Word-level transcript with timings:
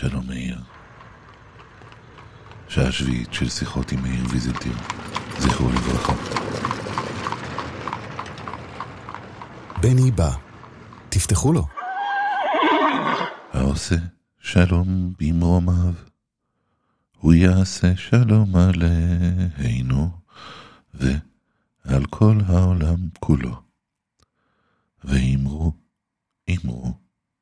שלום 0.00 0.26
מאיר. 0.26 0.58
שעה 2.68 2.92
שביעית 2.92 3.32
של 3.32 3.48
שיחות 3.48 3.92
עם 3.92 4.02
מאיר 4.02 4.24
ויזלטיר, 4.30 4.72
זכרו 5.38 5.68
לברכה. 5.68 6.12
בני 9.80 10.10
בא, 10.10 10.30
תפתחו 11.08 11.52
לו. 11.52 11.66
העושה 13.52 13.96
שלום 14.38 15.14
במרומיו, 15.18 15.94
הוא 17.16 17.34
יעשה 17.34 17.96
שלום 17.96 18.52
עלינו 18.56 20.10
ועל 20.94 22.06
כל 22.10 22.38
העולם 22.46 23.08
כולו. 23.20 23.62
ואמרו, 25.04 25.72
אמרו, 26.50 26.94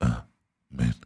אמן, 0.02 1.05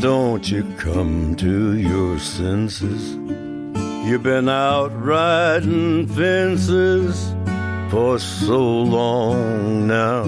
Don't 0.00 0.50
you 0.50 0.64
come 0.78 1.36
to 1.36 1.76
your 1.76 2.18
senses? 2.18 3.12
You've 4.06 4.22
been 4.22 4.48
out 4.48 4.90
riding 4.98 6.06
fences 6.06 7.34
for 7.90 8.18
so 8.18 8.58
long 8.58 9.86
now. 9.86 10.24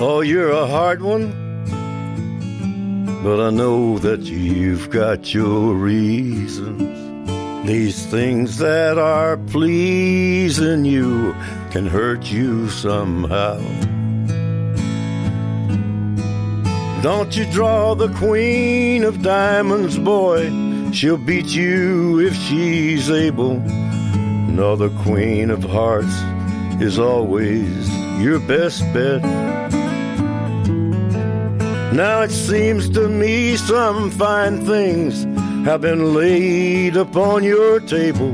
Oh, 0.00 0.22
you're 0.22 0.50
a 0.50 0.66
hard 0.66 1.02
one, 1.02 1.30
but 3.22 3.38
I 3.38 3.50
know 3.50 3.98
that 3.98 4.20
you've 4.20 4.88
got 4.88 5.34
your 5.34 5.74
reasons. 5.74 7.68
These 7.68 8.06
things 8.06 8.56
that 8.58 8.96
are 8.96 9.36
pleasing 9.36 10.86
you 10.86 11.34
can 11.70 11.86
hurt 11.86 12.32
you 12.32 12.70
somehow. 12.70 13.60
Don't 17.04 17.36
you 17.36 17.44
draw 17.52 17.94
the 17.94 18.08
queen 18.14 19.04
of 19.04 19.20
diamonds, 19.20 19.98
boy. 19.98 20.50
She'll 20.90 21.18
beat 21.18 21.48
you 21.48 22.18
if 22.18 22.34
she's 22.34 23.10
able. 23.10 23.56
No, 23.60 24.74
the 24.74 24.88
queen 25.02 25.50
of 25.50 25.62
hearts 25.64 26.16
is 26.80 26.98
always 26.98 27.94
your 28.18 28.38
best 28.38 28.80
bet. 28.94 29.22
Now 31.92 32.22
it 32.22 32.30
seems 32.30 32.88
to 32.94 33.06
me 33.06 33.56
some 33.56 34.10
fine 34.10 34.64
things 34.64 35.24
have 35.66 35.82
been 35.82 36.14
laid 36.14 36.96
upon 36.96 37.44
your 37.44 37.80
table, 37.80 38.32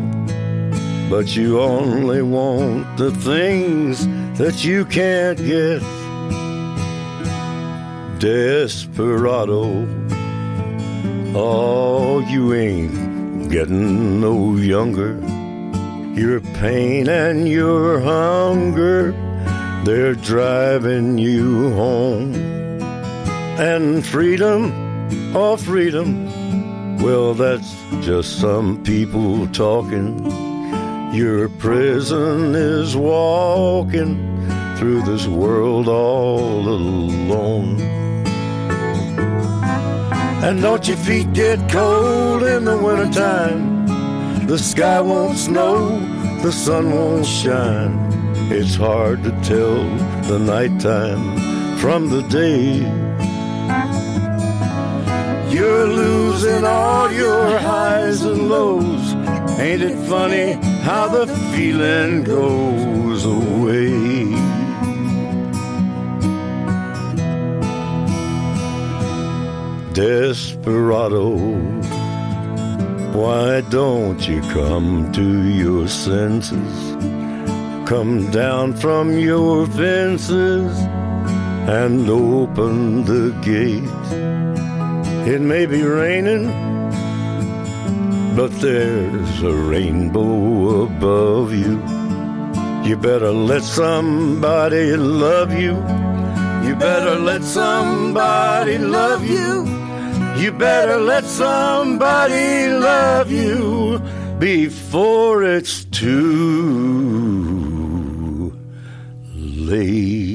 but 1.11 1.35
you 1.35 1.59
only 1.59 2.23
want 2.23 2.97
the 2.97 3.11
things 3.11 4.07
that 4.39 4.65
you 4.65 4.85
can't 4.85 5.39
get. 5.39 5.83
Desperado, 8.21 9.89
oh, 11.35 12.19
you 12.29 12.53
ain't 12.53 13.51
getting 13.51 14.21
no 14.21 14.57
younger. 14.57 15.19
Your 16.15 16.41
pain 16.61 17.09
and 17.09 17.49
your 17.49 17.99
hunger, 18.01 19.13
they're 19.87 20.15
driving 20.17 21.17
you 21.17 21.73
home. 21.73 22.35
And 23.59 24.07
freedom, 24.07 24.71
oh, 25.35 25.57
freedom, 25.57 26.99
well, 26.99 27.33
that's 27.33 27.75
just 28.03 28.39
some 28.39 28.83
people 28.85 29.47
talking. 29.47 30.31
Your 31.15 31.49
prison 31.49 32.55
is 32.55 32.95
walking 32.95 34.19
through 34.77 35.05
this 35.05 35.27
world 35.27 35.89
all 35.89 36.69
alone. 36.69 38.01
And 40.43 40.63
don't 40.63 40.89
your 40.89 40.97
feet 40.97 41.33
get 41.35 41.59
cold 41.71 42.43
in 42.43 42.65
the 42.65 42.77
wintertime? 42.77 44.47
The 44.47 44.59
sky 44.59 44.99
won't 45.01 45.37
snow, 45.37 45.99
the 46.43 46.51
sun 46.51 46.93
won't 46.93 47.27
shine. 47.27 47.95
It's 48.51 48.75
hard 48.75 49.23
to 49.25 49.33
tell 49.43 49.85
the 50.31 50.39
nighttime 50.39 51.77
from 51.77 52.09
the 52.09 52.23
day. 52.23 52.79
You're 55.55 55.87
losing 55.87 56.65
all 56.65 57.13
your 57.13 57.59
highs 57.59 58.23
and 58.23 58.49
lows. 58.49 59.13
Ain't 59.61 59.83
it 59.83 59.97
funny 60.09 60.53
how 60.81 61.07
the 61.09 61.27
feeling 61.53 62.25
goes 62.25 63.27
away? 63.27 64.00
Desperado, 70.01 71.37
why 73.13 73.61
don't 73.69 74.27
you 74.27 74.41
come 74.51 75.13
to 75.13 75.47
your 75.47 75.89
senses? 75.89 76.97
Come 77.87 78.31
down 78.31 78.73
from 78.73 79.19
your 79.19 79.67
fences 79.67 80.75
and 81.69 82.09
open 82.09 83.05
the 83.05 83.33
gate. 83.43 83.85
It 85.29 85.43
may 85.43 85.67
be 85.67 85.83
raining, 85.83 86.47
but 88.37 88.53
there's 88.63 89.43
a 89.43 89.53
rainbow 89.53 90.85
above 90.85 91.53
you. 91.53 91.77
You 92.89 92.97
better 92.97 93.33
let 93.33 93.65
somebody 93.65 94.97
love 94.97 95.53
you. 95.53 95.75
You 96.67 96.75
better 96.77 97.17
let 97.17 97.43
somebody 97.43 98.79
love 98.79 99.27
you. 99.27 99.80
You 100.41 100.53
better 100.53 100.97
let 100.97 101.25
somebody 101.27 102.69
love 102.69 103.31
you 103.31 104.01
before 104.39 105.43
it's 105.43 105.85
too 105.85 106.11
late. 109.35 110.30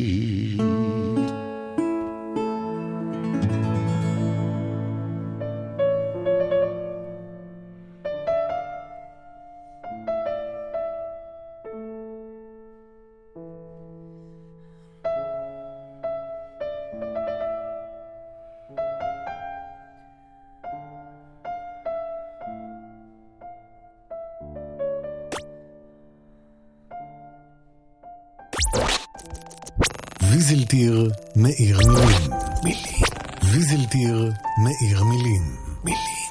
מאיר 31.38 31.78
מילים. 31.78 32.32
מילים. 32.64 33.06
ויזלטיר 33.54 34.32
מאיר 34.64 35.04
מילים. 35.04 35.42
מילים. 35.86 36.26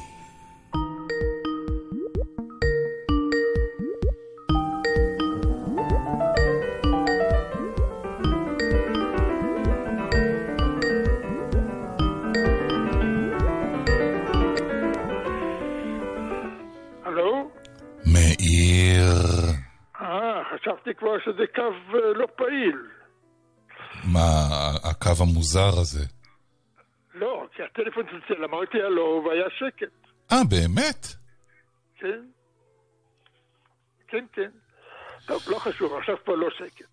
אה, 20.00 20.42
חשבתי 20.54 20.90
כבר 20.98 21.18
שזה 21.24 21.44
קו 21.54 21.62
אה, 21.62 22.12
לא 22.14 22.26
פעיל. 22.36 22.76
מה, 24.12 24.48
הקו 24.94 25.22
המוזר 25.22 25.72
הזה? 25.80 26.04
לא, 27.14 27.46
כי 27.56 27.62
הטלפון 27.62 28.04
צלצל, 28.10 28.44
אמרתי 28.44 28.78
הלו, 28.86 29.24
והיה 29.26 29.46
שקט. 29.58 29.94
אה, 30.32 30.44
באמת? 30.50 31.06
כן? 31.98 32.22
כן, 34.08 34.24
כן. 34.32 34.50
טוב, 35.26 35.42
לא 35.48 35.58
חשוב, 35.58 35.92
עכשיו 35.98 36.16
פה 36.24 36.36
לא 36.36 36.48
שקט. 36.58 36.90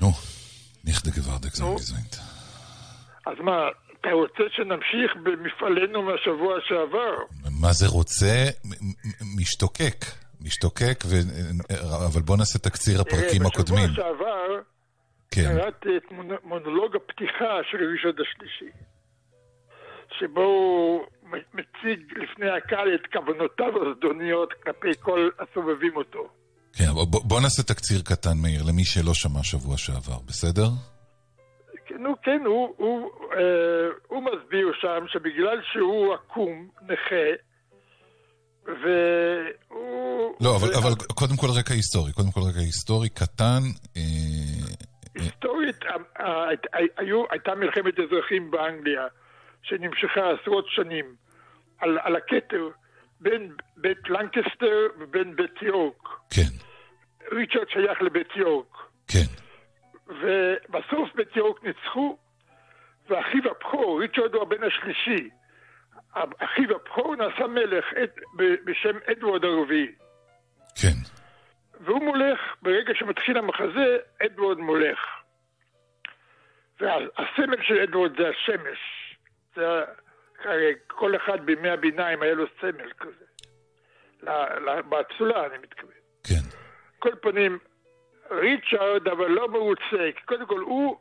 נו, 0.00 0.10
nicht 0.86 1.06
geworden 1.06 1.60
נו. 1.60 1.76
sein 1.78 2.16
אז 3.26 3.34
מה, 3.40 3.68
אתה 4.00 4.08
רוצה 4.12 4.42
שנמשיך 4.56 5.10
במפעלנו 5.22 6.02
מהשבוע 6.02 6.54
שעבר? 6.68 7.14
מה 7.60 7.72
זה 7.72 7.86
רוצה? 7.86 8.44
משתוקק. 9.36 10.04
משתוקק, 10.40 11.04
ו... 11.06 11.14
אבל 12.06 12.22
בוא 12.22 12.36
נעשה 12.36 12.58
תקציר 12.58 13.00
הפרקים 13.00 13.46
הקודמים. 13.46 13.88
בשבוע 13.88 14.04
שעבר 14.06 14.77
כן. 15.30 15.42
קראתי 15.42 15.88
את 15.96 16.12
מונ- 16.12 16.44
מונולוג 16.44 16.96
הפתיחה 16.96 17.54
של 17.70 17.78
רישוד 17.92 18.16
השלישי, 18.20 18.70
שבו 20.18 20.40
הוא 20.40 21.00
מציג 21.54 22.00
לפני 22.22 22.50
הקהל 22.50 22.94
את 22.94 23.00
כוונותיו 23.12 23.72
הזדוניות 23.90 24.52
כלפי 24.62 24.88
כל 25.00 25.28
הסובבים 25.38 25.96
אותו. 25.96 26.28
כן, 26.72 26.84
בוא, 26.94 27.06
בוא- 27.24 27.40
נעשה 27.40 27.62
תקציר 27.62 28.00
קטן, 28.04 28.36
מאיר, 28.42 28.62
למי 28.68 28.84
שלא 28.84 29.14
שמע 29.14 29.42
שבוע 29.42 29.76
שעבר, 29.76 30.18
בסדר? 30.26 30.68
כן, 31.86 32.02
נו, 32.02 32.14
כן, 32.22 32.40
הוא, 32.46 32.74
הוא, 32.76 33.10
אה, 33.32 33.40
הוא 34.08 34.22
מסביר 34.22 34.72
שם 34.80 35.04
שבגלל 35.08 35.60
שהוא 35.72 36.14
עקום, 36.14 36.68
נכה, 36.82 37.26
והוא... 38.66 40.34
לא, 40.40 40.56
אבל, 40.56 40.68
אבל 40.74 40.94
קודם 41.14 41.36
כל 41.36 41.46
רקע 41.58 41.74
היסטורי. 41.74 42.12
קודם 42.12 42.30
כל 42.30 42.40
רקע 42.40 42.58
היסטורי 42.58 43.08
קטן. 43.08 43.60
אה, 43.96 44.02
היסטורית, 45.18 45.84
ה- 45.84 46.22
ה- 46.22 46.48
הי- 46.72 46.88
היו, 46.96 47.24
הייתה 47.30 47.54
מלחמת 47.54 47.94
אזרחים 48.00 48.50
באנגליה, 48.50 49.06
שנמשכה 49.62 50.30
עשרות 50.30 50.64
שנים, 50.68 51.14
על, 51.78 51.98
על 52.02 52.16
הכתר 52.16 52.68
בין 53.20 53.52
בית 53.76 54.08
לנקסטר 54.08 54.86
ובין 54.98 55.36
בית 55.36 55.62
יורק. 55.62 56.08
כן, 56.30 56.50
ריצ'רד 57.32 57.68
שייך 57.68 58.02
לבית 58.02 58.36
יורק. 58.36 58.76
כן, 59.08 59.28
ובסוף 60.08 61.14
בית 61.14 61.36
יורק 61.36 61.64
ניצחו, 61.64 62.16
ואחיו 63.08 63.50
הבכור, 63.50 64.00
ריצ'רד 64.00 64.34
הוא 64.34 64.42
הבן 64.42 64.62
השלישי, 64.64 65.30
אחיו 66.14 66.76
הבכור 66.76 67.16
נעשה 67.16 67.46
מלך 67.46 67.84
בשם 68.64 68.98
אדוארד 69.12 69.44
הרביעי. 69.44 69.92
כן. 70.82 71.17
והוא 71.80 72.04
מולך, 72.04 72.40
ברגע 72.62 72.94
שמתחיל 72.94 73.38
המחזה, 73.38 73.98
אדוארד 74.26 74.58
מולך. 74.58 74.98
והסמל 76.80 77.62
של 77.62 77.80
אדוארד 77.80 78.12
זה 78.16 78.28
השמש. 78.28 78.78
זה, 79.56 79.62
הרי 80.44 80.72
כל 80.86 81.16
אחד 81.16 81.46
בימי 81.46 81.68
הביניים 81.68 82.22
היה 82.22 82.34
לו 82.34 82.44
סמל 82.60 82.92
כזה. 82.98 83.24
באצולה 84.88 85.46
אני 85.46 85.58
מתכוון. 85.62 85.92
כן, 86.24 86.58
כל 86.98 87.14
פנים, 87.22 87.58
ריצ'רד 88.30 89.08
אבל 89.08 89.28
לא 89.28 89.48
מרוצה, 89.48 90.10
כי 90.16 90.22
קודם 90.24 90.46
כל 90.46 90.60
הוא, 90.60 90.96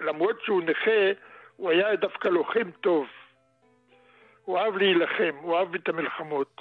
למרות 0.00 0.36
שהוא 0.44 0.62
נכה, 0.62 1.12
הוא 1.56 1.70
היה 1.70 1.96
דווקא 1.96 2.28
לוחם 2.28 2.70
טוב. 2.70 3.06
הוא 4.44 4.58
אהב 4.58 4.76
להילחם, 4.76 5.36
הוא 5.40 5.56
אהב 5.56 5.74
את 5.74 5.88
המלחמות. 5.88 6.60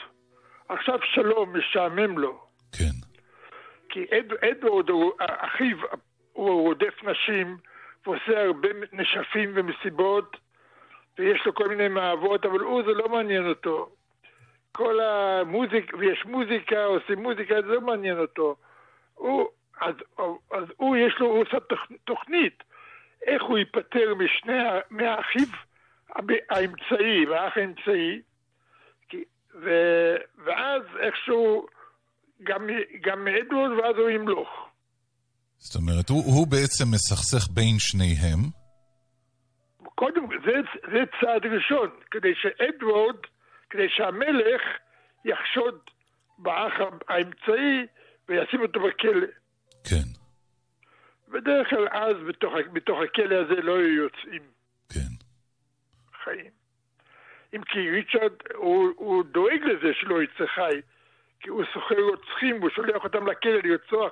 עכשיו 0.70 1.00
שלום 1.04 1.58
משעמם 1.58 2.20
לו, 2.20 2.44
כן, 2.78 3.07
כי 3.90 4.06
אד, 4.12 4.34
אדוארד, 4.34 4.90
הוא- 4.90 5.14
אחיו, 5.20 5.78
הוא 6.34 6.62
רודף 6.62 7.04
נשים, 7.04 7.58
ועושה 8.06 8.44
הרבה 8.44 8.70
נשפים 8.94 9.52
ומסיבות, 9.56 10.38
ויש 11.20 11.46
לו 11.46 11.54
כל 11.54 11.68
מיני 11.68 11.88
מאהבות, 11.88 12.46
אבל 12.46 12.60
הוא, 12.60 12.84
זה 12.84 12.92
לא 12.94 13.10
מעניין 13.10 13.50
אותו. 13.50 13.90
כל 14.72 15.00
המוזיקה, 15.00 15.98
ויש 15.98 16.26
מוזיקה, 16.26 16.84
עושים 16.86 17.20
מוזיקה, 17.24 17.62
זה 17.62 17.68
לא 17.68 17.82
מעניין 17.82 18.20
אותו. 18.20 18.56
הוא, 19.16 19.48
אז, 19.82 19.96
אז 20.52 20.64
הוא, 20.78 20.98
יש 20.98 21.20
לו, 21.20 21.28
הוא 21.28 21.42
עושה 21.42 21.58
תוכ- 21.60 21.94
תוכנית, 22.06 22.64
איך 23.26 23.44
הוא 23.44 23.58
ייפטר 23.58 24.16
משני, 24.16 24.54
מהאחיו 24.90 25.48
האמצעי, 26.50 27.26
והאח 27.26 27.58
האמצעי, 27.58 28.22
כי, 29.10 29.24
ו, 29.56 29.70
ואז 30.46 30.82
איכשהו 31.00 31.68
גם, 32.44 32.68
גם 33.02 33.28
ואז 33.78 33.96
הוא 33.98 34.10
ימלוך. 34.10 34.50
זאת 35.58 35.76
אומרת, 35.76 36.10
הוא, 36.10 36.24
הוא 36.26 36.48
בעצם 36.48 36.86
מסכסך 36.94 37.48
בין 37.54 37.76
שניהם. 37.80 38.40
קודם, 39.96 40.24
זה, 40.46 40.52
זה 40.92 41.04
צעד 41.22 41.46
ראשון, 41.46 41.90
כדי 42.12 42.34
שאדוארד, 42.36 43.16
כדי 43.70 43.90
שהמלך 43.90 44.62
יחשוד 45.26 45.80
באח 46.38 46.74
האמצעי 47.10 47.86
וישים 48.30 48.62
אותו 48.62 48.80
בכלא. 48.80 49.28
כן, 49.84 50.08
בדרך 51.28 51.70
כלל 51.70 51.88
אז 51.92 52.16
בתוך, 52.28 52.54
בתוך 52.74 53.00
הכלא 53.06 53.36
הזה 53.36 53.62
לא 53.62 53.78
היו 53.78 54.04
יוצאים 54.04 54.42
כן. 54.90 55.14
חיים. 56.24 56.52
אם 57.56 57.62
כי 57.64 57.90
ריצ'רד, 57.92 58.34
הוא, 58.56 58.90
הוא 58.96 59.24
דואג 59.24 59.62
לזה 59.64 59.94
שלא 59.94 60.24
יצא 60.24 60.46
חי, 60.56 60.82
כי 61.42 61.50
הוא 61.50 61.64
סוחר 61.74 61.96
רוצחים 62.12 62.60
והוא 62.60 62.70
שולח 62.76 63.04
אותם 63.04 63.28
לכלא 63.28 63.52
לרצוח 63.64 64.12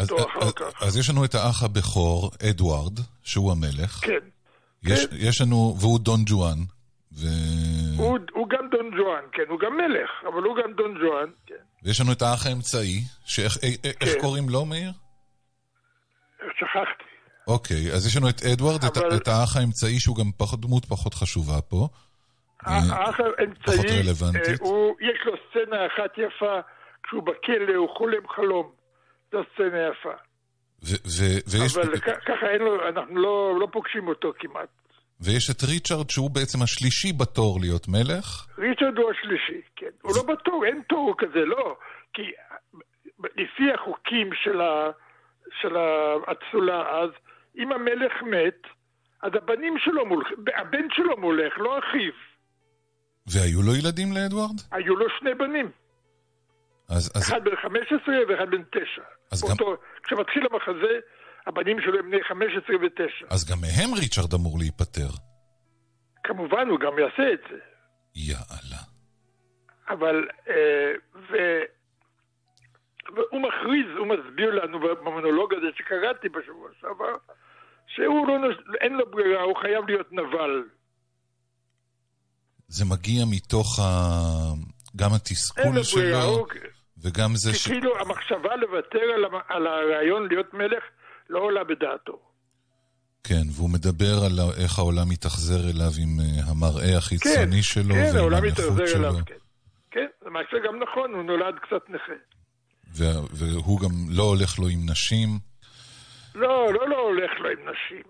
אז, 0.00 0.10
אותו 0.10 0.30
אחר 0.30 0.40
אז, 0.42 0.52
כך. 0.52 0.82
אז 0.82 0.96
יש 0.98 1.10
לנו 1.10 1.24
את 1.24 1.34
האח 1.34 1.62
הבכור, 1.62 2.30
אדוארד, 2.50 2.98
שהוא 3.22 3.52
המלך. 3.52 3.90
כן. 3.90 4.18
יש, 4.86 5.06
כן. 5.06 5.16
יש 5.18 5.40
לנו, 5.40 5.76
והוא 5.80 5.98
דון 6.00 6.20
ג'ואן. 6.26 6.58
ו... 7.12 7.26
הוא, 7.96 8.18
הוא 8.32 8.48
גם 8.48 8.68
דון 8.70 8.90
ג'ואן, 8.90 9.24
כן, 9.32 9.42
הוא 9.48 9.58
גם 9.60 9.76
מלך, 9.76 10.10
אבל 10.32 10.42
הוא 10.42 10.56
גם 10.56 10.72
דון 10.76 10.94
ג'ואן, 10.94 11.30
כן. 11.46 11.54
ויש 11.82 12.00
לנו 12.00 12.12
את 12.12 12.22
האח 12.22 12.46
האמצעי, 12.46 13.00
שאיך 13.24 13.56
איך, 13.62 13.76
איך 14.00 14.14
כן. 14.14 14.20
קוראים 14.20 14.48
לו, 14.48 14.64
מאיר? 14.64 14.92
שכחתי. 16.58 17.04
אוקיי, 17.48 17.92
אז 17.92 18.06
יש 18.06 18.16
לנו 18.16 18.28
את 18.28 18.42
אדוארד, 18.42 18.84
את, 18.84 18.96
אבל- 18.96 19.16
את 19.16 19.28
האח 19.28 19.56
האמצעי, 19.56 20.00
שהוא 20.00 20.16
גם 20.16 20.30
פחות, 20.36 20.60
דמות 20.60 20.84
פחות 20.84 21.14
חשובה 21.14 21.60
פה. 21.60 21.88
אה, 22.66 22.72
האח 22.90 23.20
האמצעי. 23.20 23.76
אה, 23.78 24.12
יש 25.00 25.20
לו 25.26 25.32
סצנה 25.50 25.86
אחת 25.86 26.18
יפה, 26.18 26.60
כשהוא 27.02 27.22
בכלא, 27.22 27.74
הוא 27.74 27.88
חולם 27.88 28.28
חלום. 28.28 28.72
זו 29.32 29.42
סצנה 29.54 29.88
יפה. 29.88 30.12
ויש, 30.82 31.76
אבל 31.76 31.98
ככה 32.00 32.46
אין 32.52 32.62
לו, 32.62 32.88
אנחנו 32.88 33.16
לא, 33.16 33.56
לא 33.60 33.68
פוגשים 33.72 34.08
אותו 34.08 34.32
כמעט. 34.38 34.68
ויש 35.20 35.50
את 35.50 35.62
ריצ'רד, 35.62 36.10
שהוא 36.10 36.30
בעצם 36.30 36.62
השלישי 36.62 37.12
בתור 37.12 37.58
להיות 37.60 37.88
מלך. 37.88 38.46
ריצ'רד 38.58 38.98
הוא 38.98 39.10
השלישי, 39.10 39.60
כן. 39.76 39.90
הוא 40.02 40.12
לא 40.16 40.34
בתור, 40.34 40.64
אין 40.64 40.82
תור 40.88 41.14
כזה, 41.18 41.44
לא. 41.44 41.76
כי 42.12 42.22
לפי 43.18 43.72
החוקים 43.74 44.30
של, 44.44 44.60
ה, 44.60 44.90
של 45.60 45.76
האצולה 45.76 47.00
אז, 47.02 47.10
אם 47.58 47.72
המלך 47.72 48.22
מת, 48.22 48.62
אז 49.22 49.32
הבנים 49.34 49.78
שלו 49.78 50.06
מולך, 50.06 50.28
הבן 50.56 50.86
שלו 50.90 51.16
מולך, 51.16 51.58
לא 51.58 51.78
אחיו. 51.78 52.12
והיו 53.26 53.62
לו 53.62 53.74
ילדים 53.76 54.08
לאדוארד? 54.12 54.56
היו 54.72 54.96
לו 54.96 55.06
שני 55.18 55.34
בנים. 55.34 55.70
אז, 56.88 57.12
אז, 57.16 57.22
אחד 57.22 57.44
בן 57.44 57.56
15 57.62 58.14
ואחד 58.28 58.50
בן 58.50 58.62
9. 58.62 59.02
אז 59.32 59.44
אותו, 59.44 59.76
כשמתחיל 60.02 60.42
המחזה, 60.50 60.98
הבנים 61.46 61.80
שלו 61.80 61.98
הם 61.98 62.10
בני 62.10 62.24
15 62.24 62.76
ו-9. 62.76 63.26
אז 63.30 63.50
גם 63.50 63.56
מהם 63.60 63.94
ריצ'רד 63.98 64.34
אמור 64.34 64.58
להיפטר. 64.58 65.08
כמובן, 66.24 66.68
הוא 66.68 66.80
גם 66.80 66.98
יעשה 66.98 67.32
את 67.32 67.40
זה. 67.50 67.58
יאללה. 68.16 68.82
אבל, 69.88 70.28
אה, 70.48 70.92
ו... 71.14 71.36
והוא 73.16 73.40
מכריז, 73.42 73.86
הוא 73.98 74.06
מסביר 74.06 74.50
לנו 74.64 74.80
במונולוג 74.80 75.54
הזה 75.54 75.66
שקראתי 75.76 76.28
בשבוע 76.28 76.68
שעבר, 76.80 77.16
שהוא 77.86 78.28
לא, 78.28 78.38
נוש- 78.38 78.64
אין 78.80 78.92
לו 78.92 79.10
ברירה, 79.10 79.42
הוא 79.42 79.56
חייב 79.56 79.84
להיות 79.86 80.12
נבל. 80.12 80.62
זה 82.72 82.84
מגיע 82.84 83.24
מתוך 83.30 83.78
ה... 83.78 83.84
גם 84.96 85.10
התסכול 85.14 85.82
שלו, 85.82 86.22
הוא... 86.22 86.46
וגם 87.02 87.36
זה 87.36 87.54
ש... 87.54 87.68
כאילו 87.68 88.00
המחשבה 88.00 88.56
לוותר 88.56 88.98
על. 89.14 89.24
על 89.48 89.66
הרעיון 89.66 90.28
להיות 90.28 90.54
מלך 90.54 90.82
לא 91.30 91.38
עולה 91.38 91.64
בדעתו. 91.64 92.18
כן, 93.24 93.42
והוא 93.56 93.70
מדבר 93.70 94.24
על 94.26 94.38
איך 94.62 94.78
העולם 94.78 95.08
מתאכזר 95.08 95.70
אליו 95.70 95.90
עם 96.02 96.20
אה, 96.20 96.50
המראה 96.50 96.96
החיצוני 96.98 97.56
כן, 97.56 97.62
שלו 97.62 97.94
כן, 97.94 98.10
ועם 98.16 98.34
הנכות 98.34 98.88
שלו. 98.88 98.98
אליו, 99.08 99.14
כן. 99.26 99.34
כן, 99.90 100.06
למעשה 100.26 100.56
גם 100.66 100.82
נכון, 100.82 101.14
הוא 101.14 101.22
נולד 101.22 101.54
קצת 101.62 101.88
נכה. 101.88 102.12
וה- 102.96 103.20
והוא 103.32 103.80
גם 103.80 103.90
לא 104.10 104.22
הולך 104.22 104.58
לו 104.58 104.68
עם 104.68 104.90
נשים. 104.90 105.28
לא, 106.34 106.72
לא, 106.72 106.88
לא 106.88 106.98
הולך 106.98 107.30
לו 107.40 107.48
עם 107.50 107.58
נשים. 107.68 108.02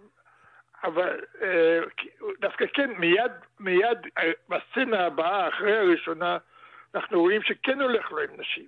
אבל 0.84 1.20
אה, 1.42 1.78
דווקא 2.40 2.64
כן, 2.74 2.90
מיד, 2.98 3.32
מיד 3.60 3.98
אה, 4.18 4.30
בסצנה 4.48 5.06
הבאה, 5.06 5.48
אחרי 5.48 5.78
הראשונה, 5.78 6.38
אנחנו 6.94 7.20
רואים 7.20 7.42
שכן 7.42 7.80
הולך 7.80 8.12
לו 8.12 8.18
עם 8.18 8.40
נשים. 8.40 8.66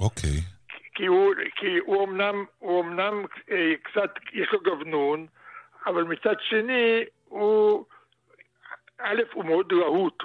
אוקיי. 0.00 0.30
כי 0.94 1.06
הוא, 1.06 1.34
כי 1.56 1.78
הוא 1.78 2.04
אמנם, 2.04 2.44
הוא 2.58 2.82
אמנם 2.84 3.24
אה, 3.50 3.72
קצת, 3.82 4.10
יש 4.32 4.48
לו 4.52 4.60
גבנון, 4.60 5.26
אבל 5.86 6.02
מצד 6.02 6.34
שני, 6.40 7.04
הוא, 7.24 7.84
א', 8.98 9.22
הוא 9.32 9.44
מאוד 9.44 9.72
רהוט, 9.72 10.22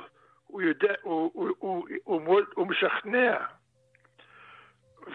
הוא 0.47 0.61
יודע, 0.61 0.93
הוא, 1.01 1.31
הוא, 1.33 1.49
הוא, 1.59 1.87
הוא, 2.03 2.21
מאוד, 2.21 2.43
הוא 2.55 2.67
משכנע, 2.67 3.37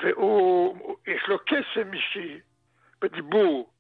והוא, 0.03 0.77
הוא- 0.81 0.97
יש 1.07 1.23
לו 1.29 1.39
קסם 1.39 1.93
אישי 1.93 2.41
בדיבור, 3.01 3.71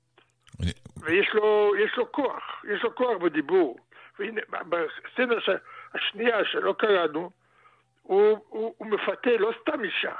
ויש 1.00 1.28
לו, 1.34 1.72
יש 1.84 1.96
לו 1.96 2.12
כוח, 2.12 2.42
יש 2.74 2.82
לו 2.82 2.94
כוח 2.94 3.22
בדיבור. 3.22 3.78
והנה, 4.18 4.40
בסצנה 4.50 5.34
ש- 5.40 5.62
השנייה 5.94 6.36
שלא 6.52 6.74
קראנו, 6.78 7.30
הוא, 8.02 8.38
הוא, 8.48 8.74
הוא 8.78 8.86
מפתה 8.86 9.30
לא 9.38 9.50
סתם 9.62 9.84
אישה, 9.84 10.16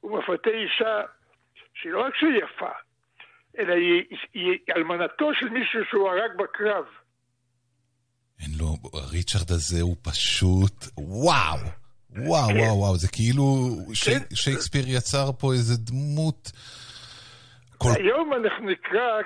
הוא 0.00 0.18
מפתה 0.18 0.50
אישה 0.50 1.00
שהיא 1.74 1.92
לא 1.92 2.06
רק 2.06 2.14
שהיא 2.14 2.42
יפה, 2.44 2.70
אלא 3.58 3.72
היא, 3.72 4.04
היא 4.34 4.58
אלמנתו 4.76 5.34
של 5.34 5.48
מישהו 5.48 5.80
שהוא 5.90 6.08
הרג 6.08 6.30
בקרב. 6.38 6.84
אין 8.40 8.50
לו, 8.58 8.76
ריצ'רד 9.12 9.50
הזה 9.50 9.80
הוא 9.80 9.96
פשוט, 10.02 10.84
וואו! 10.98 11.58
וואו, 12.16 12.48
כן. 12.48 12.56
וואו, 12.56 12.78
וואו, 12.78 12.96
זה 12.96 13.08
כאילו 13.08 13.68
כן. 14.04 14.34
שייקספיר 14.34 14.84
יצר 14.86 15.32
פה 15.32 15.52
איזה 15.52 15.76
דמות... 15.76 16.52
כל... 17.78 17.88
היום 17.96 18.32
אנחנו 18.34 18.66
נקרא 18.70 19.20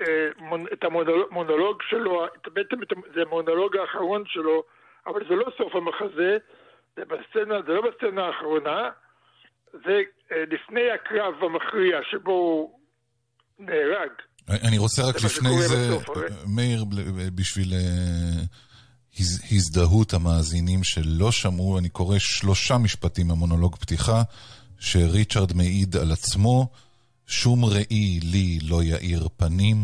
אה, 0.00 0.06
מונ- 0.38 0.66
את 0.72 0.84
המונולוג 0.84 1.76
שלו, 1.90 2.24
את- 2.26 2.48
בעצם 2.54 2.82
את 2.82 2.88
זה 3.14 3.20
המונולוג 3.22 3.76
האחרון 3.76 4.22
שלו, 4.26 4.62
אבל 5.06 5.20
זה 5.28 5.34
לא 5.34 5.46
סוף 5.58 5.72
המחזה, 5.74 6.36
זה 6.96 7.02
בסצנה, 7.04 7.54
זה 7.66 7.72
לא 7.72 7.82
בסצנה 7.90 8.22
האחרונה, 8.26 8.90
זה 9.72 9.96
אה, 10.32 10.36
לפני 10.54 10.90
הקרב 10.94 11.34
המכריע 11.44 11.98
שבו 12.10 12.32
הוא 12.32 12.78
נהרג. 13.58 14.10
אני 14.68 14.78
רוצה 14.78 15.02
רק 15.08 15.18
זה 15.18 15.26
לפני 15.26 15.62
זה, 15.62 15.74
בסוף, 15.88 16.08
הרי. 16.16 16.26
מאיר, 16.56 16.84
ב- 16.84 17.36
בשביל 17.40 17.72
אה, 17.72 18.42
הז- 19.18 19.52
הזדהות 19.52 20.12
המאזינים 20.12 20.84
שלא 20.84 21.32
שמעו, 21.32 21.78
אני 21.78 21.88
קורא 21.88 22.18
שלושה 22.18 22.78
משפטים 22.78 23.26
מהמונולוג 23.28 23.76
פתיחה, 23.76 24.22
שריצ'רד 24.80 25.52
מעיד 25.56 25.96
על 25.96 26.12
עצמו, 26.12 26.66
שום 27.26 27.64
ראי 27.64 28.20
לי 28.32 28.58
לא 28.70 28.82
יאיר 28.82 29.28
פנים, 29.36 29.76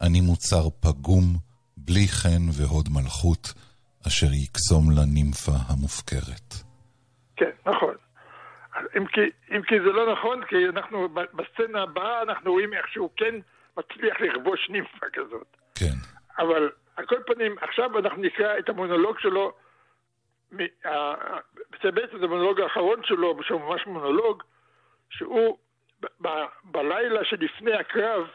אני 0.00 0.20
מוצר 0.20 0.70
פגום, 0.80 1.24
בלי 1.76 2.08
חן 2.08 2.44
והוד 2.58 2.88
מלכות, 2.94 3.54
אשר 4.06 4.26
יקסום 4.32 4.84
לנימפה 4.90 5.56
המופקרת. 5.68 6.48
כן, 7.36 7.50
נכון. 7.66 7.94
אם 8.96 9.06
כי, 9.06 9.20
אם 9.56 9.62
כי 9.62 9.74
זה 9.80 9.92
לא 9.92 10.12
נכון, 10.12 10.44
כי 10.44 10.56
אנחנו, 10.68 11.08
בסצנה 11.08 11.82
הבאה 11.82 12.22
אנחנו 12.22 12.52
רואים 12.52 12.74
איך 12.74 12.88
שהוא 12.88 13.10
כן 13.16 13.34
מצליח 13.76 14.20
לכבוש 14.20 14.70
נימפה 14.70 15.06
כזאת. 15.12 15.56
כן, 15.74 15.96
אבל 16.38 16.70
על 16.96 17.06
כל 17.06 17.18
פנים, 17.26 17.56
עכשיו 17.60 17.98
אנחנו 17.98 18.22
נקרא 18.22 18.58
את 18.58 18.68
המונולוג 18.68 19.18
שלו, 19.18 19.52
זה 21.82 21.90
בעצם 21.94 22.24
המונולוג 22.24 22.60
האחרון 22.60 23.00
שלו, 23.04 23.36
שהוא 23.42 23.60
ממש 23.60 23.86
מונולוג, 23.86 24.42
שהוא 25.10 25.58
ב- 26.22 26.28
בלילה 26.64 27.20
שלפני 27.24 27.72
הקרב, 27.80 28.26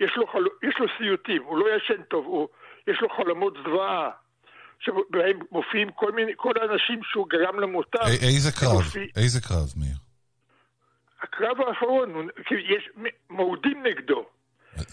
יש 0.00 0.10
לו, 0.16 0.26
חל... 0.26 0.38
יש 0.68 0.74
לו 0.80 0.86
סיוטים, 0.98 1.42
הוא 1.42 1.58
לא 1.58 1.66
ישן 1.76 2.02
טוב, 2.02 2.26
הוא... 2.26 2.48
יש 2.86 2.98
לו 3.00 3.08
חלומות 3.16 3.54
זוועה, 3.64 4.10
שבהם 4.80 5.38
מופיעים 5.52 5.92
כל 5.92 6.12
מיני, 6.12 6.32
כל 6.36 6.52
האנשים 6.60 7.00
שהוא 7.04 7.28
גרם 7.28 7.60
למותם. 7.60 7.98
א- 8.02 8.26
איזה 8.26 8.50
קרב? 8.60 8.72
מופיע- 8.72 9.06
איזה 9.16 9.40
קרב, 9.40 9.68
מאיר? 9.76 9.96
הקרב 11.22 11.60
האחרון, 11.68 12.28
יש 12.76 12.88
מורדים 13.30 13.82
נגדו. 13.86 14.26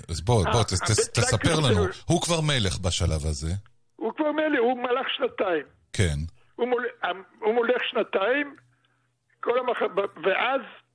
אז 0.10 0.22
בוא, 0.22 0.44
בוא, 0.44 0.60
אה, 0.60 0.64
ת- 0.64 1.18
תספר 1.20 1.56
לנו. 1.70 1.84
הוא 2.06 2.22
כבר 2.22 2.42
מלך 2.42 2.80
בשלב 2.80 3.26
הזה. 3.30 3.52
הוא 3.96 4.14
כבר 4.14 4.32
מלך, 4.32 4.60
הוא 4.60 4.84
מלך 4.84 5.08
שנתיים. 5.10 5.66
כן. 5.94 6.16
הוא, 6.56 6.68
מול, 6.68 6.86
הוא 7.40 7.54
מולך 7.54 7.82
שנתיים, 7.90 8.56
כל 9.40 9.60
המח... 9.60 9.78
ואז 10.24 10.62
ה- 10.62 10.87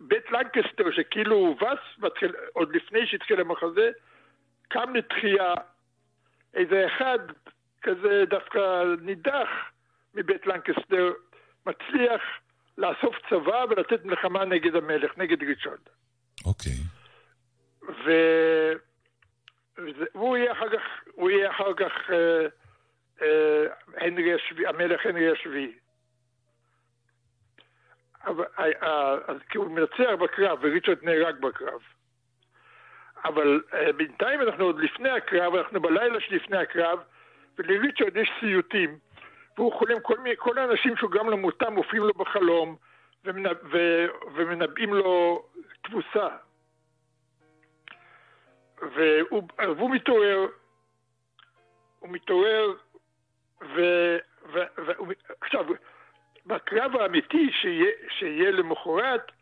בית 0.00 0.30
לנקסטר 0.30 0.90
שכאילו 0.90 1.36
הובס, 1.36 2.12
עוד 2.52 2.76
לפני 2.76 3.06
שהתחיל 3.06 3.40
המחזה, 3.40 3.90
קם 4.68 4.94
לתחייה 4.94 5.54
איזה 6.54 6.86
אחד 6.86 7.18
כזה 7.82 8.24
דווקא 8.30 8.84
נידח 9.00 9.48
מבית 10.14 10.46
לנקסטר, 10.46 11.12
מצליח 11.66 12.22
לאסוף 12.78 13.16
צבא 13.30 13.64
ולתת 13.70 14.04
מלחמה 14.04 14.44
נגד 14.44 14.74
המלך, 14.76 15.18
נגד 15.18 15.42
ריצ'רד. 15.42 15.78
אוקיי. 16.44 16.72
ו... 17.82 18.10
והוא 20.14 20.36
יהיה 20.36 20.52
אחר 20.52 20.68
כך, 20.68 20.82
הוא 21.12 21.30
יהיה 21.30 21.50
אחר 21.50 21.74
כך 21.74 21.92
אה, 22.10 22.46
אה, 23.22 23.64
הנרי 23.96 24.34
השביעי, 24.34 24.66
המלך 24.66 25.06
הנרי 25.06 25.32
השביעי. 25.32 25.72
אה, 28.58 28.64
אה, 28.82 29.14
אז 29.26 29.36
כי 29.48 29.58
הוא 29.58 29.70
מנצח 29.70 30.10
בקרב, 30.20 30.58
וריצ'רד 30.62 30.98
נהרג 31.02 31.40
בקרב. 31.40 31.80
אבל 33.24 33.60
אה, 33.74 33.92
בינתיים 33.92 34.40
אנחנו 34.40 34.64
עוד 34.64 34.78
לפני 34.78 35.10
הקרב, 35.10 35.54
אנחנו 35.54 35.80
בלילה 35.80 36.20
שלפני 36.20 36.56
הקרב, 36.56 36.98
ולריצ'רד 37.58 38.16
יש 38.16 38.30
סיוטים, 38.40 38.98
והוא 39.56 39.72
חולם, 39.72 40.00
כל, 40.00 40.18
מי, 40.18 40.30
כל 40.36 40.58
האנשים 40.58 40.96
שהוא 40.96 41.10
גם 41.10 41.30
למותם 41.30 41.72
מופיעים 41.72 42.04
לו 42.04 42.14
בחלום, 42.14 42.76
ומנבאים 44.34 44.94
לו 44.94 45.44
תבוסה. 45.82 46.28
והוא, 48.82 49.42
והוא 49.58 49.90
מתעורר, 49.90 50.46
הוא 51.98 52.10
מתעורר, 52.10 52.72
ו... 53.62 53.80
ו, 54.52 54.58
ו 54.78 54.92
עכשיו, 55.40 55.64
בקרב 56.48 56.96
האמיתי 56.96 57.50
שיהיה, 57.60 57.90
שיהיה 58.18 58.50
למחרת, 58.50 59.32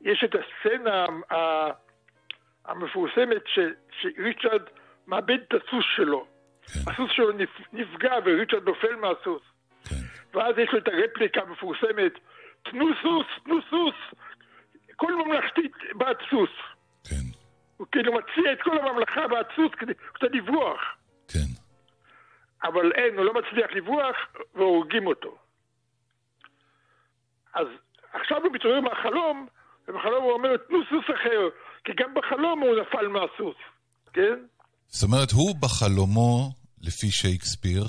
יש 0.00 0.24
את 0.24 0.34
הסצנה 0.34 1.06
המפורסמת 2.64 3.42
ש, 3.46 3.58
שריצ'רד 4.00 4.62
מאבד 5.06 5.38
את 5.48 5.54
הסוס 5.54 5.84
שלו. 5.96 6.26
כן. 6.66 6.90
הסוס 6.92 7.10
שלו 7.12 7.32
נפ- 7.32 7.68
נפגע 7.72 8.12
וריצ'רד 8.24 8.68
נופל 8.68 8.96
מהסוס. 8.96 9.42
כן. 9.88 9.94
ואז 10.38 10.58
יש 10.58 10.68
לו 10.72 10.78
את 10.78 10.88
הרפליקה 10.88 11.40
המפורסמת, 11.40 12.12
תנו 12.64 12.86
סוס, 13.02 13.26
תנו 13.44 13.56
סוס, 13.70 13.94
כל 14.96 15.14
ממלכתית 15.14 15.72
בעד 15.94 16.16
סוס. 16.30 16.50
כן. 17.04 17.16
הוא 17.76 17.86
כאילו 17.92 18.12
מציע 18.12 18.52
את 18.52 18.62
כל 18.62 18.78
הממלכה 18.78 19.28
בעד 19.28 19.46
סוס 19.56 19.72
כדי 19.78 19.94
קצת 19.94 20.28
לברוח. 20.32 20.80
כן. 21.28 21.48
אבל 22.68 22.92
אין, 22.92 23.16
הוא 23.18 23.24
לא 23.24 23.34
מצליח 23.34 23.70
לברוח 23.72 24.16
והורגים 24.54 25.06
אותו. 25.06 25.38
אז 27.54 27.66
עכשיו 28.12 28.38
הוא 28.44 28.52
מתעורר 28.52 28.80
מהחלום, 28.80 29.46
ובחלום 29.88 30.24
הוא 30.24 30.32
אומר, 30.32 30.56
תנו 30.56 30.78
סוס 30.90 31.04
אחר, 31.14 31.48
כי 31.84 31.92
גם 31.92 32.14
בחלום 32.14 32.60
הוא 32.60 32.76
נפל 32.80 33.08
מהסוס, 33.08 33.56
כן? 34.12 34.38
זאת 34.86 35.08
אומרת, 35.08 35.30
הוא 35.30 35.54
בחלומו, 35.62 36.50
לפי 36.80 37.10
שייקספיר, 37.10 37.82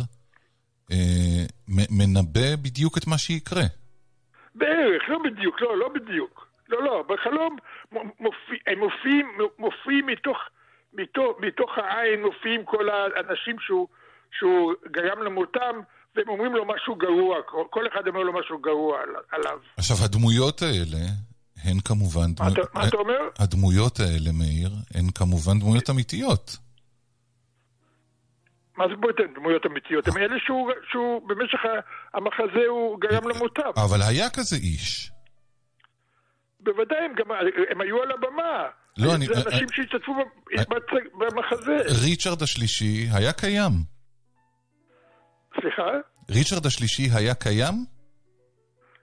אה, 0.92 1.46
מנבא 1.90 2.56
בדיוק 2.64 2.98
את 2.98 3.08
מה 3.08 3.18
שיקרה. 3.18 3.64
בערך, 4.56 5.04
לא 5.10 5.20
בדיוק, 5.24 5.62
לא, 5.62 5.78
לא 5.78 5.90
בדיוק. 5.90 6.50
לא, 6.70 6.84
לא, 6.84 7.04
בחלום 7.08 7.58
מופיע, 7.92 8.58
הם 8.68 8.80
מופיעים, 8.80 9.38
מופיעים 9.60 10.06
מתוך, 10.06 10.38
מתוך, 10.94 11.38
מתוך 11.40 11.78
העין, 11.78 12.22
מופיעים 12.22 12.66
כל 12.66 12.90
האנשים 12.90 13.60
שהוא, 13.60 13.88
שהוא 14.32 14.74
גרם 14.92 15.24
למותם, 15.24 15.80
והם 16.16 16.30
אומרים 16.30 16.54
לו 16.56 16.66
משהו 16.66 16.96
גרוע, 16.96 17.38
כל, 17.70 17.88
אחד 17.94 18.08
אומר 18.08 18.20
לו 18.20 18.34
משהו 18.40 18.60
גרוע 18.62 18.98
על- 19.02 19.16
עליו. 19.32 19.58
עכשיו, 19.78 19.98
הדמויות 20.06 20.62
האלה, 20.62 21.06
הן 21.64 21.80
כמובן... 21.86 22.30
מה 22.40 22.50
דמו- 22.50 22.54
אתה- 22.54 22.62
מה 22.74 22.88
אתה 22.88 22.98
אומר? 22.98 23.20
הדמויות 23.40 24.00
האלה, 24.00 24.32
מאיר, 24.34 24.70
הן 24.96 25.12
כמובן 25.16 25.60
דמויות 25.60 25.90
אמיתיות. 25.90 26.58
מה 28.78 28.86
זה 28.90 28.96
בוטן, 28.96 29.34
דמויות 29.36 29.66
אמיתיות? 29.66 30.08
הם 30.08 30.18
אלה 30.18 30.36
שהוא, 30.46 30.72
שהוא 30.92 31.30
במשך 31.30 31.60
המחזה 32.14 32.66
הוא 32.68 33.00
גרם 33.02 33.28
למותם. 33.28 33.70
אבל 33.76 34.02
היה 34.02 34.30
כזה 34.30 34.56
איש. 34.56 35.12
בוודאי, 36.60 36.98
הם 37.06 37.12
גם, 37.18 37.26
הם 37.72 37.82
היו 37.82 38.02
על 38.04 38.12
הבמה. 38.12 38.64
לא, 38.98 39.16
אני... 39.16 39.26
זה 39.26 39.34
אנשים 39.34 39.68
שהשתתפו 39.72 40.14
במחזה. 41.20 41.76
ריצ'רד 42.06 42.42
השלישי 42.42 43.08
היה 43.14 43.34
קיים. 43.34 43.72
סליחה? 45.56 45.92
ריצ'רד 46.32 46.66
השלישי 46.66 47.04
היה 47.18 47.36
קיים? 47.36 47.76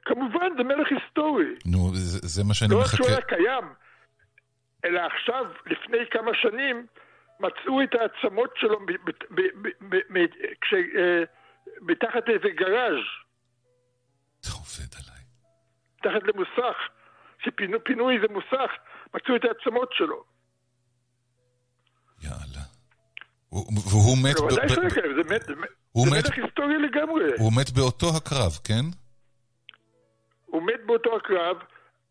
כמובן, 0.04 0.48
זה 0.56 0.62
מלך 0.64 0.88
היסטורי. 0.90 1.54
נו, 1.66 1.94
זה, 1.94 2.18
זה 2.22 2.44
מה 2.44 2.54
שאני 2.54 2.70
לא 2.70 2.80
מחכה... 2.80 2.92
רק 2.92 2.96
שהוא 2.96 3.08
היה 3.08 3.20
קיים, 3.20 3.64
אלא 4.84 5.00
עכשיו, 5.00 5.44
לפני 5.66 5.98
כמה 6.10 6.30
שנים, 6.42 6.86
מצאו 7.40 7.82
את 7.82 7.94
העצמות 7.94 8.50
שלו 8.56 8.80
מתחת 11.80 12.28
לאיזה 12.28 12.48
גראז'. 12.56 13.06
אתה 14.40 14.48
עובד 14.52 14.90
עליי. 14.98 15.22
מתחת 15.98 16.28
למוסך, 16.28 16.76
שפינו 17.44 18.10
איזה 18.10 18.26
מוסך, 18.30 18.70
מצאו 19.14 19.36
את 19.36 19.44
העצמות 19.44 19.88
שלו. 19.92 20.35
והוא 23.52 24.18
מת... 24.22 24.36
בוודאי 24.36 24.68
שהוא 24.68 24.84
יקרה, 24.84 25.02
זה 25.16 25.34
מת... 25.34 25.46
זה 25.46 26.10
מלך 26.10 26.38
היסטורי 26.38 26.78
לגמרי. 26.78 27.24
הוא 27.38 27.52
מת 27.52 27.70
באותו 27.70 28.16
הקרב, 28.16 28.58
כן? 28.64 28.84
הוא 30.46 30.62
מת 30.62 30.86
באותו 30.86 31.16
הקרב. 31.16 31.56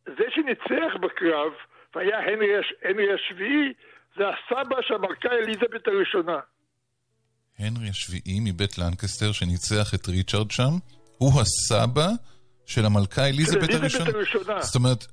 זה 0.06 0.24
שניצח 0.30 0.96
בקרב, 1.02 1.52
והיה 1.96 2.18
הנרי, 2.20 3.14
השביעי, 3.14 3.74
זה 4.18 4.24
הסבא 4.28 4.76
של 4.82 4.94
המלכה 4.94 5.30
אליזבת 5.30 5.88
הראשונה. 5.88 6.40
הנרי 7.60 7.90
השביעי 7.90 8.40
מבית 8.40 8.78
לנקסטר 8.78 9.32
שניצח 9.32 9.94
את 9.94 10.08
ריצ'רד 10.08 10.52
שם, 10.52 10.72
הוא 11.18 11.42
הסבא 11.42 12.08
של 12.66 12.86
המלכה 12.86 13.26
אליזבת 13.26 13.74
הראשונה. 13.74 14.10
הראשונה. 14.10 14.62
זאת 14.62 14.76
אומרת, 14.76 15.06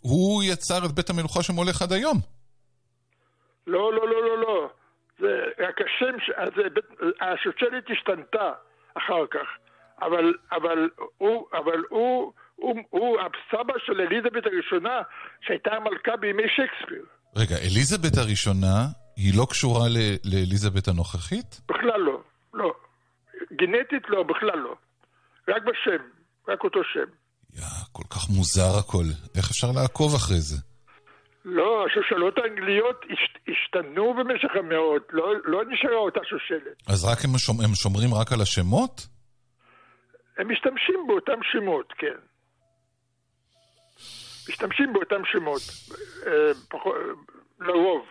הוא 0.00 0.42
יצר 0.44 0.86
את 0.86 0.92
בית 0.92 1.10
המלוכה 1.10 1.42
שמולך 1.42 1.82
עד 1.82 1.92
היום. 1.92 2.20
לא, 3.66 3.92
לא, 3.92 4.08
לא, 4.08 4.22
לא, 4.22 4.38
לא. 4.40 4.65
זה 5.18 5.28
זה, 6.56 6.62
השושלת 7.20 7.84
השתנתה 7.90 8.52
אחר 8.94 9.26
כך. 9.30 9.48
אבל, 10.02 10.34
אבל 10.52 10.88
הוא, 11.18 11.46
אבל 11.52 11.82
הוא, 11.88 12.32
הוא, 12.56 12.74
הוא 12.90 13.18
הסבא 13.20 13.74
של 13.86 14.00
אליזבת 14.00 14.46
הראשונה, 14.46 15.02
שהייתה 15.40 15.70
המלכה 15.70 16.16
בימי 16.16 16.42
שייקספיר. 16.56 17.04
רגע, 17.36 17.56
אליזבת 17.56 18.16
הראשונה 18.18 18.76
היא 19.16 19.32
לא 19.38 19.46
קשורה 19.50 19.86
לאליזבת 20.24 20.88
הנוכחית? 20.88 21.60
בכלל 21.68 22.00
לא, 22.00 22.20
לא. 22.54 22.74
גנטית 23.52 24.08
לא, 24.08 24.22
בכלל 24.22 24.58
לא. 24.58 24.74
רק 25.48 25.62
בשם, 25.62 26.04
רק 26.48 26.64
אותו 26.64 26.80
שם. 26.92 27.08
יא, 27.54 27.62
כל 27.92 28.04
כך 28.10 28.28
מוזר 28.30 28.78
הכל. 28.78 29.04
איך 29.36 29.50
אפשר 29.50 29.66
לעקוב 29.74 30.14
אחרי 30.14 30.40
זה? 30.40 30.56
לא, 31.48 31.86
השושלות 31.86 32.38
האנגליות 32.38 33.04
השתנו 33.48 34.14
במשך 34.14 34.48
המאות, 34.54 35.08
לא, 35.12 35.32
לא 35.44 35.64
נשארה 35.64 35.96
אותה 35.96 36.20
שושלת. 36.24 36.82
אז 36.88 37.04
רק 37.04 37.18
הם, 37.24 37.38
שומר, 37.38 37.64
הם 37.64 37.74
שומרים 37.74 38.14
רק 38.14 38.32
על 38.32 38.40
השמות? 38.40 39.06
הם 40.38 40.52
משתמשים 40.52 41.06
באותם 41.08 41.38
שמות, 41.42 41.92
כן. 41.98 42.16
משתמשים 44.48 44.92
באותם 44.92 45.22
שמות, 45.24 45.62
אה, 46.26 46.52
פחות, 46.68 46.94
לרוב. 47.60 48.06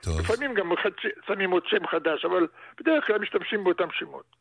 טוב. 0.00 0.20
לפעמים 0.20 0.54
גם 0.54 0.72
שמים 1.26 1.50
עוד 1.50 1.62
שם 1.66 1.86
חדש, 1.86 2.24
אבל 2.24 2.46
בדרך 2.80 3.06
כלל 3.06 3.18
משתמשים 3.18 3.64
באותם 3.64 3.88
שמות. 3.92 4.36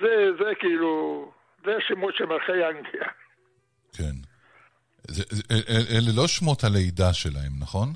זה, 0.00 0.26
זה 0.38 0.54
כאילו, 0.58 1.32
זה 1.64 1.70
השמות 1.76 2.14
של 2.14 2.24
מלכי 2.24 2.64
אנגליה. 2.64 3.08
כן. 3.96 4.33
אלה 5.90 6.10
לא 6.16 6.26
שמות 6.26 6.64
הלידה 6.64 7.12
שלהם, 7.12 7.52
נכון? 7.60 7.88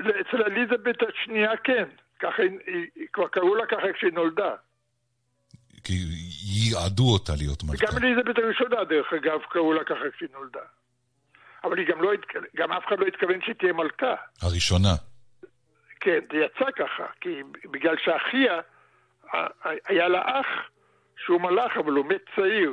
אצל 0.00 0.42
אליזבת 0.42 0.96
השנייה 1.02 1.50
כן. 1.64 1.88
ככה 2.18 2.42
היא, 2.42 3.06
כבר 3.12 3.28
קראו 3.28 3.54
לה 3.54 3.66
ככה 3.66 3.92
כשהיא 3.96 4.12
נולדה. 4.12 4.54
כי 5.84 5.92
ייעדו 6.42 7.12
אותה 7.12 7.32
להיות 7.38 7.62
מלכה. 7.62 7.84
וגם 7.84 8.04
אליזבת 8.04 8.38
הראשונה, 8.38 8.84
דרך 8.84 9.12
אגב, 9.12 9.40
קראו 9.50 9.72
לה 9.72 9.84
ככה 9.84 10.10
כשהיא 10.16 10.28
נולדה. 10.32 10.60
אבל 11.64 11.78
היא 11.78 11.86
גם 11.88 12.02
לא, 12.02 12.10
גם 12.56 12.72
אף 12.72 12.82
אחד 12.88 12.98
לא 12.98 13.06
התכוון 13.06 13.40
שהיא 13.42 13.54
תהיה 13.54 13.72
מלכה. 13.72 14.14
הראשונה. 14.42 14.94
כן, 16.00 16.18
זה 16.32 16.38
יצא 16.38 16.70
ככה, 16.76 17.06
כי 17.20 17.42
בגלל 17.70 17.94
שאחיה, 18.04 18.60
היה 19.88 20.08
לה 20.08 20.40
אח 20.40 20.46
שהוא 21.24 21.40
מלאך, 21.40 21.76
אבל 21.76 21.92
הוא 21.92 22.06
מת 22.06 22.22
צעיר. 22.36 22.72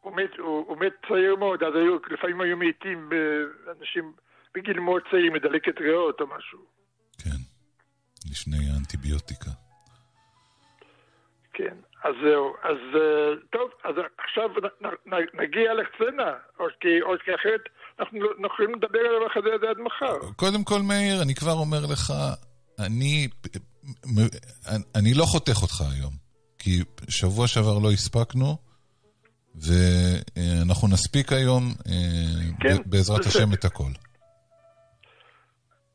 הוא 0.00 0.16
מת, 0.16 0.38
הוא, 0.38 0.64
הוא 0.68 0.76
מת 0.78 0.92
צעיר 1.08 1.36
מאוד, 1.36 1.62
אז 1.62 1.74
היו, 1.74 1.96
לפעמים 2.10 2.40
היו 2.40 2.56
מתים 2.56 3.08
באנשים 3.66 4.12
בגיל 4.54 4.80
מאוד 4.80 5.02
צעיר, 5.10 5.32
מדלקת 5.32 5.80
ריאות 5.80 6.20
או 6.20 6.26
משהו. 6.26 6.58
כן, 7.18 7.40
לפני 8.30 8.56
האנטיביוטיקה. 8.72 9.50
כן, 11.52 11.76
אז 12.04 12.14
זהו, 12.24 12.54
אז 12.62 12.78
אה, 12.94 13.34
טוב, 13.52 13.70
אז 13.84 13.94
עכשיו 14.24 14.48
נגיע 15.42 15.74
לסצנה, 15.74 16.32
או 16.60 16.64
כי, 16.80 17.02
או 17.02 17.10
כי 17.24 17.30
אחרת 17.34 17.60
אנחנו 18.00 18.18
לא 18.20 18.46
יכולים 18.46 18.74
לדבר 18.74 18.98
על 18.98 19.22
המחזה 19.22 19.54
הזה 19.54 19.70
עד 19.70 19.78
מחר. 19.78 20.32
קודם 20.36 20.64
כל, 20.64 20.80
מאיר, 20.82 21.22
אני 21.22 21.34
כבר 21.34 21.52
אומר 21.52 21.80
לך, 21.92 22.12
אני, 22.86 23.28
אני 24.94 25.14
לא 25.14 25.24
חותך 25.24 25.62
אותך 25.62 25.80
היום, 25.80 26.12
כי 26.58 26.70
שבוע 27.08 27.46
שעבר 27.46 27.78
לא 27.82 27.90
הספקנו. 27.92 28.69
ואנחנו 29.54 30.88
נספיק 30.88 31.32
היום, 31.32 31.62
אה, 31.88 32.52
כן, 32.60 32.76
בעזרת 32.86 33.26
השם, 33.26 33.52
את 33.54 33.64
הכל. 33.64 33.92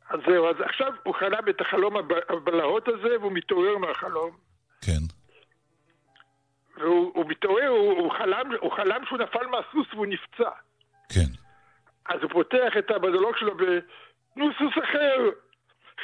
אז 0.09 0.19
זהו, 0.27 0.49
אז 0.49 0.55
עכשיו 0.65 0.91
הוא 1.03 1.15
חלם 1.15 1.49
את 1.49 1.61
החלום 1.61 1.93
הבלהות 2.29 2.87
הזה, 2.87 3.19
והוא 3.19 3.31
מתעורר 3.31 3.77
מהחלום. 3.77 4.31
כן. 4.81 5.01
והוא 6.77 7.25
מתעורר, 7.27 7.67
הוא, 7.67 7.99
הוא, 7.99 8.11
חלם, 8.11 8.51
הוא 8.61 8.71
חלם 8.71 9.05
שהוא 9.05 9.19
נפל 9.19 9.45
מהסוס 9.45 9.93
והוא 9.93 10.05
נפצע. 10.05 10.49
כן. 11.09 11.29
אז 12.05 12.19
הוא 12.21 12.31
פותח 12.31 12.73
את 12.79 12.91
המדולוג 12.91 13.37
שלו 13.37 13.57
ב... 13.57 13.61
תנו 14.33 14.45
סוס 14.57 14.83
אחר, 14.83 15.29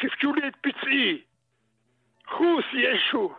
חיפשו 0.02 0.34
לי 0.34 0.48
את 0.48 0.54
פצעי. 0.62 1.22
חוס, 2.28 2.66
ישו. 2.74 3.34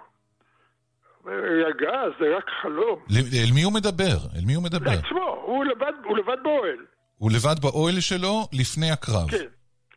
רגע, 1.27 1.91
זה 2.19 2.37
רק 2.37 2.51
חלום. 2.63 3.05
אל 3.11 3.53
מי 3.55 3.63
הוא 3.63 3.73
מדבר? 3.73 4.17
אל 4.37 4.45
מי 4.47 4.55
הוא 4.55 4.65
מדבר? 4.65 4.91
לעצמו, 4.91 5.43
הוא 5.47 5.65
לבד, 5.65 5.93
הוא 6.05 6.19
לבד 6.19 6.37
באוהל. 6.43 6.87
הוא 7.19 7.31
לבד 7.31 7.61
באוהל 7.63 8.01
שלו 8.01 8.49
לפני 8.53 8.91
הקרב. 8.91 9.31
כן, 9.31 9.47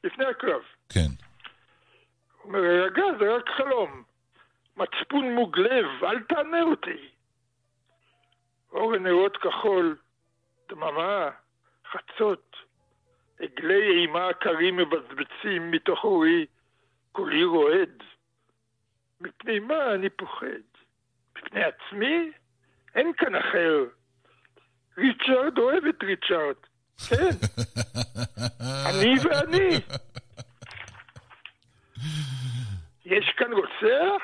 לפני 0.04 0.26
הקרב. 0.26 0.62
כן. 0.90 1.10
הוא 2.42 2.48
אומר, 2.50 2.60
רגע, 2.60 3.04
זה 3.20 3.36
רק 3.36 3.50
חלום. 3.58 4.04
מצפון 4.78 5.36
מוגלב, 5.36 5.86
אל 6.04 6.20
תענה 6.20 6.62
אותי. 6.62 7.10
אור 8.72 8.98
נרות 8.98 9.38
כחול, 9.38 9.98
דממה, 10.70 11.30
חצות, 11.92 12.56
עגלי 13.40 14.02
אימה 14.02 14.34
קרים 14.34 14.78
מבצבצים 14.78 15.72
מתוך 15.72 16.04
אורי, 16.04 16.46
קולי 17.12 17.44
רועד. 17.44 18.04
מפני 19.22 19.60
מה 19.60 19.94
אני 19.94 20.10
פוחד? 20.10 20.75
מפני 21.38 21.63
עצמי? 21.63 22.32
אין 22.95 23.13
כאן 23.17 23.36
אחר. 23.36 23.86
ריצ'רד 24.98 25.58
אוהב 25.58 25.86
את 25.86 26.04
ריצ'רד. 26.04 26.56
כן. 27.10 27.38
אני 28.89 29.13
ואני. 29.24 29.80
יש 33.06 33.34
כאן 33.38 33.52
רוצח? 33.54 34.24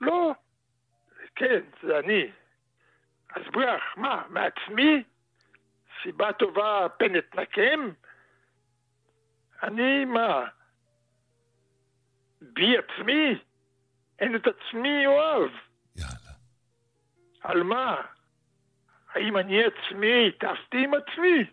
לא. 0.00 0.32
כן, 1.36 1.60
זה 1.82 1.98
אני. 1.98 2.30
אז 3.34 3.42
ברח, 3.52 3.82
מה, 3.96 4.22
מעצמי? 4.28 5.02
סיבה 6.02 6.32
טובה 6.32 6.86
פן 6.98 7.16
אתנקם? 7.16 7.90
אני 9.62 10.04
מה? 10.04 10.44
בי 12.40 12.76
עצמי? 12.78 13.38
אין 14.18 14.36
את 14.36 14.46
עצמי 14.46 15.06
אוהב. 15.06 15.50
על 17.46 17.62
מה? 17.62 18.02
האם 19.12 19.36
אני 19.36 19.64
עצמי 19.64 20.32
טסתי 20.32 20.84
עם 20.84 20.94
עצמי? 20.94 21.44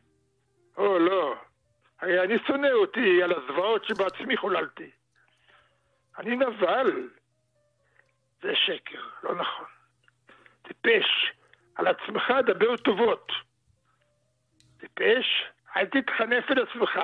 או 0.78 1.00
לא. 1.00 1.36
הרי 2.02 2.24
אני 2.24 2.36
שונא 2.48 2.68
אותי 2.68 3.24
על 3.24 3.34
הזוועות 3.34 3.86
שבעצמי 3.86 4.38
חוללתי. 4.38 4.92
אני 6.18 6.36
נבל. 6.36 7.10
זה 8.42 8.56
שקר, 8.56 9.02
לא 9.24 9.36
נכון. 9.36 9.66
טיפש, 10.62 11.32
על 11.76 11.88
עצמך 11.88 12.34
דבר 12.46 12.78
טובות. 12.78 13.32
טיפש, 14.80 15.44
אל 15.76 15.86
תתחנף 15.86 16.52
אל 16.52 16.64
עצמך. 16.64 17.00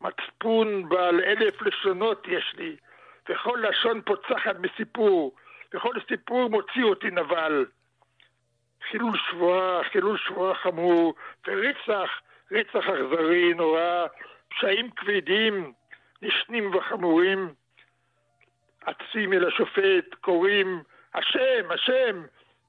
מצפון 0.00 0.88
בעל 0.88 1.20
אלף 1.20 1.62
לשונות 1.62 2.26
יש 2.28 2.54
לי, 2.58 2.76
וכל 3.28 3.64
לשון 3.68 4.02
פוצחת 4.02 4.56
בסיפור, 4.56 5.36
וכל 5.74 5.94
סיפור 6.08 6.50
מוציא 6.50 6.84
אותי 6.84 7.10
נבל. 7.10 7.66
חילול 8.90 9.18
שבועה, 9.30 9.84
חילול 9.84 10.18
שבועה 10.18 10.54
חמור, 10.54 11.14
ורצח, 11.46 12.10
רצח 12.50 12.88
אכזרי, 12.88 13.54
נורא, 13.54 14.06
פשעים 14.48 14.90
כבדים, 14.90 15.72
נשנים 16.22 16.74
וחמורים, 16.74 17.54
אצים 18.84 19.32
אל 19.32 19.48
השופט, 19.48 20.14
קוראים, 20.20 20.82
השם, 21.14 21.70
השם, 21.70 22.22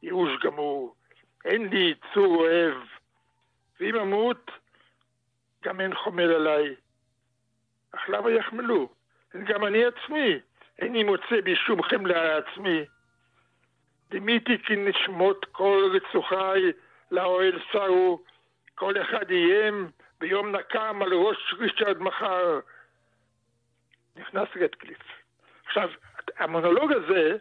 ייאוש 0.03 0.31
גמור, 0.43 0.95
אין 1.45 1.69
לי 1.69 1.93
צור 2.13 2.35
אוהב, 2.35 2.77
ואם 3.79 3.95
אמות, 3.95 4.51
גם 5.63 5.81
אין 5.81 5.95
חומל 5.95 6.31
עליי. 6.31 6.75
אך 7.91 8.09
למה 8.09 8.31
יחמלו? 8.31 8.89
גם 9.43 9.65
אני 9.65 9.85
עצמי, 9.85 10.39
איני 10.79 11.03
מוצא 11.03 11.41
בי 11.43 11.55
שום 11.55 11.83
חמלה 11.83 12.23
לעצמי. 12.23 12.85
דימיתי 14.15 14.57
כי 14.63 14.75
נשמות 14.75 15.45
כל 15.51 15.91
רצוחי 15.93 16.71
לאוהל 17.11 17.59
שרו, 17.71 18.23
כל 18.75 19.01
אחד 19.01 19.31
איים 19.31 19.91
ביום 20.19 20.55
נקם 20.55 21.01
על 21.01 21.13
ראש 21.13 21.53
ריצ'רד 21.59 22.01
מחר. 22.01 22.59
נכנס 24.15 24.47
רדקליף. 24.61 24.99
עכשיו, 25.65 25.89
המונולוג 26.37 26.91
הזה 26.91 27.37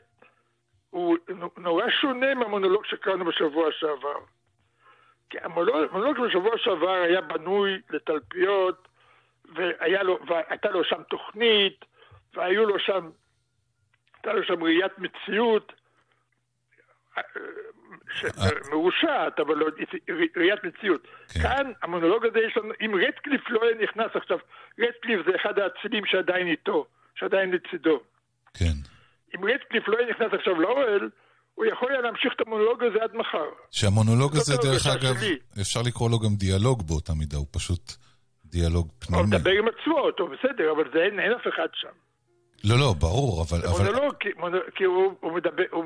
הוא 0.91 1.17
נורא 1.57 1.91
שונה 1.91 2.35
מהמונולוג 2.35 2.85
שקראנו 2.85 3.25
בשבוע 3.25 3.73
שעבר. 3.73 4.19
כי 5.31 5.39
המונולוג 5.41 6.21
בשבוע 6.27 6.59
שעבר 6.59 6.91
היה 6.91 7.21
בנוי 7.21 7.81
לתלפיות, 7.91 8.89
לו, 10.03 10.19
והייתה 10.27 10.71
לו 10.71 10.85
שם 10.85 11.03
תוכנית, 11.03 11.85
והיו 12.35 12.67
לו 12.67 12.79
שם, 12.79 13.11
הייתה 14.15 14.33
לו 14.33 14.45
שם 14.45 14.63
ראיית 14.63 14.99
מציאות 14.99 15.73
מרושעת, 18.71 19.41
אבל 19.41 19.55
לא 19.55 19.67
ראיית 20.37 20.65
מציאות. 20.65 21.07
כן. 21.29 21.41
כאן 21.41 21.73
המונולוג 21.83 22.27
הזה 22.27 22.39
יש 22.39 22.57
לנו, 22.57 22.73
אם 22.81 22.95
רדקליף 22.95 23.51
לא 23.51 23.61
היה 23.63 23.75
נכנס 23.83 24.11
עכשיו, 24.15 24.39
רדקליף 24.81 25.21
זה 25.27 25.37
אחד 25.37 25.59
האצילים 25.59 26.07
שעדיין 26.07 26.47
איתו, 26.47 26.87
שעדיין 27.15 27.51
לצידו. 27.51 28.01
כן. 28.55 28.77
אם 29.35 29.45
רדקליף 29.45 29.89
לא 29.89 29.99
היה 29.99 30.11
נכנס 30.11 30.29
עכשיו 30.33 30.61
לאוהל, 30.61 31.11
הוא 31.55 31.65
יכול 31.65 31.93
היה 31.93 32.01
להמשיך 32.01 32.33
את 32.37 32.41
המונולוג 32.47 32.85
הזה 32.85 32.99
עד 33.03 33.15
מחר. 33.15 33.49
שהמונולוג 33.71 34.37
הזה, 34.37 34.55
דרך 34.63 34.87
אגב, 34.87 35.15
אפשר 35.61 35.81
לקרוא 35.87 36.11
לו 36.11 36.19
גם 36.19 36.35
דיאלוג 36.37 36.83
באותה 36.89 37.13
מידה, 37.19 37.37
הוא 37.37 37.47
פשוט 37.53 37.93
דיאלוג 38.45 38.89
פנימי. 38.99 39.23
הוא 39.23 39.29
מדבר 39.29 39.51
עם 39.51 39.69
עצמו, 39.69 40.11
טוב, 40.11 40.31
בסדר, 40.35 40.73
אבל 40.73 40.85
אין 40.99 41.33
אף 41.33 41.47
אחד 41.55 41.69
שם. 41.73 41.95
לא, 42.65 42.79
לא, 42.79 42.95
ברור, 43.01 43.43
אבל... 43.43 43.59
מונולוג, 43.69 44.15
כי, 44.21 44.29
מונ... 44.37 44.53
כי 44.75 44.85
הוא, 44.85 45.15
הוא 45.21 45.33
מדבר... 45.33 45.63
הוא, 45.71 45.85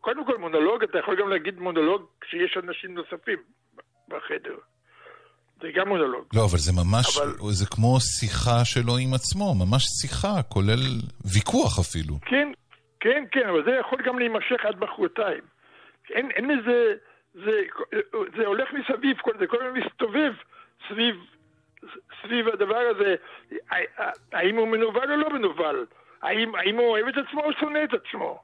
קודם 0.00 0.26
כל 0.26 0.38
מונולוג, 0.38 0.82
אתה 0.82 0.98
יכול 0.98 1.16
גם 1.20 1.28
להגיד 1.28 1.58
מונולוג 1.58 2.02
כשיש 2.20 2.56
אנשים 2.56 2.94
נוספים 2.94 3.38
בחדר. 4.08 4.56
זה 5.62 5.68
גם 5.74 5.88
מונולוג. 5.88 6.24
לא, 6.34 6.44
אבל 6.50 6.58
זה 6.58 6.72
ממש, 6.72 7.18
אבל... 7.18 7.52
זה 7.52 7.66
כמו 7.66 8.00
שיחה 8.00 8.64
שלו 8.64 8.96
עם 8.96 9.14
עצמו, 9.14 9.54
ממש 9.54 9.84
שיחה, 10.00 10.42
כולל 10.48 10.82
ויכוח 11.34 11.78
אפילו. 11.78 12.14
כן, 12.20 12.48
כן, 13.00 13.24
כן, 13.32 13.48
אבל 13.48 13.64
זה 13.64 13.70
יכול 13.80 13.98
גם 14.06 14.18
להימשך 14.18 14.60
עד 14.64 14.76
מחרתיים. 14.84 15.44
אין, 16.10 16.30
אין 16.30 16.48
לזה, 16.48 16.94
זה, 17.34 17.60
זה 18.36 18.46
הולך 18.46 18.68
מסביב, 18.72 19.16
זה 19.38 19.46
כל 19.46 19.56
הזמן 19.60 19.80
מסתובב 19.80 20.32
סביב, 20.88 21.14
סביב 22.22 22.48
הדבר 22.48 22.82
הזה. 22.90 23.14
האם 24.32 24.56
הוא 24.56 24.68
מנוול 24.68 25.12
או 25.12 25.16
לא 25.16 25.30
מנוול? 25.30 25.86
האם, 26.22 26.54
האם 26.54 26.76
הוא 26.76 26.88
אוהב 26.88 27.06
את 27.08 27.14
עצמו 27.26 27.40
או 27.44 27.52
שונא 27.60 27.78
את 27.84 27.90
עצמו? 27.94 28.40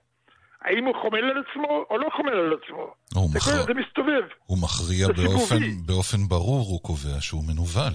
האם 0.62 0.84
הוא 0.84 0.94
חומל 1.02 1.24
על 1.24 1.42
עצמו 1.44 1.84
או 1.90 1.98
לא 1.98 2.08
חומל 2.16 2.32
על 2.32 2.54
עצמו? 2.62 2.94
זה, 3.14 3.20
מח... 3.38 3.44
כל, 3.44 3.66
זה 3.66 3.74
מסתובב. 3.74 4.24
הוא 4.46 4.58
מכריע 4.62 5.06
באופן, 5.08 5.86
באופן 5.86 6.18
ברור, 6.28 6.66
הוא 6.70 6.82
קובע 6.82 7.20
שהוא 7.20 7.42
מנוול. 7.48 7.92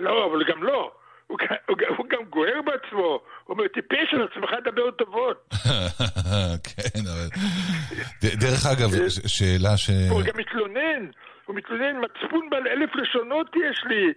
לא, 0.00 0.26
אבל 0.30 0.44
גם 0.48 0.62
לא. 0.62 0.90
הוא, 1.26 1.38
הוא, 1.68 1.76
הוא 1.96 2.06
גם 2.10 2.24
גוער 2.30 2.60
בעצמו, 2.66 3.06
הוא 3.06 3.20
אומר, 3.48 3.68
טיפש 3.68 4.14
על 4.14 4.22
עצמך 4.22 4.50
דבר 4.64 4.90
טובות. 4.90 5.48
כן, 6.68 7.00
אבל... 7.12 7.28
דרך 8.22 8.66
אגב, 8.66 8.88
שאלה 9.26 9.76
ש... 9.76 9.90
הוא 10.10 10.22
גם 10.22 10.34
מתלונן, 10.36 11.10
הוא 11.46 11.56
מתלונן, 11.56 11.96
מצפון 12.04 12.50
בעל 12.50 12.68
אלף 12.68 12.90
לשונות 12.94 13.46
יש 13.56 13.84
לי. 13.88 14.12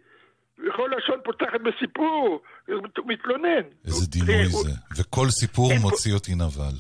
וכל 0.60 0.90
לשון 0.98 1.20
פותחת 1.24 1.62
בסיפור, 1.66 2.42
הוא 2.68 3.06
מתלונן. 3.06 3.66
איזה 3.86 4.08
דימוי 4.08 4.46
זה. 4.46 4.72
וכל 4.98 5.30
סיפור 5.30 5.72
מוציא 5.82 6.14
אותי 6.14 6.36
נבל. 6.36 6.76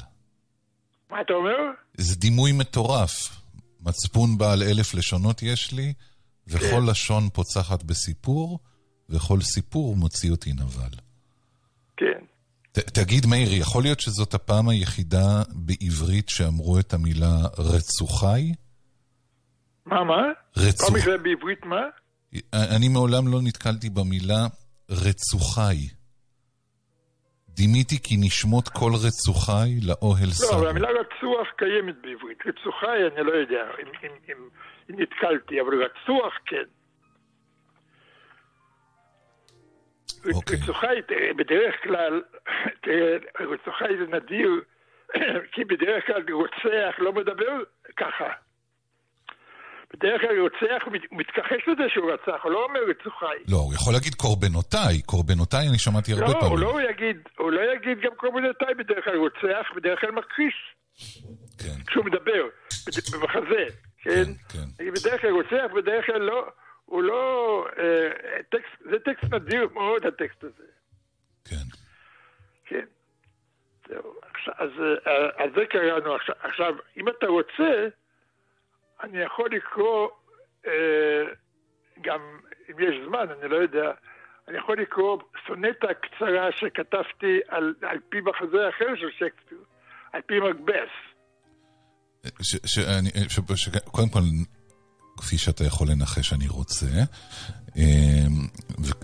מה 1.12 1.22
אתה 1.22 1.34
אומר? 1.34 1.58
איזה 1.98 2.16
דימוי 2.16 2.52
מטורף. 2.52 3.40
מצפון 3.82 4.38
בעל 4.38 4.64
אלף 4.64 4.94
לשונות 4.94 5.44
יש 5.44 5.74
לי, 5.74 5.94
וכל 6.48 6.66
כן. 6.66 6.86
לשון 6.86 7.30
פוצחת 7.34 7.84
בסיפור, 7.84 8.60
וכל 9.10 9.42
סיפור 9.42 9.96
מוציא 9.96 10.32
אותי 10.32 10.54
נבל. 10.54 10.98
כן. 11.98 12.26
ת, 12.72 12.80
תגיד, 12.80 13.26
מאיר, 13.26 13.54
יכול 13.54 13.84
להיות 13.84 14.00
שזאת 14.00 14.34
הפעם 14.34 14.70
היחידה 14.70 15.44
בעברית 15.50 16.30
שאמרו 16.30 16.80
את 16.80 16.94
המילה 16.94 17.38
רצוחי? 17.58 18.54
מה, 19.86 20.04
מה? 20.04 20.22
רצוח... 20.58 20.88
פעם 20.88 20.96
היחידה 20.96 21.18
בעברית 21.18 21.66
מה? 21.66 21.82
אני 22.54 22.88
מעולם 22.94 23.28
לא 23.28 23.40
נתקלתי 23.44 23.90
במילה 23.90 24.48
רצוחי. 24.90 26.00
דימיתי 27.50 28.04
כי 28.04 28.16
נשמות 28.20 28.68
כל 28.70 28.92
רצוחי 29.06 29.70
לאוהל 29.88 30.30
שר. 30.30 30.46
לא, 30.52 30.60
אבל 30.60 30.68
המילה 30.68 30.88
רצוח 30.90 31.48
קיימת 31.58 31.96
בעברית. 32.02 32.38
רצוחי 32.46 33.00
אני 33.16 33.28
לא 33.28 33.32
יודע 33.32 33.64
אם, 33.82 33.88
אם, 34.04 34.12
אם, 34.30 34.50
אם 34.90 35.02
נתקלתי, 35.02 35.62
אבל 35.62 35.84
רצוח 35.84 36.34
כן. 36.46 36.68
אוקיי. 40.34 40.58
רצוחי, 40.64 40.96
בדרך 41.38 41.76
כלל, 41.84 42.22
רצוחי 43.54 43.94
זה 44.00 44.18
נדיר, 44.18 44.50
כי 45.54 45.64
בדרך 45.64 46.06
כלל 46.08 46.24
רוצח 46.32 47.00
לא 47.00 47.14
מדבר 47.14 47.54
ככה. 47.98 48.30
בדרך 49.94 50.22
כלל 50.22 50.40
רוצח, 50.40 50.88
מתכחש 51.12 51.68
לזה 51.68 51.84
שהוא 51.90 52.12
רצח, 52.12 52.44
הוא 52.44 52.52
לא 52.52 52.66
אומר 52.66 52.80
רצוחי. 52.90 53.40
לא, 53.52 53.58
הוא 53.58 53.74
יכול 53.74 53.94
להגיד 53.94 54.16
קורבנותיי, 54.16 55.02
קורבנותיי 55.06 55.68
אני 55.70 55.80
שמעתי 55.80 56.14
הרבה 56.14 56.26
לא, 56.28 56.40
פעמים. 56.40 56.58
לא, 56.58 56.72
הוא 56.72 56.80
לא 56.82 56.90
יגיד, 56.90 57.18
הוא 57.38 57.52
לא 57.52 57.62
יגיד 57.74 58.00
גם 58.00 58.16
קורבנותיי 58.16 58.74
בדרך 58.76 59.04
כלל, 59.04 59.18
רוצח, 59.18 59.68
בדרך 59.76 60.02
כלל 60.02 60.12
מכחיש. 60.12 60.76
כן. 61.58 61.84
כשהוא 61.88 62.06
מדבר, 62.06 62.44
במחזה, 63.14 63.66
כן? 64.02 64.12
כן, 64.12 64.32
כן. 64.78 64.92
בדרך 64.92 65.22
כלל 65.22 65.32
רוצח, 65.32 65.74
בדרך 65.76 66.06
כלל 66.06 66.22
לא, 66.22 66.46
הוא 66.86 67.04
לא... 67.04 67.66
אה, 67.78 68.10
טקסט, 68.50 68.90
זה 68.92 69.00
טקסט 69.00 69.34
נדיר 69.34 69.68
מאוד, 69.74 70.06
הטקסט 70.06 70.44
הזה. 70.44 70.64
כן. 71.46 71.66
כן. 72.66 72.86
זהו. 73.90 74.14
אז, 74.58 74.70
אה, 75.08 75.44
אז 75.44 75.50
זה 75.56 75.66
קראנו 75.70 76.16
עכשיו. 76.16 76.36
עכשיו, 76.44 76.74
אם 76.98 77.10
אתה 77.10 77.28
רוצה... 77.28 77.88
אני 79.04 79.18
יכול 79.18 79.50
לקרוא, 79.52 80.10
אה, 80.68 81.24
גם 82.02 82.20
אם 82.70 82.80
יש 82.80 82.96
זמן, 83.08 83.26
אני 83.40 83.50
לא 83.50 83.56
יודע, 83.56 83.92
אני 84.48 84.58
יכול 84.58 84.82
לקרוא 84.82 85.18
סונטה 85.48 85.88
קצרה 85.94 86.52
שכתבתי 86.52 87.40
על, 87.48 87.74
על 87.82 87.98
פי 88.10 88.18
מחזה 88.22 88.70
אחר 88.70 88.96
של 88.96 89.10
שייקספיר, 89.18 89.64
על 90.14 90.22
פי 90.22 90.40
מקבס. 90.40 90.94
קודם 93.92 94.10
כל, 94.10 94.20
כפי 95.18 95.38
שאתה 95.38 95.64
יכול 95.64 95.88
לנחש, 95.92 96.34
אני 96.34 96.48
רוצה. 96.48 96.86
אמ, 97.76 98.48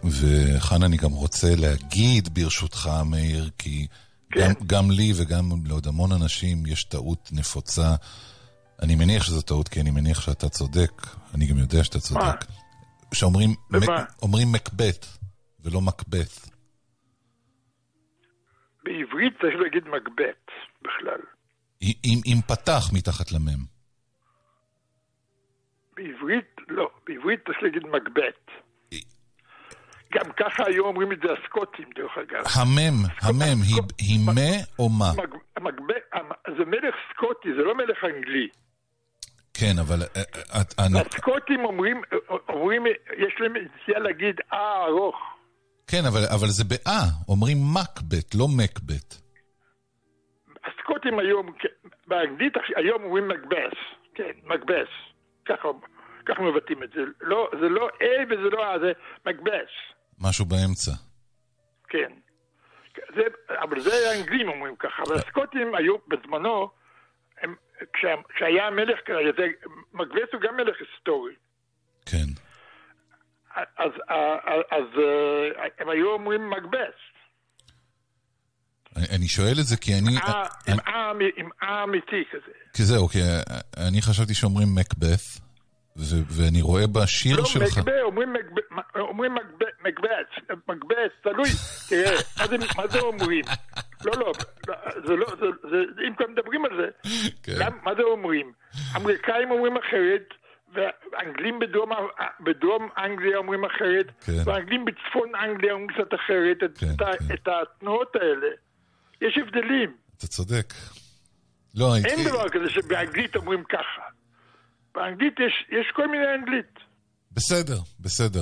וכאן 0.04 0.84
אני 0.84 0.98
גם 0.98 1.12
רוצה 1.12 1.48
להגיד, 1.58 2.30
ברשותך, 2.34 2.90
מאיר, 3.06 3.50
כי 3.58 3.88
כן. 4.32 4.42
גם, 4.42 4.54
גם 4.68 4.92
לי 4.92 5.12
וגם 5.22 5.44
לעוד 5.66 5.88
המון 5.88 6.12
אנשים 6.12 6.66
יש 6.66 6.84
טעות 6.84 7.30
נפוצה 7.32 7.96
אני 8.82 8.96
מניח 8.96 9.24
שזו 9.24 9.42
טעות, 9.42 9.68
כי 9.68 9.82
אני 9.82 9.92
מניח 9.92 10.22
שאתה 10.22 10.50
צודק, 10.50 10.92
אני 11.36 11.46
גם 11.46 11.58
יודע 11.58 11.84
שאתה 11.84 12.00
צודק. 12.00 12.22
מה? 12.24 12.56
שאומרים 13.14 13.50
אומרים 14.22 14.48
מקבט, 14.52 15.06
ולא 15.64 15.82
מקבט. 15.82 16.56
בעברית 18.84 19.34
צריך 19.42 19.56
להגיד 19.62 19.84
מקבט 19.88 20.52
בכלל. 20.82 21.22
עם, 21.82 22.20
עם 22.26 22.42
פתח 22.42 22.84
מתחת 22.94 23.32
למם. 23.32 23.64
בעברית, 25.96 26.56
לא. 26.68 26.90
בעברית 27.08 27.40
צריך 27.46 27.58
להגיד 27.64 27.84
מקבט. 27.84 28.52
גם 30.14 30.32
ככה 30.40 30.64
היו 30.68 30.86
אומרים 30.86 31.12
את 31.12 31.18
זה 31.24 31.28
הסקוטים, 31.34 31.90
דרך 31.96 32.12
אגב. 32.18 32.44
המם, 32.56 32.98
המם, 33.22 33.62
היא 33.98 34.20
מה 34.26 34.52
או 34.80 34.90
מה? 34.90 35.12
זה 36.58 36.66
מלך 36.66 36.96
סקוטי, 37.14 37.50
זה 37.58 37.64
לא 37.64 37.76
מלך 37.76 38.04
אנגלי. 38.04 38.48
כן, 39.60 39.80
אבל... 39.82 40.02
אה, 40.16 40.22
אה, 40.80 41.02
הסקוטים 41.02 41.66
אומרים, 41.66 42.02
אומרים, 42.50 42.86
יש 43.18 43.34
להם 43.40 43.54
נסיעה 43.56 44.00
להגיד 44.00 44.36
אה 44.54 44.86
ארוך. 44.86 45.16
כן, 45.88 46.06
אבל, 46.08 46.20
אבל 46.36 46.48
זה 46.48 46.64
באה, 46.64 47.04
אומרים 47.30 47.58
מקבט, 47.74 48.36
לא 48.36 48.46
מקבט. 48.58 49.16
הסקוטים 50.66 51.20
היום, 51.20 51.54
באנגלית 52.08 52.54
היום 52.76 53.04
אומרים 53.04 53.28
מקבס, 53.28 53.78
כן, 54.16 54.32
מקבס. 54.44 54.88
ככה, 55.46 55.68
ככה 56.26 56.42
מבטאים 56.42 56.84
את 56.84 56.90
זה. 56.96 57.02
לא, 57.22 57.50
זה 57.62 57.70
לא 57.70 57.90
A 57.90 58.26
וזה 58.30 58.50
לא 58.50 58.76
A, 58.76 58.80
זה 58.80 58.92
מקבס. 59.26 59.72
משהו 60.20 60.46
באמצע. 60.46 60.92
כן. 61.90 62.12
זה, 63.16 63.22
אבל 63.50 63.80
זה 63.80 63.92
האנגלים 64.10 64.50
אומרים 64.50 64.76
ככה, 64.76 65.04
אבל 65.08 65.16
הסקוטים 65.16 65.76
היו 65.76 65.96
בזמנו, 66.08 66.70
כשה, 67.94 68.16
כשהיה 68.36 68.68
המלך 68.68 69.00
כרגע, 69.06 69.32
זה, 69.38 69.44
מקבס 69.94 70.30
הוא 70.34 70.42
גם 70.42 70.58
מלך 70.58 70.76
היסטורי. 70.80 71.34
כן. 72.06 72.28
אז, 73.56 73.92
אז, 74.08 74.62
אז 74.72 74.84
אה, 74.98 75.68
הם 75.80 75.90
היו 75.90 76.12
אומרים 76.12 76.50
מקבס. 76.50 76.98
אני, 78.96 79.06
אני 79.16 79.28
שואל 79.28 79.56
את 79.60 79.66
זה 79.66 79.78
כי 79.78 79.92
אני... 79.94 80.12
עם 80.68 80.80
אה 80.88 81.12
אה 81.64 81.84
אמיתי 81.84 82.24
כזה. 82.32 82.52
כי 82.74 82.84
זהו, 82.84 83.08
כי 83.08 83.20
אני 83.78 84.02
חשבתי 84.02 84.34
שאומרים 84.34 84.68
ואני 85.98 86.62
רואה 86.62 86.88
בשיר 86.88 87.38
לא, 87.38 87.46
שלך... 87.46 87.78
לא, 87.78 87.82
מקבה, 87.82 88.02
אומרים 88.96 89.36
מקבץ, 89.86 90.60
מקבץ, 90.68 91.12
תלוי, 91.24 91.50
תראה, 91.90 92.16
מה 92.78 92.88
זה 92.88 93.00
אומרים? 93.00 93.46
לא, 94.06 94.14
לא, 94.20 94.32
זה 95.08 95.16
לא, 95.16 95.26
אם 96.08 96.16
כבר 96.16 96.28
מדברים 96.28 96.66
על 96.66 96.72
זה, 96.78 97.10
כן. 97.44 97.54
מה 97.84 97.96
זה 97.96 98.04
אומרים? 98.04 98.52
אמריקאים 98.96 99.52
אומרים 99.52 99.78
אחרת, 99.78 100.28
ואנגלים 100.74 101.60
בדרום, 101.60 101.90
בדרום 102.40 102.90
אנגליה 102.98 103.38
אומרים 103.38 103.66
אחרת, 103.66 104.06
כן. 104.26 104.32
ואנגלים 104.46 104.86
בצפון 104.86 105.36
אנגליה 105.36 105.74
אומרים 105.74 105.90
קצת 105.90 106.14
אחרת, 106.14 106.58
כן, 106.60 106.88
את, 106.90 107.20
כן. 107.20 107.34
את 107.34 107.48
התנועות 107.48 108.16
האלה. 108.16 108.48
יש 109.22 109.38
הבדלים. 109.38 109.96
אתה 110.18 110.28
צודק. 110.28 110.74
לא, 111.76 111.96
אין. 111.96 112.30
דבר 112.30 112.50
כזה 112.50 112.70
שבאנגלית 112.70 113.36
אומרים 113.36 113.64
ככה. 113.64 114.15
באנגלית 114.96 115.40
יש, 115.40 115.66
יש 115.70 115.92
כל 115.96 116.08
מיני 116.08 116.36
אנגלית. 116.36 116.80
בסדר, 117.32 117.78
בסדר. 118.00 118.42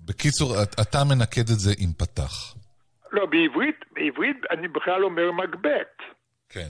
בקיצור, 0.00 0.54
אתה 0.82 0.98
מנקד 1.04 1.40
את 1.40 1.58
זה 1.58 1.70
עם 1.78 1.92
פתח. 1.92 2.54
לא, 3.12 3.26
בעברית, 3.26 3.84
בעברית 3.92 4.36
אני 4.50 4.68
בכלל 4.68 5.04
אומר 5.04 5.32
מגבט. 5.32 6.02
כן. 6.48 6.68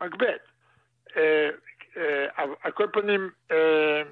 מגבט. 0.00 0.42
אה, 1.16 1.48
אה, 1.96 2.44
על 2.62 2.72
כל 2.72 2.86
פנים, 2.92 3.30
אה, 3.50 4.02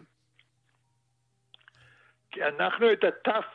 כי 2.31 2.41
אנחנו 2.45 2.93
את 2.93 3.05
התף, 3.05 3.47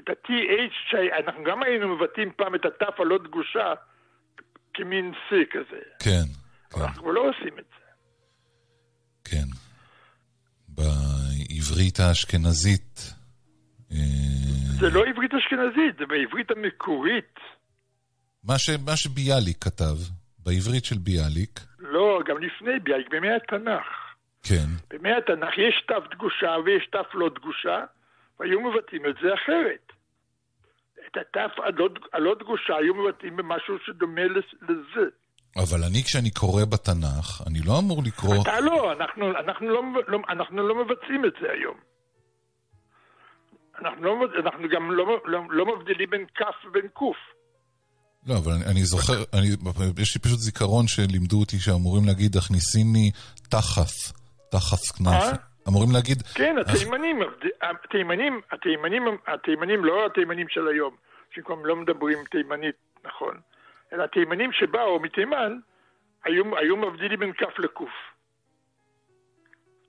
את 0.00 0.08
ה-TH, 0.08 0.96
אנחנו 1.24 1.44
גם 1.44 1.62
היינו 1.62 1.96
מבטאים 1.96 2.32
פעם 2.36 2.54
את 2.54 2.64
התף 2.64 3.00
הלא 3.00 3.18
דגושה 3.18 3.74
כמין 4.74 5.12
C 5.28 5.34
כזה. 5.50 5.80
כן. 5.98 6.24
אבל 6.74 6.82
אנחנו 6.82 7.12
לא 7.12 7.28
עושים 7.28 7.58
את 7.58 7.64
זה. 7.64 7.80
כן. 9.24 9.46
בעברית 11.70 12.00
האשכנזית... 12.00 13.00
זה 14.80 14.90
לא 14.90 15.04
עברית 15.06 15.34
אשכנזית, 15.34 15.98
זה 15.98 16.06
בעברית 16.06 16.50
המקורית. 16.50 17.38
מה, 18.44 18.58
ש, 18.58 18.70
מה 18.70 18.96
שביאליק 18.96 19.64
כתב, 19.64 19.96
בעברית 20.38 20.84
של 20.84 20.98
ביאליק. 20.98 21.60
לא, 21.78 22.20
גם 22.26 22.42
לפני 22.42 22.78
ביאליק, 22.82 23.10
בימי 23.10 23.30
התנ"ך. 23.30 23.86
כן. 24.42 24.68
בימי 24.90 25.12
התנ"ך 25.12 25.58
יש 25.58 25.84
תו 25.88 26.00
דגושה 26.10 26.56
ויש 26.64 26.86
תו 26.92 27.18
לא 27.18 27.28
דגושה, 27.28 27.84
והיו 28.40 28.60
מבטאים 28.60 29.06
את 29.06 29.14
זה 29.22 29.34
אחרת. 29.34 29.92
את 31.06 31.16
התו 31.16 31.62
הלא, 31.64 31.88
הלא 32.12 32.34
דגושה 32.34 32.76
היו 32.76 32.94
מבטאים 32.94 33.36
במשהו 33.36 33.74
שדומה 33.86 34.24
לזה. 34.68 35.06
אבל 35.56 35.84
אני, 35.84 36.02
כשאני 36.04 36.30
קורא 36.30 36.64
בתנ"ך, 36.64 37.42
אני 37.46 37.58
לא 37.66 37.78
אמור 37.78 38.02
לקרוא... 38.02 38.42
אתה 38.42 38.60
לא, 38.60 38.92
אנחנו, 38.92 39.30
אנחנו, 39.38 39.68
לא, 39.68 39.82
לא, 40.08 40.18
אנחנו 40.28 40.68
לא 40.68 40.84
מבצעים 40.84 41.24
את 41.24 41.32
זה 41.40 41.46
היום. 41.52 41.76
אנחנו, 43.80 44.02
לא, 44.04 44.14
אנחנו 44.44 44.68
גם 44.68 44.92
לא, 44.92 45.20
לא, 45.24 45.40
לא 45.50 45.76
מבדילים 45.76 46.10
בין 46.10 46.26
כ' 46.34 46.66
ובין 46.66 46.88
ק'. 46.88 47.00
לא, 48.26 48.34
אבל 48.38 48.52
אני, 48.52 48.64
אני 48.64 48.84
זוכר, 48.84 49.22
אני, 49.32 49.48
יש 49.98 50.14
לי 50.14 50.20
פשוט 50.20 50.38
זיכרון 50.38 50.86
שלימדו 50.88 51.40
אותי 51.40 51.58
שאמורים 51.58 52.06
להגיד, 52.06 52.36
הכניסיני 52.36 53.10
תחת, 53.50 53.92
תחת 54.50 54.96
כנף. 54.98 55.22
אה? 55.22 55.32
אמורים 55.68 55.90
להגיד... 55.92 56.22
כן, 56.22 56.56
התימנים, 56.60 57.20
התימנים, 57.62 58.40
התימנים, 58.52 59.02
התימנים, 59.26 59.84
לא 59.84 60.06
התימנים 60.06 60.46
של 60.48 60.68
היום, 60.68 60.96
שכבר 61.34 61.54
לא 61.62 61.76
מדברים 61.76 62.18
תימנית, 62.30 62.76
נכון, 63.04 63.34
אלא 63.92 64.04
התימנים 64.04 64.52
שבאו 64.52 65.00
מתימן, 65.00 65.58
היו, 66.24 66.58
היו 66.58 66.76
מבדילים 66.76 67.20
בין 67.20 67.32
כף 67.32 67.58
לקוף. 67.58 67.90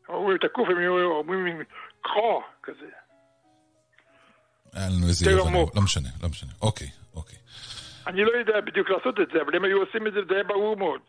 אומרים 0.09 0.37
את 0.37 0.43
הקוף, 0.43 0.69
הם 0.69 0.77
היו 0.77 1.11
אומרים 1.11 1.61
קחו, 2.01 2.41
כזה. 2.63 2.89
היה 4.73 4.87
לנו 4.89 5.07
איזה 5.07 5.31
יובן, 5.31 5.53
לא 5.53 5.81
משנה, 5.83 6.09
לא 6.23 6.29
משנה. 6.29 6.51
אוקיי, 6.61 6.87
אוקיי. 7.15 7.37
אני 8.07 8.23
לא 8.23 8.31
יודע 8.31 8.61
בדיוק 8.61 8.89
לעשות 8.89 9.19
את 9.19 9.27
זה, 9.33 9.41
אבל 9.41 9.55
הם 9.55 9.63
היו 9.63 9.77
עושים 9.77 10.07
את 10.07 10.13
זה, 10.13 10.19
זה 10.29 10.35
היה 10.35 10.43
ברור 10.43 10.77
מאוד. 10.77 11.01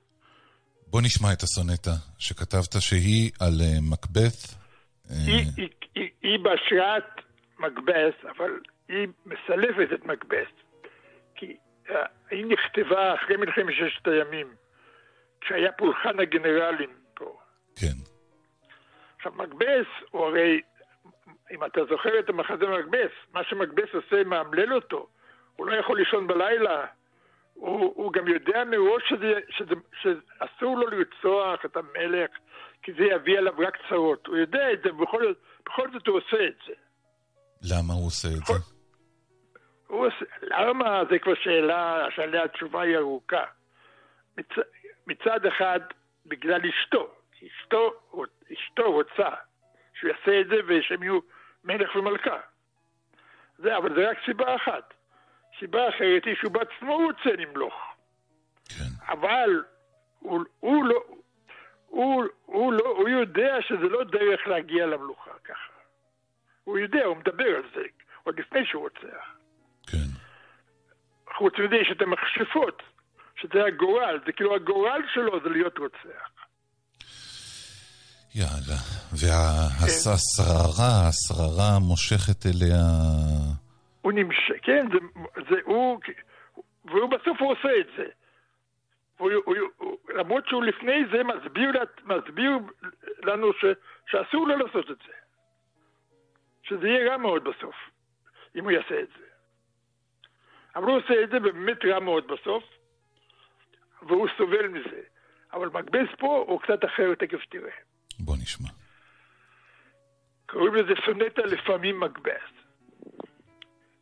בוא 0.87 1.01
נשמע 1.03 1.33
את 1.33 1.43
הסונטה 1.43 1.91
שכתבת 2.19 2.81
שהיא 2.81 3.31
על 3.41 3.53
uh, 3.61 3.93
מקבת. 3.93 4.55
אה, 5.11 5.17
היא, 5.27 5.47
היא, 5.57 5.69
היא, 5.95 6.09
היא 6.23 6.39
בהשראת 6.39 7.11
מקבת, 7.59 8.15
אבל 8.37 8.51
היא 8.89 9.09
מסלפת 9.27 9.93
את 9.95 10.05
מקבת. 10.05 10.53
כי 11.35 11.57
uh, 11.87 11.93
היא 12.33 12.47
נכתבה 12.47 13.15
אחרי 13.15 13.37
מלחמת 13.37 13.75
ששת 13.75 14.09
הימים, 14.09 14.55
כשהיה 15.41 15.73
פולחן 15.73 16.21
הגנרלים 16.21 16.91
פה. 17.15 17.39
כן. 17.77 17.97
עכשיו, 19.17 19.33
מקבס 19.33 19.87
הוא 20.11 20.27
הרי 20.27 20.61
אם 21.51 21.65
אתה 21.65 21.81
זוכר 21.91 22.19
את 22.19 22.29
המחזה 22.29 22.67
מקבס, 22.67 23.11
מה 23.33 23.45
שמקבס 23.45 23.95
עושה 23.95 24.25
מאמלל 24.25 24.75
אותו. 24.75 25.07
הוא 25.57 25.67
לא 25.67 25.77
יכול 25.77 25.99
לישון 25.99 26.27
בלילה. 26.27 26.87
הוא, 27.55 27.93
הוא 27.97 28.13
גם 28.13 28.29
יודע 28.29 28.65
מראש 28.65 29.03
שזה, 29.09 29.33
שזה, 29.51 29.75
שאסור 30.03 30.79
לו 30.79 30.87
לרצוח 30.87 31.65
את 31.65 31.77
המלך, 31.77 32.31
כי 32.83 32.93
זה 32.93 33.05
יביא 33.05 33.39
עליו 33.39 33.53
רק 33.59 33.77
צרות. 33.89 34.27
הוא 34.27 34.37
יודע 34.37 34.73
את 34.73 34.79
זה, 34.85 34.95
ובכל 34.95 35.35
בכל 35.67 35.89
זאת 35.93 36.07
הוא 36.07 36.17
עושה 36.17 36.47
את 36.47 36.55
זה. 36.67 36.73
למה 37.63 37.95
הוא 37.95 38.07
עושה 38.07 38.29
את 38.29 38.47
זה? 38.47 38.72
הוא 39.93 40.07
עושה, 40.07 40.25
למה? 40.43 41.03
זה 41.11 41.19
כבר 41.19 41.35
שאלה 41.35 42.07
שעליה 42.11 42.45
התשובה 42.45 42.83
היא 42.83 42.97
ארוכה. 42.97 43.45
מצ, 44.39 44.47
מצד 45.07 45.47
אחד, 45.47 45.81
בגלל 46.27 46.61
אשתו. 46.67 47.15
אשתו, 47.47 47.93
אשתו 48.53 48.93
רוצה 48.93 49.29
שהוא 49.95 50.11
יעשה 50.11 50.41
את 50.41 50.47
זה 50.47 50.57
ושהם 50.67 51.03
יהיו 51.03 51.19
מלך 51.65 51.97
ומלכה. 51.97 52.41
זה, 53.59 53.77
אבל 53.77 53.95
זה 53.95 54.11
רק 54.11 54.19
סיבה 54.25 54.57
אחת. 54.57 54.95
סיבה 55.59 55.89
אחרת 55.89 56.25
היא 56.25 56.37
שהוא 56.37 56.53
בעצמו 56.53 56.97
רוצה 56.97 57.37
למלוך. 57.39 57.75
כן. 58.69 59.13
אבל 59.13 59.65
הוא, 60.19 60.45
הוא 60.61 60.85
לא... 60.85 61.05
הוא, 61.87 62.25
הוא, 62.45 62.73
לא, 62.73 62.89
הוא 62.89 63.09
יודע 63.09 63.63
שזה 63.63 63.89
לא 63.89 64.05
דרך 64.05 64.47
להגיע 64.47 64.87
למלוכה 64.87 65.31
ככה. 65.45 65.73
הוא 66.65 66.79
יודע, 66.79 67.05
הוא 67.05 67.17
מדבר 67.17 67.57
על 67.57 67.63
זה, 67.75 67.83
עוד 68.23 68.41
לפני 68.41 68.67
שהוא 68.67 68.83
רוצח. 68.83 69.42
כן. 69.87 70.09
חוץ 71.37 71.55
מזה 71.59 71.77
יש 71.77 71.89
את 71.93 72.03
המכשפות, 72.03 72.83
שזה 73.37 73.65
הגורל, 73.65 74.21
זה 74.27 74.33
כאילו 74.33 74.55
הגורל 74.55 75.03
שלו 75.15 75.41
זה 75.43 75.49
להיות 75.49 75.79
רוצח. 75.79 76.33
יאללה. 78.35 78.79
והשררה, 79.13 81.09
השררה 81.09 81.79
מושכת 81.81 82.47
אליה... 82.47 82.83
הוא 84.03 84.13
נמשך, 84.13 84.55
כן, 84.63 84.87
זה, 84.93 84.99
זה 85.51 85.57
הוא, 85.65 86.01
והוא 86.85 87.11
בסוף 87.11 87.41
הוא 87.41 87.53
עושה 87.53 87.69
את 87.81 87.87
זה. 87.97 88.05
הוא, 89.19 89.31
הוא, 89.45 89.57
הוא, 89.77 89.97
למרות 90.15 90.49
שהוא 90.49 90.65
לפני 90.65 91.05
זה 91.13 91.23
מסביר, 91.25 91.71
מסביר 92.05 92.51
לנו 93.23 93.53
ש, 93.53 93.65
שאסור 94.07 94.49
לו 94.49 94.57
לעשות 94.57 94.91
את 94.91 94.97
זה. 95.07 95.13
שזה 96.63 96.89
יהיה 96.89 97.11
רע 97.11 97.17
מאוד 97.17 97.45
בסוף, 97.45 97.75
אם 98.57 98.65
הוא 98.65 98.71
יעשה 98.71 99.01
את 99.01 99.09
זה. 99.19 99.22
אבל 100.77 100.85
הוא 100.85 100.97
עושה 100.97 101.23
את 101.25 101.31
זה 101.31 101.41
באמת 101.41 101.85
רע 101.85 102.01
מאוד 102.01 102.27
בסוף, 102.27 102.65
והוא 104.03 104.29
סובל 104.39 104.69
מזה. 104.69 105.03
אבל 105.53 105.67
מקבס 105.67 106.09
פה 106.19 106.45
הוא 106.49 106.61
קצת 106.61 106.85
אחר, 106.85 107.15
תכף 107.15 107.45
תראה. 107.49 107.73
בוא 108.19 108.37
נשמע. 108.43 108.69
קוראים 110.47 110.75
לזה 110.75 110.93
סונטה 111.07 111.43
לפעמים 111.43 112.01
מקבט. 112.01 112.53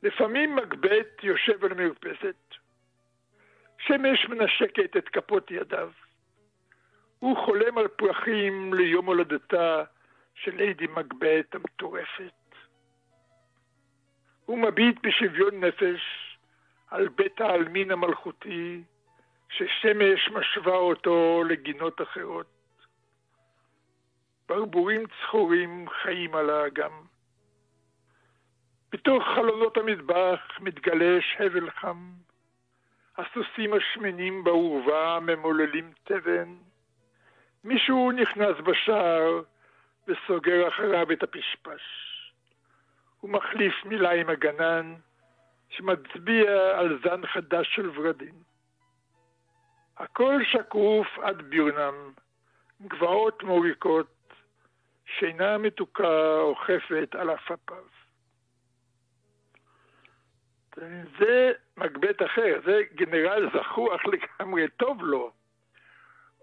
לפעמים 0.02 0.56
מקבט 0.56 1.22
יושב 1.22 1.64
על 1.64 1.72
המרפסת, 1.72 2.54
שמש 3.78 4.26
מנשקת 4.28 4.96
את 4.96 5.08
כפות 5.08 5.50
ידיו. 5.50 5.90
הוא 7.18 7.36
חולם 7.44 7.78
על 7.78 7.88
פרחים 7.88 8.74
ליום 8.74 9.06
הולדתה 9.06 9.84
של 10.34 10.56
ליידי 10.56 10.86
מקבט 10.86 11.54
המטורפת. 11.54 12.32
הוא 14.44 14.58
מביט 14.58 14.96
בשוויון 15.02 15.64
נפש 15.64 16.29
על 16.90 17.08
בית 17.08 17.40
העלמין 17.40 17.90
המלכותי, 17.90 18.82
ששמש 19.48 20.28
משווה 20.28 20.76
אותו 20.76 21.42
לגינות 21.48 22.02
אחרות. 22.02 22.46
ברבורים 24.48 25.04
צחורים 25.06 25.86
חיים 26.02 26.34
על 26.34 26.50
האגם. 26.50 26.92
בתוך 28.92 29.24
חלונות 29.34 29.76
המטבח 29.76 30.40
מתגלה 30.60 31.18
הבל 31.38 31.70
חם. 31.70 32.10
הסוסים 33.18 33.74
השמנים 33.74 34.44
בעורבה 34.44 35.18
ממוללים 35.22 35.92
תבן. 36.04 36.56
מישהו 37.64 38.12
נכנס 38.12 38.56
בשער 38.64 39.42
וסוגר 40.08 40.68
אחריו 40.68 41.12
את 41.12 41.22
הפשפש. 41.22 41.82
הוא 43.20 43.30
מחליף 43.30 43.84
מילה 43.84 44.10
עם 44.10 44.30
הגנן, 44.30 44.94
שמצביע 45.70 46.78
על 46.78 46.98
זן 47.04 47.26
חדש 47.26 47.74
של 47.74 47.90
ורדים. 47.90 48.34
הכל 49.96 50.34
שקוף 50.44 51.06
עד 51.22 51.42
בירנם, 51.42 52.12
גבעות 52.82 53.42
מוריקות, 53.42 54.06
שינה 55.18 55.58
מתוקה 55.58 56.40
אוכפת 56.40 57.14
על 57.14 57.30
עפפיו. 57.30 57.84
זה 61.18 61.52
מגבט 61.76 62.22
אחר, 62.22 62.60
זה 62.64 62.80
גנרל 62.94 63.50
זחוח 63.54 64.00
לגמרי, 64.06 64.68
טוב 64.68 65.02
לו. 65.02 65.32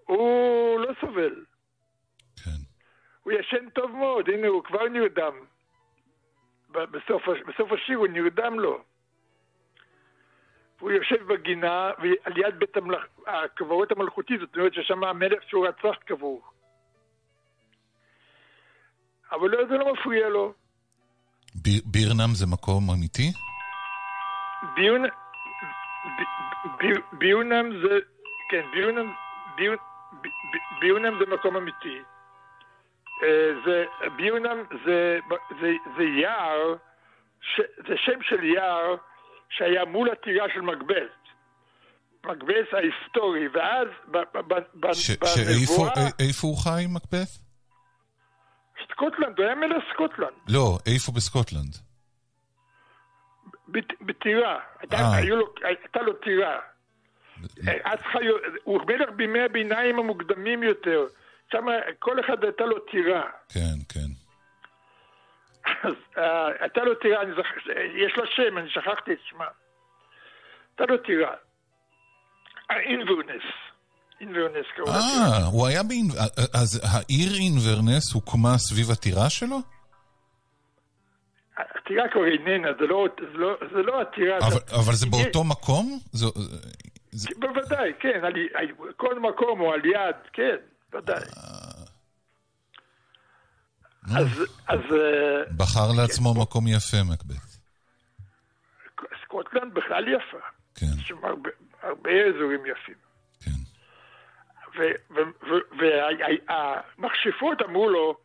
הוא 0.05 0.79
לא 0.79 0.93
סובל. 1.01 1.45
כן. 2.43 2.51
הוא 3.23 3.33
ישן 3.33 3.69
טוב 3.69 3.91
מאוד, 3.91 4.29
הנה 4.29 4.47
הוא 4.47 4.63
כבר 4.63 4.89
נרדם. 4.89 5.33
בסוף, 6.69 7.23
בסוף 7.47 7.71
השיר 7.71 7.97
הוא 7.97 8.07
נרדם 8.07 8.59
לו. 8.59 8.83
והוא 10.79 10.91
יושב 10.91 11.23
בגינה, 11.27 11.91
ועל 11.99 12.37
יד 12.37 12.59
בית 12.59 12.77
המלאכ... 12.77 13.05
הקברות 13.27 13.91
המלכותי, 13.91 14.37
זאת 14.39 14.55
אומרת 14.55 14.73
ששם 14.73 15.03
המלך 15.03 15.43
שהוא 15.49 15.67
רצח 15.67 15.97
קבור. 16.05 16.41
אבל 19.31 19.49
לא, 19.49 19.67
זה 19.69 19.77
לא 19.77 19.93
מפריע 19.93 20.29
לו. 20.29 20.53
ביר, 21.55 21.81
בירנם 21.85 22.29
זה 22.33 22.45
מקום 22.47 22.89
אמיתי? 22.91 23.31
ביונם 27.13 27.69
זה, 27.81 27.99
כן, 28.49 28.61
בירנם, 28.71 29.13
בירנ... 29.55 29.77
בירנם 30.79 31.19
זה 31.19 31.35
מקום 31.35 31.57
אמיתי. 31.57 31.99
אה, 33.23 33.51
זה, 33.65 33.85
בירנם 34.15 34.63
זה, 34.85 35.19
זה, 35.61 35.71
זה 35.97 36.03
יער, 36.03 36.75
ש, 37.41 37.61
זה 37.87 37.97
שם 37.97 38.21
של 38.21 38.43
יער 38.43 38.95
שהיה 39.49 39.85
מול 39.85 40.09
הטירה 40.09 40.45
של 40.53 40.61
מקבת. 40.61 41.11
מקבת 42.25 42.73
ההיסטורי, 42.73 43.47
ואז 43.47 43.87
בנבואה... 44.73 45.91
איפה 46.19 46.47
הוא 46.47 46.57
חי, 46.57 46.85
מקבת? 46.89 47.39
סקוטלנד, 48.91 49.37
הוא 49.37 49.45
היה 49.45 49.55
מלך 49.55 49.83
סקוטלנד. 49.93 50.33
לא, 50.49 50.77
איפה 50.85 51.11
בסקוטלנד? 51.11 51.75
בטירה. 54.01 54.59
אה. 54.93 55.17
הייתה 55.63 56.01
לו 56.01 56.13
טירה. 56.13 56.59
הוא 58.63 58.81
מלך 58.87 59.09
בימי 59.15 59.39
הביניים 59.39 59.99
המוקדמים 59.99 60.63
יותר. 60.63 61.05
שם 61.51 61.65
כל 61.99 62.19
אחד 62.19 62.43
הייתה 62.43 62.65
לו 62.65 62.79
טירה. 62.79 63.23
כן, 63.49 63.77
כן. 63.89 64.26
אז 65.83 65.93
אה, 66.17 66.47
הייתה 66.59 66.81
לו 66.81 66.95
טירה, 66.95 67.23
יש 68.05 68.17
לה 68.17 68.23
שם, 68.35 68.57
אני 68.57 68.69
שכחתי 68.69 69.13
את 69.13 69.17
שמה. 69.29 69.45
הייתה 70.69 70.93
לו 70.93 70.97
טירה. 70.97 71.33
אינברנס. 72.69 73.43
אינברנס 74.21 74.65
קראו 74.75 74.87
לה. 74.87 74.93
אה, 74.93 75.45
הוא 75.45 75.67
היה 75.67 75.83
באינברנס. 75.83 76.29
אז 76.53 76.89
העיר 76.93 77.31
אינברנס 77.39 78.13
הוקמה 78.13 78.57
סביב 78.57 78.91
הטירה 78.91 79.29
שלו? 79.29 79.57
הטירה 81.57 82.09
כבר 82.09 82.25
איננה, 82.25 82.67
זה 82.79 82.87
לא, 82.87 83.07
זה 83.19 83.37
לא, 83.37 83.57
זה 83.73 83.81
לא 83.81 84.01
הטירה... 84.01 84.37
אבל, 84.37 84.57
אתה... 84.57 84.75
אבל 84.75 84.93
זה 84.93 85.05
באותו 85.05 85.43
מקום? 85.43 85.99
זה... 86.11 86.25
זה... 87.11 87.29
בוודאי, 87.39 87.93
כן, 87.99 88.19
על, 88.23 88.33
כל 88.97 89.19
מקום 89.19 89.59
הוא 89.59 89.73
על 89.73 89.85
יד, 89.85 90.15
כן, 90.33 90.55
ודאי. 90.93 91.23
אז, 94.15 94.27
אז... 94.67 94.79
אה, 94.79 95.43
בחר 95.57 95.91
לעצמו 96.01 96.33
כן. 96.33 96.41
מקום 96.41 96.67
יפה, 96.67 96.97
מקבט. 97.13 97.47
סקוטלנד 99.23 99.73
בכלל 99.73 100.07
יפה. 100.07 100.37
כן. 100.75 100.85
יש 100.99 101.11
הרבה, 101.23 101.49
הרבה 101.81 102.11
אזורים 102.11 102.65
יפים. 102.65 102.95
כן. 103.43 103.57
והמכשפות 105.77 107.61
אמרו 107.61 107.89
לו, 107.89 108.17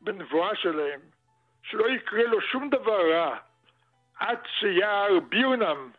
בנבואה 0.00 0.56
שלהם, 0.56 1.00
שלא 1.62 1.90
יקרה 1.90 2.24
לו 2.24 2.40
שום 2.40 2.70
דבר 2.70 3.12
רע 3.12 3.36
עד 4.18 4.38
שיער 4.60 5.20
ביונם 5.28 5.90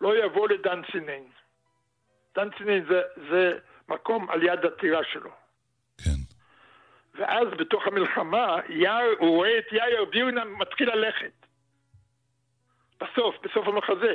לא 0.00 0.24
יבוא 0.24 0.48
לדנצינן. 0.48 1.24
דנצינן 2.34 2.84
זה, 2.88 3.00
זה 3.30 3.58
מקום 3.88 4.30
על 4.30 4.42
יד 4.42 4.64
הטירה 4.64 5.00
שלו. 5.12 5.30
ואז 7.16 7.48
בתוך 7.58 7.86
המלחמה, 7.86 8.56
יער, 8.68 9.08
הוא 9.18 9.36
רואה 9.36 9.58
את 9.58 9.72
יאיר 9.72 10.04
ביונם 10.04 10.58
מתחיל 10.58 10.94
ללכת. 10.94 11.46
בסוף, 13.00 13.34
בסוף 13.42 13.68
המחזה. 13.68 14.14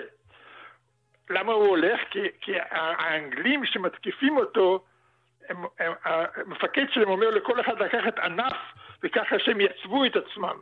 למה 1.29 1.53
הוא 1.53 1.67
הולך? 1.67 1.99
כי, 2.11 2.19
כי 2.41 2.51
האנגלים 2.71 3.65
שמתקיפים 3.65 4.37
אותו, 4.37 4.83
הם, 5.49 5.57
הם, 5.79 5.93
המפקד 6.03 6.85
שלהם 6.89 7.09
אומר 7.09 7.29
לכל 7.29 7.61
אחד 7.61 7.79
לקחת 7.79 8.19
ענף 8.19 8.57
וככה 9.03 9.39
שהם 9.39 9.61
יצבו 9.61 10.05
את 10.05 10.15
עצמם. 10.15 10.57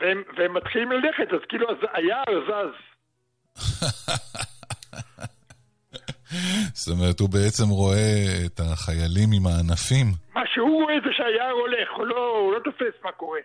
והם, 0.00 0.22
והם 0.36 0.54
מתחילים 0.54 0.92
ללכת, 0.92 1.32
אז 1.32 1.40
כאילו 1.48 1.68
היער 1.92 2.24
זז. 2.46 2.74
זאת 6.72 6.92
אומרת, 6.94 7.20
הוא 7.20 7.28
בעצם 7.28 7.68
רואה 7.68 8.16
את 8.46 8.60
החיילים 8.60 9.28
עם 9.36 9.46
הענפים. 9.46 10.06
מה 10.34 10.42
שהוא 10.52 10.82
רואה 10.82 10.94
זה 11.04 11.10
שהיער 11.16 11.50
הולך, 11.50 11.88
הוא 11.96 12.06
לא, 12.06 12.38
הוא 12.38 12.52
לא 12.52 12.58
תופס 12.64 12.94
מה 13.04 13.12
קורה. 13.12 13.40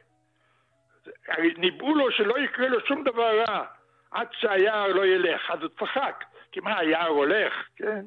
ניבאו 1.58 1.96
לו 1.96 2.06
שלא 2.18 2.36
יקרה 2.44 2.68
לו 2.68 2.78
שום 2.88 3.04
דבר 3.04 3.44
רע 3.48 3.64
עד 4.12 4.28
שהיער 4.40 4.88
לא 4.88 5.06
ילך, 5.06 5.42
אז 5.54 5.60
הוא 5.62 5.70
צחק. 5.80 6.24
כי 6.52 6.60
מה, 6.60 6.80
היער 6.80 7.08
הולך, 7.08 7.54
כן? 7.76 8.06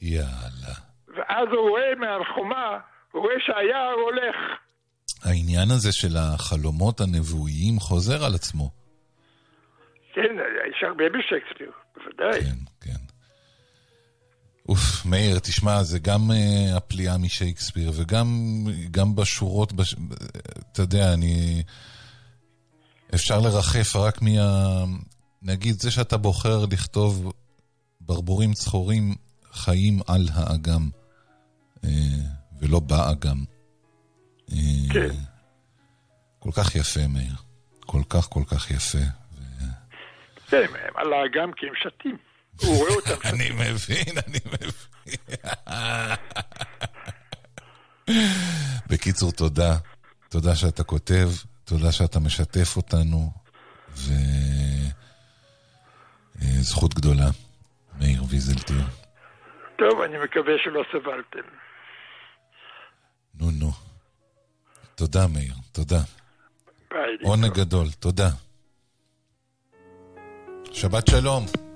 יאללה. 0.00 0.74
ואז 1.08 1.48
הוא 1.52 1.68
רואה 1.68 1.94
מהחומה, 1.94 2.78
הוא 3.12 3.22
רואה 3.22 3.34
שהיער 3.46 3.92
הולך. 3.92 4.36
העניין 5.24 5.70
הזה 5.70 5.92
של 5.92 6.16
החלומות 6.16 7.00
הנבואיים 7.00 7.78
חוזר 7.80 8.24
על 8.24 8.34
עצמו. 8.34 8.70
כן, 10.14 10.36
יש 10.70 10.82
הרבה 10.82 11.04
בשייקספיר, 11.08 11.72
בוודאי. 11.96 12.40
כן, 12.40 12.58
כן. 12.80 13.02
אוף, 14.70 15.06
מאיר, 15.06 15.38
תשמע, 15.38 15.82
זה 15.82 15.98
גם 15.98 16.30
uh, 16.30 16.76
הפליאה 16.76 17.18
משייקספיר, 17.18 17.92
וגם 17.94 19.14
בשורות, 19.14 19.72
בש... 19.72 19.94
אתה 20.72 20.82
יודע, 20.82 21.14
אני... 21.14 21.62
אפשר 23.14 23.40
לרחף 23.40 23.96
רק 23.96 24.22
מה... 24.22 24.30
נגיד, 25.42 25.80
זה 25.80 25.90
שאתה 25.90 26.16
בוחר 26.16 26.64
לכתוב 26.72 27.32
ברבורים 28.00 28.52
צחורים 28.52 29.14
חיים 29.52 30.00
על 30.06 30.28
האגם, 30.32 30.88
uh, 31.76 31.88
ולא 32.60 32.80
באגם. 32.80 33.44
כן. 34.92 35.08
כל 36.38 36.50
כך 36.52 36.74
יפה, 36.74 37.06
מאיר. 37.08 37.34
כל 37.80 38.02
כך 38.08 38.28
כל 38.28 38.42
כך 38.46 38.70
יפה. 38.70 38.98
כן, 40.48 40.62
הם 40.62 40.96
על 40.96 41.12
האגם 41.12 41.52
כי 41.52 41.66
הם 41.66 41.72
שתים. 41.76 42.29
הוא 42.60 42.76
רואה 42.76 42.94
אותם. 42.94 43.14
אני 43.24 43.50
מבין, 43.50 44.18
אני 44.26 44.38
מבין. 44.46 44.70
בקיצור, 48.86 49.32
תודה. 49.32 49.76
תודה 50.28 50.54
שאתה 50.54 50.84
כותב, 50.84 51.28
תודה 51.64 51.92
שאתה 51.92 52.20
משתף 52.20 52.76
אותנו, 52.76 53.32
וזכות 56.36 56.94
גדולה, 56.94 57.28
מאיר 58.00 58.22
ויזלטיר. 58.28 58.82
טוב, 59.78 60.00
אני 60.00 60.18
מקווה 60.24 60.52
שלא 60.64 60.82
סבלתם. 60.92 61.48
נו, 63.34 63.50
נו. 63.50 63.72
תודה, 64.94 65.26
מאיר, 65.26 65.54
תודה. 65.72 66.00
ביי. 66.90 67.16
עונג 67.22 67.52
גדול, 67.52 67.86
תודה. 67.90 68.28
שבת 70.72 71.06
שלום. 71.10 71.69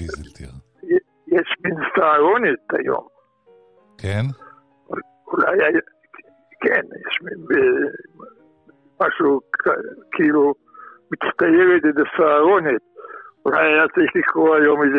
ויזלטיר. 0.00 0.48
יש 1.26 1.48
מין 1.64 1.74
סערונת 1.96 2.58
היום. 2.78 3.06
כן? 3.98 4.24
אולי, 5.26 5.80
כן, 6.60 6.82
יש 7.06 7.18
אה, 7.56 9.06
משהו 9.06 9.40
כאילו 10.12 10.54
מצטיירת 11.12 11.84
איזה 11.84 12.02
סערונת. 12.16 12.82
אולי 13.46 13.66
היה 13.72 13.84
צריך 13.94 14.10
לקרוא 14.14 14.56
היום 14.56 14.82
איזה 14.82 14.98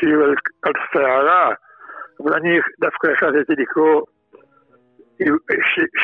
שיר 0.00 0.18
על, 0.24 0.34
על 0.62 0.72
סערה, 0.92 1.50
אבל 2.22 2.34
אני 2.34 2.58
דווקא 2.80 3.08
החלטתי 3.08 3.52
לקרוא 3.62 4.02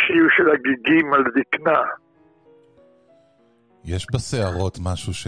שיר 0.07 0.27
של 0.37 0.51
הגיגים 0.51 1.15
על 1.15 1.25
זקנה. 1.25 1.81
יש 3.85 4.07
בסערות 4.15 4.79
משהו 4.85 5.15
ש... 5.15 5.27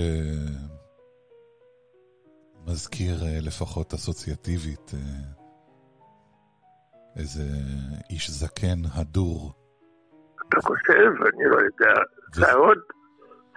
מזכיר 2.67 3.15
אה, 3.23 3.39
לפחות 3.47 3.95
אסוציאטיבית 3.95 4.91
אה, 4.95 4.99
איזה 7.17 7.43
איש 8.11 8.31
זקן 8.31 8.79
הדור. 8.95 9.53
אתה 10.49 10.61
חושב? 10.61 11.11
אני 11.23 11.45
לא 11.51 11.57
יודע. 11.57 11.95
שערות, 12.35 12.79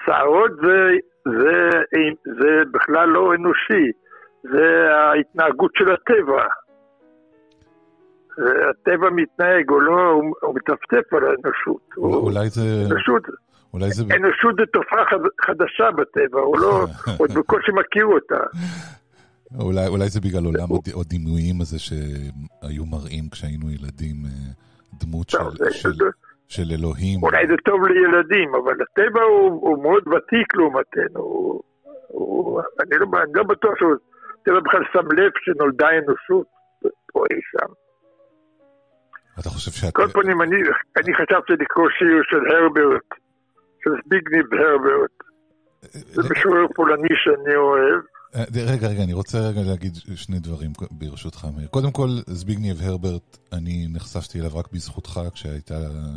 שערות 0.05 0.51
זה, 0.61 0.79
זה, 1.25 1.69
זה 2.39 2.51
בכלל 2.71 3.09
לא 3.09 3.33
אנושי, 3.35 3.85
זה 4.43 4.65
ההתנהגות 4.95 5.71
של 5.75 5.91
הטבע. 5.91 6.43
הטבע 8.69 9.09
מתנהג, 9.09 9.69
הוא 9.69 9.81
לא, 9.81 10.11
הוא, 10.41 10.55
מטפטף 10.55 11.13
על 11.13 11.23
האנושות. 11.23 11.81
הוא- 11.95 12.15
אולי 12.15 12.49
זה... 12.49 12.61
אנושות, 12.91 13.23
אולי 13.75 13.91
זה... 13.91 14.03
אנושות 14.15 14.55
זה 14.59 14.65
תופעה 14.73 15.05
חד- 15.09 15.31
חדשה 15.45 15.91
בטבע, 15.91 16.39
הוא 16.39 16.59
לא, 16.59 16.85
עוד 17.19 17.31
בקושי 17.33 17.71
מכיר 17.71 18.05
אותה. 18.05 18.41
אולי, 19.59 19.87
אולי 19.87 20.09
זה 20.09 20.19
בגלל 20.21 20.45
עולם 20.45 20.67
הד- 20.75 20.93
הדימויים 21.01 21.61
הזה 21.61 21.79
שהיו 21.79 22.85
מראים 22.85 23.29
כשהיינו 23.31 23.71
ילדים, 23.71 24.15
אה, 24.25 24.51
דמות 24.99 25.29
של, 25.29 25.37
של, 25.71 25.89
של 26.47 26.63
אלוהים. 26.79 27.23
אולי 27.23 27.47
זה 27.47 27.53
טוב 27.65 27.79
לילדים, 27.87 28.49
אבל 28.55 28.75
הטבע 28.83 29.21
הוא, 29.21 29.51
הוא 29.51 29.83
מאוד 29.83 30.03
ותיק 30.07 30.55
לעומתנו. 30.55 31.19
הוא, 31.21 31.61
הוא, 32.07 32.61
אני, 32.81 32.95
לא, 32.99 33.05
אני 33.23 33.31
לא 33.35 33.43
בטוח 33.43 33.71
שהטבע 33.79 34.59
בכלל 34.59 34.83
שם 34.93 35.11
לב 35.11 35.31
שנולדה 35.43 35.87
אנושות 35.97 36.47
פה 37.13 37.23
אי 37.31 37.39
שם. 37.51 37.71
אתה 39.39 39.49
חושב 39.49 39.71
שאת... 39.71 39.93
כל 39.95 40.07
פנים, 40.07 40.41
אני, 40.41 40.55
אני 40.97 41.13
חשבתי 41.13 41.53
לקרוא 41.59 41.87
שיר 41.99 42.21
של 42.29 42.55
הרברט, 42.55 43.09
של 43.85 43.91
זביגניב 44.05 44.45
הרברט. 44.53 45.11
זה 45.91 46.21
משורר 46.31 46.67
פולני 46.75 47.15
שאני 47.23 47.55
אוהב. 47.55 48.01
אה, 48.35 48.43
רגע, 48.73 48.87
רגע, 48.87 49.03
אני 49.03 49.13
רוצה 49.13 49.37
רגע 49.37 49.61
להגיד 49.61 49.93
שני 50.15 50.39
דברים 50.39 50.71
ברשותך, 50.91 51.47
מאיר. 51.55 51.67
קודם 51.67 51.91
כל, 51.91 52.07
זביגניב 52.27 52.77
הרברט, 52.81 53.37
אני 53.53 53.87
נחשפתי 53.89 54.39
אליו 54.39 54.57
רק 54.57 54.65
בזכותך 54.73 55.19
כשהיית, 55.33 55.71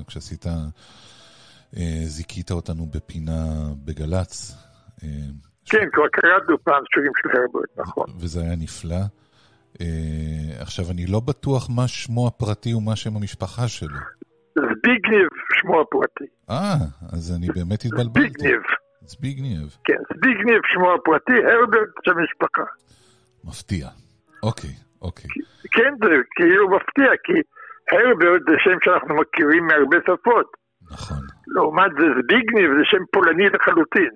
כשעשית, 0.07 0.47
אה, 0.47 1.83
זיכית 2.05 2.51
אותנו 2.51 2.87
בפינה 2.87 3.45
בגל"צ. 3.85 4.55
אה, 5.03 5.09
כן, 5.65 5.89
כבר 5.93 6.09
קראנו 6.13 6.65
פעם 6.65 6.83
שירים 6.95 7.13
של 7.23 7.29
הרברט, 7.29 7.89
נכון. 7.89 8.07
וזה 8.21 8.41
היה 8.41 8.57
נפלא. 8.57 9.01
עכשיו, 10.59 10.91
אני 10.91 11.07
לא 11.07 11.21
בטוח 11.21 11.71
מה 11.71 11.89
שמו 11.89 12.27
הפרטי 12.27 12.75
ומה 12.75 12.97
שם 12.97 13.17
המשפחה 13.17 13.69
שלו. 13.69 13.99
זביגניב 14.79 15.29
שמו 15.61 15.81
הפרטי. 15.81 16.25
אה, 16.51 16.75
אז 17.13 17.37
אני 17.37 17.47
באמת 17.47 17.85
התבלבלתי. 17.85 18.21
זביגניב. 18.21 18.63
זביגניב. 19.01 19.77
כן, 19.85 20.01
זביגניב 20.17 20.61
שמו 20.73 20.95
הפרטי, 20.95 21.33
הרברט 21.33 21.89
שם 22.05 22.19
משפחה. 22.25 22.63
מפתיע. 23.45 23.89
אוקיי, 24.43 24.71
אוקיי. 25.03 25.31
כן, 25.73 25.95
זה 26.05 26.11
כאילו 26.37 26.69
מפתיע, 26.69 27.11
כי 27.25 27.33
הרברט 27.93 28.43
זה 28.49 28.57
שם 28.59 28.79
שאנחנו 28.85 29.15
מכירים 29.15 29.67
מהרבה 29.67 29.97
שפות. 30.07 30.57
נכון. 30.93 31.23
לעומת 31.47 31.91
זה 31.99 32.07
זביגניב 32.17 32.71
זה 32.79 32.85
שם 32.85 33.03
פולני 33.13 33.49
לחלוטין. 33.49 34.11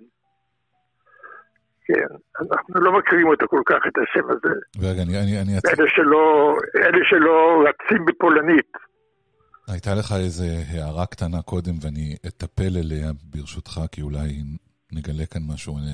כן, 1.87 2.11
אנחנו 2.41 2.81
לא 2.81 2.93
מכירים 2.99 3.27
אותו 3.27 3.47
כל 3.49 3.63
כך, 3.67 3.81
את 3.89 3.99
השם 3.99 4.27
הזה. 4.31 4.55
ורגע, 4.81 5.03
אני, 5.03 5.15
אני, 5.23 5.43
אני 5.43 5.59
אצ... 5.59 5.67
אלה 5.67 5.89
שלא, 5.89 6.57
אלה 6.77 6.99
שלא 7.11 7.65
רצים 7.69 8.05
בפולנית. 8.05 8.73
הייתה 9.69 9.95
לך 9.95 10.13
איזה 10.13 10.45
הערה 10.69 11.07
קטנה 11.07 11.43
קודם, 11.43 11.75
ואני 11.83 12.17
אטפל 12.27 12.77
אליה 12.77 13.11
ברשותך, 13.25 13.81
כי 13.93 14.03
אולי 14.03 14.43
נגלה 14.93 15.27
כאן 15.27 15.43
משהו. 15.55 15.79
אני, 15.79 15.93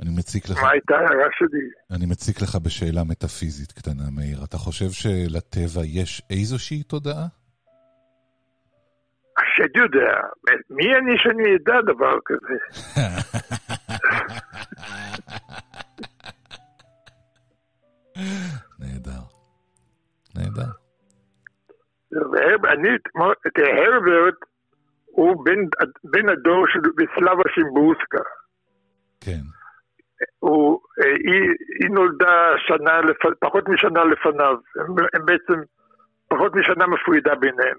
אני 0.00 0.10
מציק 0.18 0.48
לך... 0.48 0.62
מה 0.62 0.70
הייתה 0.70 0.94
ההערה 0.94 1.28
שלי? 1.38 1.96
אני 1.96 2.06
מציק 2.06 2.42
לך 2.42 2.56
בשאלה 2.56 3.04
מטאפיזית 3.04 3.72
קטנה, 3.72 4.02
מאיר. 4.16 4.44
אתה 4.44 4.56
חושב 4.56 4.90
שלטבע 4.90 5.84
יש 5.84 6.22
איזושהי 6.30 6.82
תודעה? 6.82 7.26
השד 9.38 9.76
יודע, 9.76 10.20
מי 10.70 10.84
אני 10.96 11.18
שאני 11.18 11.56
אדע 11.56 11.80
דבר 11.92 12.18
כזה? 12.24 12.56
ואני, 22.12 22.88
תראה, 23.54 23.84
הרברט 23.86 24.34
הוא 25.06 25.44
בן, 25.44 25.60
בן 26.04 26.28
הדור 26.28 26.66
של 26.68 26.80
סלאבה 27.14 27.42
שימבוסקה. 27.54 28.22
כן. 29.20 29.42
הוא, 30.38 30.80
היא, 31.04 31.50
היא 31.80 31.90
נולדה 31.90 32.52
שנה, 32.58 33.00
לפ, 33.00 33.16
פחות 33.40 33.68
משנה 33.68 34.04
לפניו, 34.04 34.56
הם, 34.76 34.96
הם 35.14 35.26
בעצם 35.26 35.60
פחות 36.28 36.54
משנה 36.54 36.86
מפרידה 36.86 37.34
ביניהם. 37.34 37.78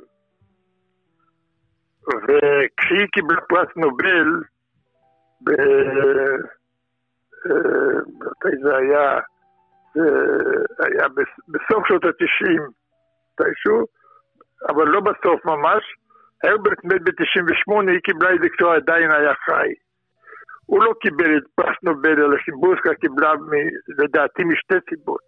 וכשהיא 2.08 3.08
קיבלה 3.12 3.42
פרס 3.42 3.68
נובל, 3.76 4.42
ב... 5.44 5.50
אה, 7.46 8.00
מתי 8.08 8.58
זה 8.64 8.76
היה? 8.78 9.20
זה 9.96 10.86
היה 10.86 11.08
בסוף 11.48 11.88
שנות 11.88 12.04
התשעים, 12.06 12.62
מתישהו, 13.34 13.86
אבל 14.70 14.88
לא 14.88 15.00
בסוף 15.00 15.46
ממש. 15.46 15.84
הרברט 16.44 16.84
מת 16.84 17.02
ב-98, 17.04 17.92
היא 17.92 18.00
קיבלה 18.04 18.34
את 18.34 18.40
זה 18.42 18.48
כשהוא 18.50 18.74
עדיין 18.74 19.12
היה 19.12 19.34
חי. 19.46 19.70
הוא 20.66 20.84
לא 20.84 20.94
קיבל 21.02 21.38
את 21.38 21.44
פרס 21.56 21.76
נובל, 21.84 22.22
אלא 22.24 22.38
שימבוסקה 22.38 22.94
קיבלה, 23.02 23.34
מ- 23.34 24.02
לדעתי, 24.04 24.44
משתי 24.44 24.76
סיבות. 24.90 25.22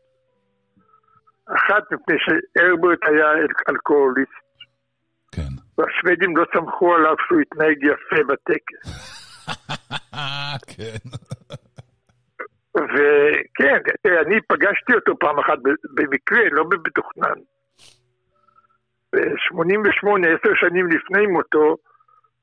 אחת, 1.47 1.83
מפני 1.91 2.15
שהרברט 2.19 2.99
היה 3.03 3.27
אלכוהוליסט, 3.69 4.31
כן. 5.31 5.51
והשוודים 5.77 6.37
לא 6.37 6.45
סמכו 6.53 6.95
עליו 6.95 7.15
שהוא 7.27 7.41
התנהג 7.41 7.77
יפה 7.83 8.23
בטקס. 8.27 8.81
כן. 10.75 11.09
וכן, 12.75 13.79
אני 14.25 14.41
פגשתי 14.47 14.93
אותו 14.95 15.19
פעם 15.19 15.39
אחת 15.39 15.57
במקרה, 15.95 16.41
לא 16.51 16.63
במתוכנן. 16.63 17.39
ב-88, 19.15 20.27
עשר 20.27 20.55
שנים 20.55 20.87
לפני 20.87 21.27
מותו, 21.27 21.77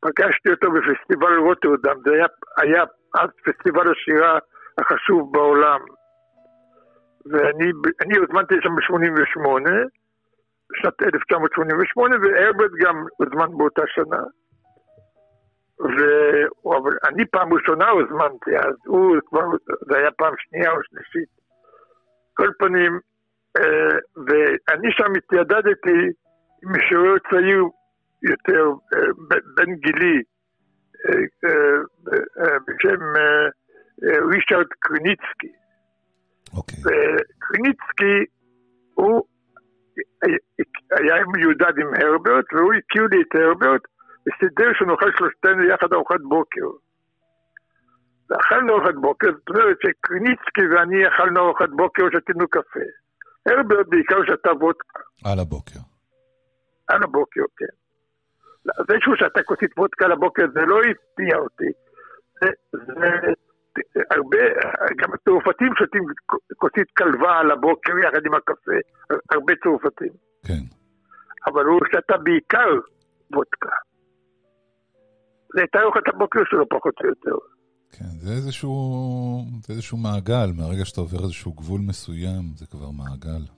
פגשתי 0.01 0.51
אותו 0.51 0.71
בפסטיבל 0.71 1.37
רוטרדם, 1.39 1.97
זה 2.05 2.13
היה, 2.15 2.27
היה 2.57 2.83
אז 3.15 3.29
פסטיבל 3.45 3.93
השירה 3.93 4.39
החשוב 4.79 5.33
בעולם. 5.33 5.81
ואני 7.27 7.73
אני 8.03 8.19
הוזמנתי 8.19 8.55
לשם 8.55 8.77
ב-88, 8.77 9.69
בשנת 10.71 11.03
1988, 11.03 12.17
והרברט 12.23 12.71
גם 12.81 13.05
הוזמן 13.17 13.59
באותה 13.59 13.83
שנה. 13.87 14.23
ו... 15.81 15.99
אבל 16.77 16.93
אני 17.09 17.27
פעם 17.27 17.53
ראשונה 17.53 17.89
הוזמנתי, 17.89 18.57
אז 18.57 18.75
הוא 18.87 19.17
כבר, 19.27 19.41
זה 19.89 19.99
היה 19.99 20.11
פעם 20.11 20.35
שנייה 20.39 20.71
או 20.71 20.83
שלישית. 20.83 21.29
כל 22.35 22.51
פנים, 22.59 22.99
אה, 23.59 23.99
ואני 24.27 24.93
שם 24.93 25.13
התיידדתי 25.17 26.13
משורר 26.63 27.15
צעיר 27.31 27.65
יותר, 28.23 28.65
אה, 28.95 29.01
בן 29.57 29.75
גילי, 29.75 30.23
אה, 31.09 31.49
אה, 32.41 32.59
בשם 32.67 33.03
ריצ'רד 34.03 34.67
קריניצקי. 34.79 35.53
אוקיי. 36.57 36.79
וקריניצקי 36.79 38.25
הוא 38.95 39.23
היה 40.91 41.25
מיודד 41.35 41.79
עם 41.79 41.89
הרברט, 41.95 42.53
והוא 42.53 42.73
הכיר 42.75 43.03
לי 43.11 43.23
את 43.23 43.35
הרברט, 43.35 43.83
וסידר 44.27 44.71
שנאכל 44.79 45.11
שלושתנו 45.19 45.65
יחד 45.65 45.93
ארוחת 45.93 46.21
בוקר. 46.29 46.67
ואכלנו 48.31 48.73
ארוחת 48.73 48.95
בוקר, 48.95 49.27
זאת 49.33 49.49
אומרת 49.49 49.77
שקריניצקי 49.83 50.67
ואני 50.71 51.09
אכלנו 51.09 51.41
ארוחת 51.41 51.69
בוקר 51.77 52.05
ושתינו 52.05 52.49
קפה. 52.49 52.87
הרברט 53.47 53.87
בעיקר 53.89 54.25
שתה 54.27 54.51
וודקה, 54.53 55.01
על 55.25 55.39
הבוקר. 55.41 55.81
על 56.89 57.03
הבוקר, 57.03 57.43
כן. 57.57 57.75
זה 58.65 58.95
שהוא 59.01 59.17
שתה 59.17 59.43
כוסית 59.43 59.79
וודקה 59.79 60.05
על 60.05 60.13
הבוקר 60.13 60.45
זה 60.55 60.61
לא 60.61 60.79
הפתיע 60.91 61.37
אותי. 61.39 61.71
זה, 62.41 62.49
זה 62.73 64.03
הרבה, 64.11 64.39
גם 64.99 65.09
הצרפתים 65.15 65.73
שותים 65.79 66.03
כוסית 66.57 66.91
כלבה 66.99 67.39
על 67.39 67.51
הבוקר 67.51 67.93
יחד 67.99 68.27
עם 68.27 68.35
הקפה, 68.35 68.79
הרבה 69.31 69.53
צרפתים. 69.63 70.13
כן. 70.47 70.65
אבל 71.47 71.65
הוא 71.65 71.81
שתה 71.93 72.17
בעיקר 72.17 72.71
וודקה. 73.33 73.77
זה 75.55 75.61
הייתה 75.61 75.79
ארוחת 75.79 76.09
הבוקר 76.15 76.41
שלו 76.51 76.69
פחות 76.69 76.95
או 77.01 77.09
יותר. 77.09 77.37
כן, 77.93 78.19
זה 78.19 78.33
איזשהו, 78.33 78.73
זה 79.67 79.73
איזשהו 79.73 79.99
מעגל, 79.99 80.51
מהרגע 80.57 80.85
שאתה 80.85 81.01
עובר 81.01 81.19
איזשהו 81.23 81.53
גבול 81.53 81.81
מסוים, 81.81 82.43
זה 82.55 82.67
כבר 82.67 82.91
מעגל. 82.91 83.58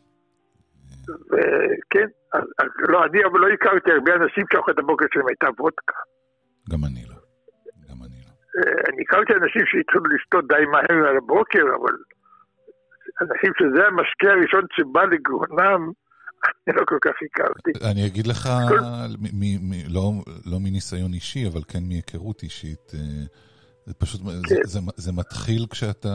וכן, 1.08 2.08
אז, 2.34 2.42
לא, 2.88 3.04
אני 3.04 3.24
אבל 3.24 3.40
לא 3.40 3.48
הכרתי 3.54 3.90
הרבה 3.92 4.12
אנשים 4.14 4.44
שארוחת 4.52 4.78
הבוקר 4.78 5.06
שלהם 5.12 5.28
הייתה 5.28 5.46
וודקה. 5.58 5.98
גם 6.70 6.84
אני 6.84 7.04
לא. 7.10 7.18
גם 7.88 7.98
אני 8.04 8.18
לא. 8.26 8.32
אה, 8.56 8.80
אני 8.88 9.02
הכרתי 9.02 9.32
אנשים 9.32 9.62
שהתחילו 9.66 10.04
לשתות 10.14 10.44
די 10.48 10.64
מהר 10.72 11.08
על 11.08 11.16
הבוקר, 11.16 11.64
אבל 11.78 11.94
אנשים 13.22 13.52
שזה 13.58 13.86
המשקה 13.86 14.28
הראשון 14.30 14.64
שבא 14.76 15.02
לגרונם, 15.12 15.82
אני 16.66 16.76
לא 16.76 16.84
כל 16.84 16.98
כך 17.00 17.16
הכרתי. 17.26 17.70
אני 17.90 18.06
אגיד 18.06 18.26
לך, 18.26 18.48
לא, 19.88 20.12
לא 20.46 20.58
מניסיון 20.60 21.12
אישי, 21.12 21.48
אבל 21.52 21.62
כן 21.68 21.82
מהיכרות 21.88 22.42
אישית, 22.42 22.92
אה, 22.94 23.24
זה 23.90 23.94
פשוט, 23.94 24.20
זה, 24.20 24.54
כן. 24.54 24.62
זה, 24.64 24.80
זה 24.96 25.12
מתחיל 25.20 25.62
כשאתה 25.72 26.14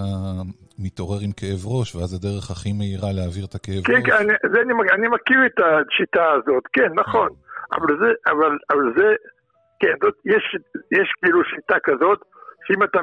מתעורר 0.80 1.19
עם 1.26 1.32
כאב 1.39 1.61
ראש, 1.73 1.95
ואז 1.95 2.13
הדרך 2.13 2.45
הכי 2.51 2.71
מהירה 2.73 3.09
להעביר 3.17 3.45
את 3.49 3.55
הכאב 3.55 3.84
כן, 3.88 3.93
ראש. 3.93 4.03
כן, 4.05 4.15
אני, 4.21 4.34
זה 4.51 4.57
אני, 4.61 4.73
אני 4.95 5.07
מכיר 5.15 5.39
את 5.45 5.57
השיטה 5.65 6.26
הזאת, 6.38 6.63
כן, 6.73 6.91
נכון. 7.01 7.30
אבל 7.76 7.91
זה, 8.01 8.09
אבל, 8.32 8.53
אבל 8.71 8.86
זה, 8.97 9.07
כן, 9.82 9.95
זאת, 10.03 10.15
יש, 10.26 10.45
יש 10.99 11.09
כאילו 11.21 11.39
שיטה 11.51 11.78
כזאת, 11.84 12.19
שאם 12.65 12.84
אתה 12.84 12.99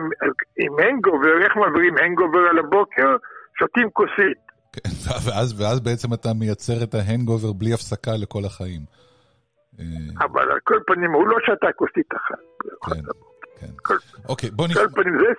עם 0.62 0.72
הנגובר, 0.78 1.34
איך 1.44 1.56
מעבירים 1.56 1.94
הנגובר 1.98 2.42
על 2.50 2.58
הבוקר? 2.58 3.10
שותים 3.58 3.90
כוסית. 3.90 4.40
כן, 4.72 4.90
ואז, 5.24 5.60
ואז 5.60 5.80
בעצם 5.80 6.14
אתה 6.14 6.28
מייצר 6.40 6.78
את 6.84 6.94
ההנגובר 6.94 7.52
בלי 7.52 7.72
הפסקה 7.72 8.10
לכל 8.22 8.44
החיים. 8.44 8.82
אה, 9.80 10.24
אבל 10.24 10.50
על 10.52 10.60
כל 10.64 10.78
פנים, 10.86 11.12
הוא 11.12 11.28
לא 11.28 11.36
שתה 11.46 11.72
כוסית 11.76 12.10
אחת. 12.16 12.44
כן, 12.86 13.00
כן. 13.66 13.72
כל, 13.82 13.94
אוקיי, 14.28 14.50
בוא 14.50 14.66
כל 14.66 14.70
נשמע, 14.72 15.02
פנים, 15.02 15.14
זה, 15.18 15.32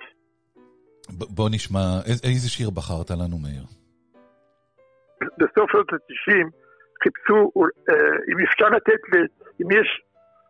בוא 1.34 1.48
נשמע, 1.52 1.80
איז- 2.06 2.24
איזה 2.24 2.48
שיר 2.50 2.70
בחרת 2.70 3.10
לנו, 3.10 3.38
מאיר? 3.38 3.64
בסוף 5.38 5.70
שנות 5.72 5.92
ה-90, 5.92 6.50
חיפשו 7.02 7.52
אה, 7.90 7.94
אם 8.30 8.44
אפשר 8.44 8.68
לתת, 8.68 9.00
אם 9.62 9.70
יש 9.70 10.02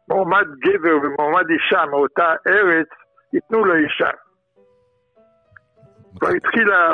מועמד 0.09 0.47
גבר 0.65 0.97
ומועמד 1.03 1.45
אישה 1.51 1.87
מאותה 1.91 2.29
ארץ, 2.49 2.89
ייתנו 3.33 3.65
לאישה. 3.65 4.11
כבר 6.19 6.29
התחילה 6.29 6.89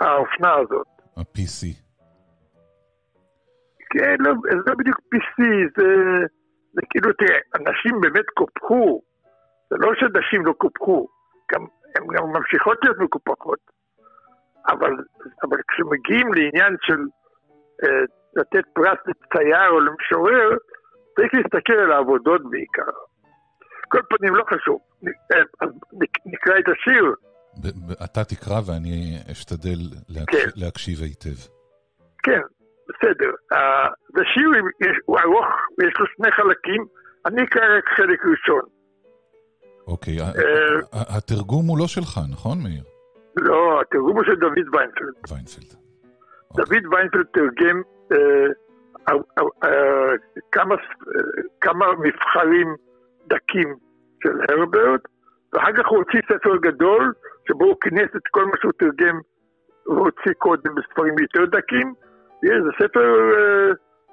האופנה 0.00 0.54
הזאת. 0.54 0.86
ה-PC. 1.16 1.66
כן, 3.90 4.16
לא, 4.18 4.32
זה 4.50 4.56
לא 4.66 4.74
בדיוק 4.78 4.98
PC, 5.14 5.42
זה, 5.78 5.84
זה 6.74 6.80
כאילו, 6.90 7.12
תראה, 7.12 7.38
אנשים 7.54 8.00
באמת 8.00 8.24
קופחו. 8.34 9.02
זה 9.70 9.76
לא 9.80 9.92
שנשים 9.94 10.46
לא 10.46 10.52
קופחו, 10.52 11.08
גם, 11.52 11.60
הן 11.96 12.06
גם 12.16 12.24
ממשיכות 12.24 12.78
להיות 12.82 12.98
מקופחות. 12.98 13.58
אבל, 14.68 14.90
אבל 15.42 15.58
כשמגיעים 15.68 16.34
לעניין 16.34 16.76
של 16.82 16.98
אה, 17.84 17.88
לתת 18.36 18.64
פרס 18.74 18.98
לצייר 19.06 19.68
או 19.70 19.80
למשורר, 19.80 20.48
צריך 21.16 21.34
להסתכל 21.34 21.72
על 21.72 21.92
העבודות 21.92 22.50
בעיקר. 22.50 22.90
כל 23.88 24.00
פנים, 24.08 24.34
לא 24.34 24.44
חשוב. 24.54 24.80
אה, 25.06 25.40
אז 25.60 25.68
נקרא 26.26 26.58
את 26.58 26.64
השיר. 26.68 27.14
אתה 28.04 28.24
תקרא 28.24 28.60
ואני 28.66 29.16
אשתדל. 29.32 29.80
כן. 30.32 30.48
להקשיב 30.56 30.98
היטב. 31.02 31.38
כן, 32.22 32.40
בסדר. 32.88 33.30
אה, 33.52 33.88
זה 34.16 34.22
שיר, 34.34 34.48
עם- 34.58 34.68
יש- 34.90 35.02
הוא 35.04 35.18
ארוך, 35.20 35.46
ויש 35.78 35.94
לו 36.00 36.06
שני 36.16 36.32
חלקים. 36.32 36.84
אני 37.26 37.42
אקרא 37.44 37.62
רק 37.78 37.84
חלק 37.96 38.20
ראשון. 38.26 38.62
אוקיי, 39.88 40.20
אה, 40.20 40.30
התרגום 41.16 41.66
הוא 41.66 41.78
לא 41.78 41.86
שלך, 41.86 42.20
נכון, 42.32 42.58
מאיר? 42.62 42.82
לא, 43.36 43.80
התרגום 43.80 44.16
הוא 44.16 44.24
של 44.24 44.34
דוד 44.34 44.68
ויינפלד. 44.74 45.14
ויינפלד. 45.30 45.70
דוד 46.56 46.84
ויינפלד 46.92 47.26
תרגם 47.32 47.82
אה, 48.12 48.46
אה, 49.64 50.12
כמה, 51.60 51.86
מבחרים 51.98 52.68
דקים 53.28 53.76
של 54.22 54.40
הרברט, 54.48 55.00
ואחר 55.52 55.72
כך 55.72 55.86
הוא 55.88 55.98
הוציא 55.98 56.20
ספר 56.32 56.56
גדול, 56.56 57.12
שבו 57.48 57.64
הוא 57.64 57.76
כינס 57.80 58.10
את 58.16 58.26
כל 58.30 58.44
מה 58.44 58.56
שהוא 58.60 58.72
תרגם 58.78 59.20
והוציא 59.86 60.32
קודם 60.38 60.74
בספרים 60.74 61.14
יותר 61.18 61.44
דקים, 61.58 61.94
וזה 62.42 62.70
ספר 62.82 63.08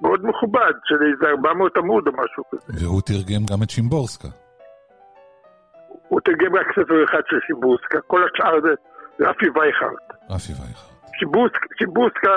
מאוד 0.01 0.25
מכובד, 0.25 0.73
של 0.83 0.95
איזה 1.11 1.25
400 1.29 1.77
עמוד 1.77 2.07
או 2.07 2.11
משהו 2.11 2.43
כזה. 2.51 2.85
והוא 2.85 3.01
תרגם 3.01 3.43
גם 3.51 3.63
את 3.63 3.69
שימבורסקה. 3.69 4.44
הוא 6.07 6.21
תרגם 6.21 6.55
רק 6.55 6.67
ספר 6.71 7.03
אחד 7.03 7.21
של 7.29 7.39
שיבוסקה, 7.47 8.01
כל 8.01 8.21
השאר 8.23 8.61
זה 8.61 8.73
רפי 9.19 9.45
וייכרט. 9.49 10.13
רפי 10.29 10.51
וייכר. 10.53 10.87
שיבוסק- 11.19 11.67
שיבוסקה 11.77 12.35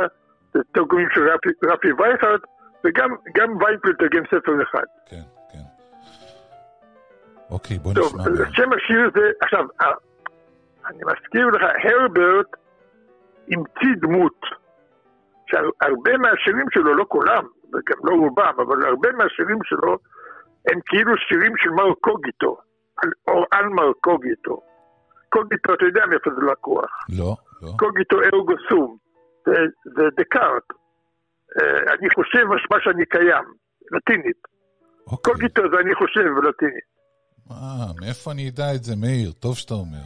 זה 0.54 0.60
תרגומים 0.72 1.08
של 1.14 1.28
רפי, 1.28 1.48
רפי 1.64 1.92
וייכרט, 1.92 2.40
וגם 2.84 3.10
גם 3.34 3.56
ויינפלד 3.60 3.94
תרגם 3.98 4.24
ספר 4.26 4.62
אחד. 4.62 4.84
כן, 5.10 5.22
כן. 5.52 5.58
אוקיי, 7.50 7.78
בוא 7.78 7.94
טוב, 7.94 8.06
נשמע. 8.06 8.32
מאיר. 8.32 8.44
שם 8.52 8.72
השיר 8.72 9.10
זה, 9.14 9.30
עכשיו, 9.40 9.64
אני 10.86 10.98
מזכיר 11.06 11.46
לך, 11.46 11.62
הרברט 11.84 12.46
המציא 13.50 13.94
דמות, 14.00 14.40
שהרבה 15.46 16.16
מהשירים 16.18 16.66
שלו, 16.70 16.94
לא 16.94 17.04
כולם, 17.08 17.44
וגם 17.68 17.98
לא 18.04 18.14
רובם, 18.14 18.52
אבל 18.56 18.84
הרבה 18.86 19.12
מהשירים 19.12 19.58
שלו, 19.64 19.98
הם 20.68 20.80
כאילו 20.86 21.12
שירים 21.16 21.52
של 21.56 21.70
מר 21.70 21.94
קוגיטו, 23.00 23.08
על- 23.28 23.34
או 23.34 23.44
על 23.50 23.64
מר 23.68 23.92
קוגיטו. 24.00 24.60
קוגיטו, 25.28 25.74
אתה 25.74 25.84
יודע 25.84 26.06
מאיפה 26.10 26.30
זה 26.36 26.52
לקוח. 26.52 26.90
לא, 27.18 27.36
לא. 27.62 27.68
קוגיטו 27.78 28.16
ארגו 28.22 28.54
סום, 28.68 28.96
זה, 29.46 29.52
זה 29.84 30.02
דקארט. 30.20 30.66
אה, 31.60 31.94
אני 31.94 32.08
חושב 32.14 32.44
משמע 32.54 32.76
שאני 32.84 33.06
קיים, 33.06 33.44
לטינית. 33.96 34.40
אוקיי. 35.06 35.32
קוגיטו 35.32 35.62
זה 35.72 35.76
אני 35.84 35.94
חושב 35.94 36.20
בלטינית. 36.36 36.88
אה, 37.50 37.56
מאיפה 38.00 38.32
אני 38.32 38.48
אדע 38.48 38.74
את 38.74 38.84
זה, 38.84 38.96
מאיר? 38.96 39.32
טוב 39.32 39.56
שאתה 39.56 39.74
אומר. 39.74 40.04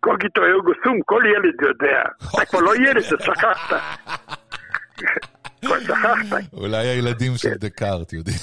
קוגיטו 0.00 0.40
ארגו 0.44 0.70
סום, 0.84 1.00
כל 1.06 1.22
ילד 1.26 1.54
יודע. 1.68 2.02
אתה 2.34 2.44
כבר 2.46 2.60
לא 2.60 2.76
ילד, 2.76 2.96
אתה 3.14 3.24
שכחת. 3.24 3.80
כבר 5.64 5.80
שכחת. 5.80 6.52
אולי 6.52 6.86
הילדים 6.88 7.32
של 7.36 7.50
דקארט 7.54 8.12
יודעים. 8.12 8.36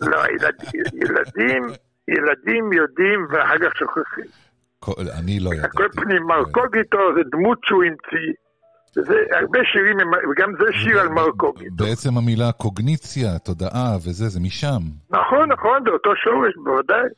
לא, 0.00 0.18
ילד- 0.26 0.64
ילדים, 0.94 1.62
ילדים 2.08 2.72
יודעים 2.72 3.26
ואחר 3.30 3.58
כך 3.58 3.76
שוכחים. 3.76 4.24
כל- 4.78 4.92
אני 5.18 5.40
לא 5.40 5.50
ידעתי. 5.54 5.76
כל 5.76 5.88
פנים, 5.96 6.22
מר 6.22 6.44
כן. 6.44 6.50
קוגיטו 6.52 6.98
זה 7.14 7.20
דמות 7.32 7.58
שהוא 7.64 7.84
המציא. 7.84 8.32
וזה, 8.96 9.14
הרבה 9.40 9.58
שירים, 9.72 9.96
וגם 10.30 10.52
זה 10.60 10.66
שיר 10.72 11.00
על 11.00 11.08
מר 11.08 11.30
קוגיטו. 11.36 11.84
בעצם 11.84 12.10
המילה 12.18 12.52
קוגניציה, 12.52 13.38
תודעה 13.38 13.96
וזה, 13.96 14.28
זה 14.28 14.40
משם. 14.40 14.82
נכון, 15.10 15.52
נכון, 15.52 15.82
זה 15.84 15.90
אותו 15.90 16.10
שורש, 16.16 16.54
בוודאי. 16.64 17.08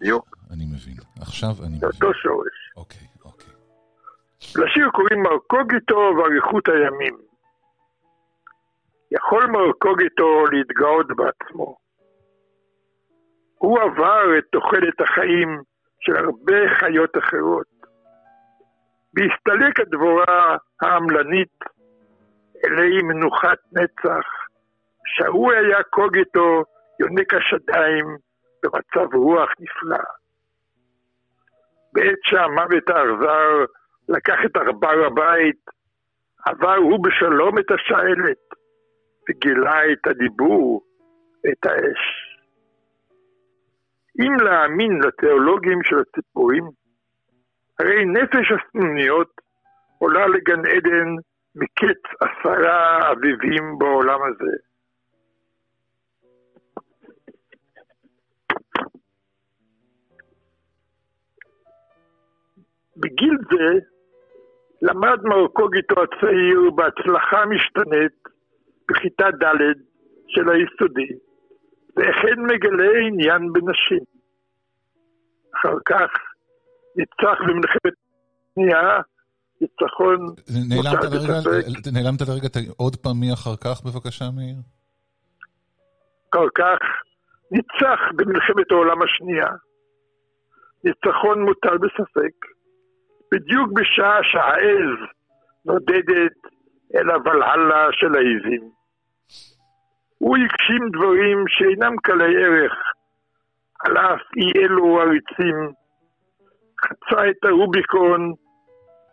בדיוק, 0.00 0.36
אני 0.50 0.64
מבין. 0.64 0.94
עכשיו 1.20 1.50
אני 1.50 1.56
זה 1.56 1.86
מבין. 1.86 1.88
אותו 1.94 2.14
שורש. 2.14 2.56
אוקיי, 2.76 3.06
אוקיי. 3.24 3.52
לשיר 4.56 4.88
קוראים 4.90 5.22
מרקוגיטו 5.22 5.96
ואריכות 6.16 6.68
הימים. 6.68 7.16
יכול 9.12 9.46
מרקוגיטו 9.46 10.46
להתגאות 10.52 11.06
בעצמו. 11.16 11.76
הוא 13.64 13.80
עבר 13.80 14.38
את 14.38 14.44
תוחלת 14.52 15.00
החיים 15.00 15.62
של 16.00 16.16
הרבה 16.16 16.74
חיות 16.78 17.10
אחרות. 17.18 17.66
בהסתלק 19.14 19.80
הדבורה 19.80 20.56
העמלנית 20.82 21.58
אלי 22.64 23.02
מנוחת 23.02 23.58
נצח, 23.72 24.26
שערוי 25.06 25.56
היה 25.56 25.82
קוגיטו 25.82 26.64
יונק 27.00 27.34
השדיים 27.34 28.06
במצב 28.62 29.14
רוח 29.14 29.50
נפלא. 29.60 30.04
בעת 31.92 32.18
שהמוות 32.22 32.88
האכזר 32.88 33.64
לקח 34.08 34.38
את 34.46 34.56
עכבר 34.56 35.06
הבית, 35.06 35.64
עבר 36.46 36.76
הוא 36.76 37.04
בשלום 37.04 37.58
את 37.58 37.70
השעלת, 37.70 38.44
וגילה 39.28 39.92
את 39.92 40.06
הדיבור, 40.06 40.82
את 41.52 41.66
האש. 41.66 42.33
אם 44.20 44.34
להאמין 44.44 45.00
לתיאולוגים 45.02 45.82
של 45.82 45.96
הציפורים, 45.98 46.64
הרי 47.78 48.04
נפש 48.04 48.52
הסנוניות 48.52 49.40
עולה 49.98 50.26
לגן 50.26 50.66
עדן 50.66 51.08
מקץ 51.54 52.00
עשרה 52.20 53.10
אביבים 53.12 53.78
בעולם 53.78 54.20
הזה. 54.22 54.56
בגיל 62.96 63.38
זה 63.50 63.78
למד 64.82 65.18
מרקוגיטו 65.22 65.94
הצעיר 66.02 66.70
בהצלחה 66.74 67.46
משתנית 67.46 68.12
בכיתה 68.88 69.30
ד' 69.30 69.78
של 70.28 70.48
היסודי, 70.50 71.08
והחל 71.96 72.36
מגלה 72.38 72.90
עניין 73.08 73.52
בנשים. 73.52 74.04
אחר 75.54 75.76
כך 75.86 76.10
ניצח 76.96 77.38
במלחמת 77.48 77.94
שנייה, 78.54 79.00
ניצחון 79.60 80.18
נעלמת 81.92 82.20
לרגע, 82.20 82.48
עוד 82.76 82.96
פעם 82.96 83.16
מי 83.20 83.32
אחר 83.32 83.56
כך 83.64 83.82
בבקשה, 83.84 84.24
מאיר? 84.36 84.56
אחר 86.30 86.48
כך 86.54 86.80
ניצח 87.50 88.00
במלחמת 88.16 88.70
העולם 88.70 89.02
השנייה. 89.02 89.50
ניצחון 90.84 91.42
מוטל 91.42 91.78
בספק, 91.78 92.34
בדיוק 93.32 93.72
בשעה 93.72 94.18
שהעז 94.22 94.98
נודדת 95.64 96.36
אל 96.94 97.10
הוולהלה 97.10 97.86
של 97.92 98.12
העזים. 98.14 98.73
הוא 100.24 100.36
הגשים 100.36 100.88
דברים 100.92 101.44
שאינם 101.48 101.96
קלי 101.96 102.44
ערך, 102.44 102.72
על 103.84 103.96
אף 103.98 104.20
אי 104.36 104.62
אלו 104.62 105.00
עריצים, 105.00 105.72
חצה 106.84 107.30
את 107.30 107.44
הרוביקון 107.44 108.32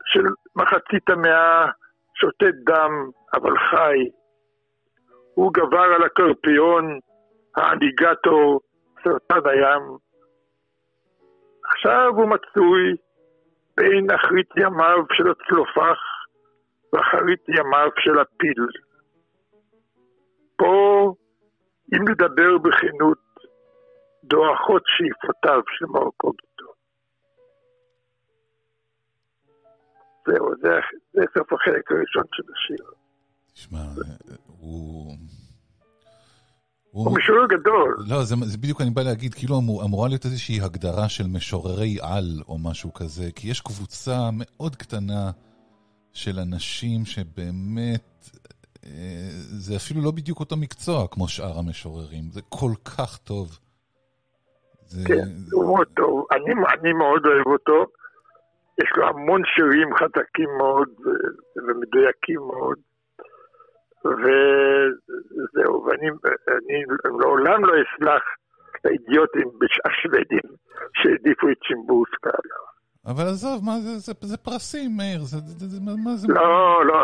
של 0.06 0.24
מחצית 0.56 1.10
המאה, 1.10 1.66
שותת 2.16 2.56
דם, 2.66 2.92
אבל 3.34 3.58
חי. 3.58 3.98
הוא 5.34 5.54
גבר 5.54 5.88
על 5.96 6.04
הקרפיון, 6.04 7.00
האליגטור, 7.56 8.60
סרטן 9.04 9.50
הים. 9.50 9.84
עכשיו 11.66 12.08
הוא 12.16 12.30
מצוי 12.30 12.96
בין 13.78 14.12
אחרית 14.12 14.50
ימיו 14.58 15.00
של 15.12 15.32
הצלופח 15.32 16.00
ואחרית 16.94 17.50
ימיו 17.50 17.90
של 18.00 18.20
הפיל. 18.20 18.91
פה, 20.62 21.14
אם 21.94 22.08
לדבר 22.08 22.58
בכנות, 22.58 23.24
דועכות 24.24 24.84
שאיפותיו 24.86 25.62
של 25.78 25.86
מרקוגיטו. 25.86 26.70
זהו, 30.28 30.48
זה, 30.62 30.70
זה 31.14 31.22
סוף 31.38 31.54
החלק 31.54 31.92
הראשון 31.92 32.24
של 32.34 32.44
השיר. 32.54 32.86
תשמע, 33.54 33.80
הוא... 34.48 35.16
הוא 36.92 37.18
משורר 37.18 37.48
גדול. 37.48 37.96
לא, 38.10 38.24
זה, 38.24 38.36
זה 38.44 38.58
בדיוק 38.58 38.82
אני 38.82 38.90
בא 38.90 39.02
להגיד, 39.02 39.34
כאילו 39.34 39.58
אמור, 39.60 39.84
אמורה 39.84 40.08
להיות 40.08 40.26
איזושהי 40.26 40.62
הגדרה 40.62 41.10
של 41.10 41.28
משוררי 41.28 41.98
על 42.02 42.42
או 42.48 42.58
משהו 42.58 42.94
כזה, 42.94 43.32
כי 43.36 43.48
יש 43.48 43.62
קבוצה 43.62 44.30
מאוד 44.34 44.76
קטנה 44.76 45.32
של 46.14 46.40
אנשים 46.40 47.06
שבאמת, 47.06 48.30
זה 49.66 49.76
אפילו 49.76 50.02
לא 50.02 50.12
בדיוק 50.12 50.40
אותו 50.40 50.58
מקצוע 50.58 51.08
כמו 51.12 51.28
שאר 51.28 51.60
המשוררים, 51.60 52.24
זה 52.32 52.42
כל 52.50 52.72
כך 52.86 53.18
טוב. 53.18 53.48
זה... 54.88 55.08
כן, 55.08 55.30
הוא 55.52 55.66
מאוד 55.66 55.88
טוב, 55.96 56.26
אני, 56.32 56.54
אני 56.74 56.94
מאוד 56.94 57.26
אוהב 57.26 57.48
אותו, 57.48 57.86
יש 58.84 58.90
לו 58.98 59.08
המון 59.08 59.42
שירים 59.46 59.96
חזקים 59.96 60.50
מאוד 60.58 60.90
ומדויקים 61.68 62.40
מאוד. 62.40 62.78
וזהו, 64.06 65.84
ואני 65.86 66.10
אני 66.48 66.84
לעולם 67.22 67.66
לא 67.66 67.74
אסלח 67.74 68.24
לאידיוטים 68.86 69.50
השוודים 69.86 70.48
שהעדיפו 70.94 71.50
את 71.50 71.58
שימבוסקה. 71.64 72.30
אבל 73.08 73.24
עזוב, 73.24 73.66
מה 73.66 73.72
זה, 73.72 73.92
זה, 73.98 74.14
זה 74.22 74.38
פרסים, 74.38 74.92
מאיר, 74.98 75.20
זה, 75.20 75.38
זה, 75.38 75.68
זה, 75.68 75.80
מה 76.06 76.12
זה... 76.16 76.28
לא, 76.34 76.86
לא, 76.86 76.96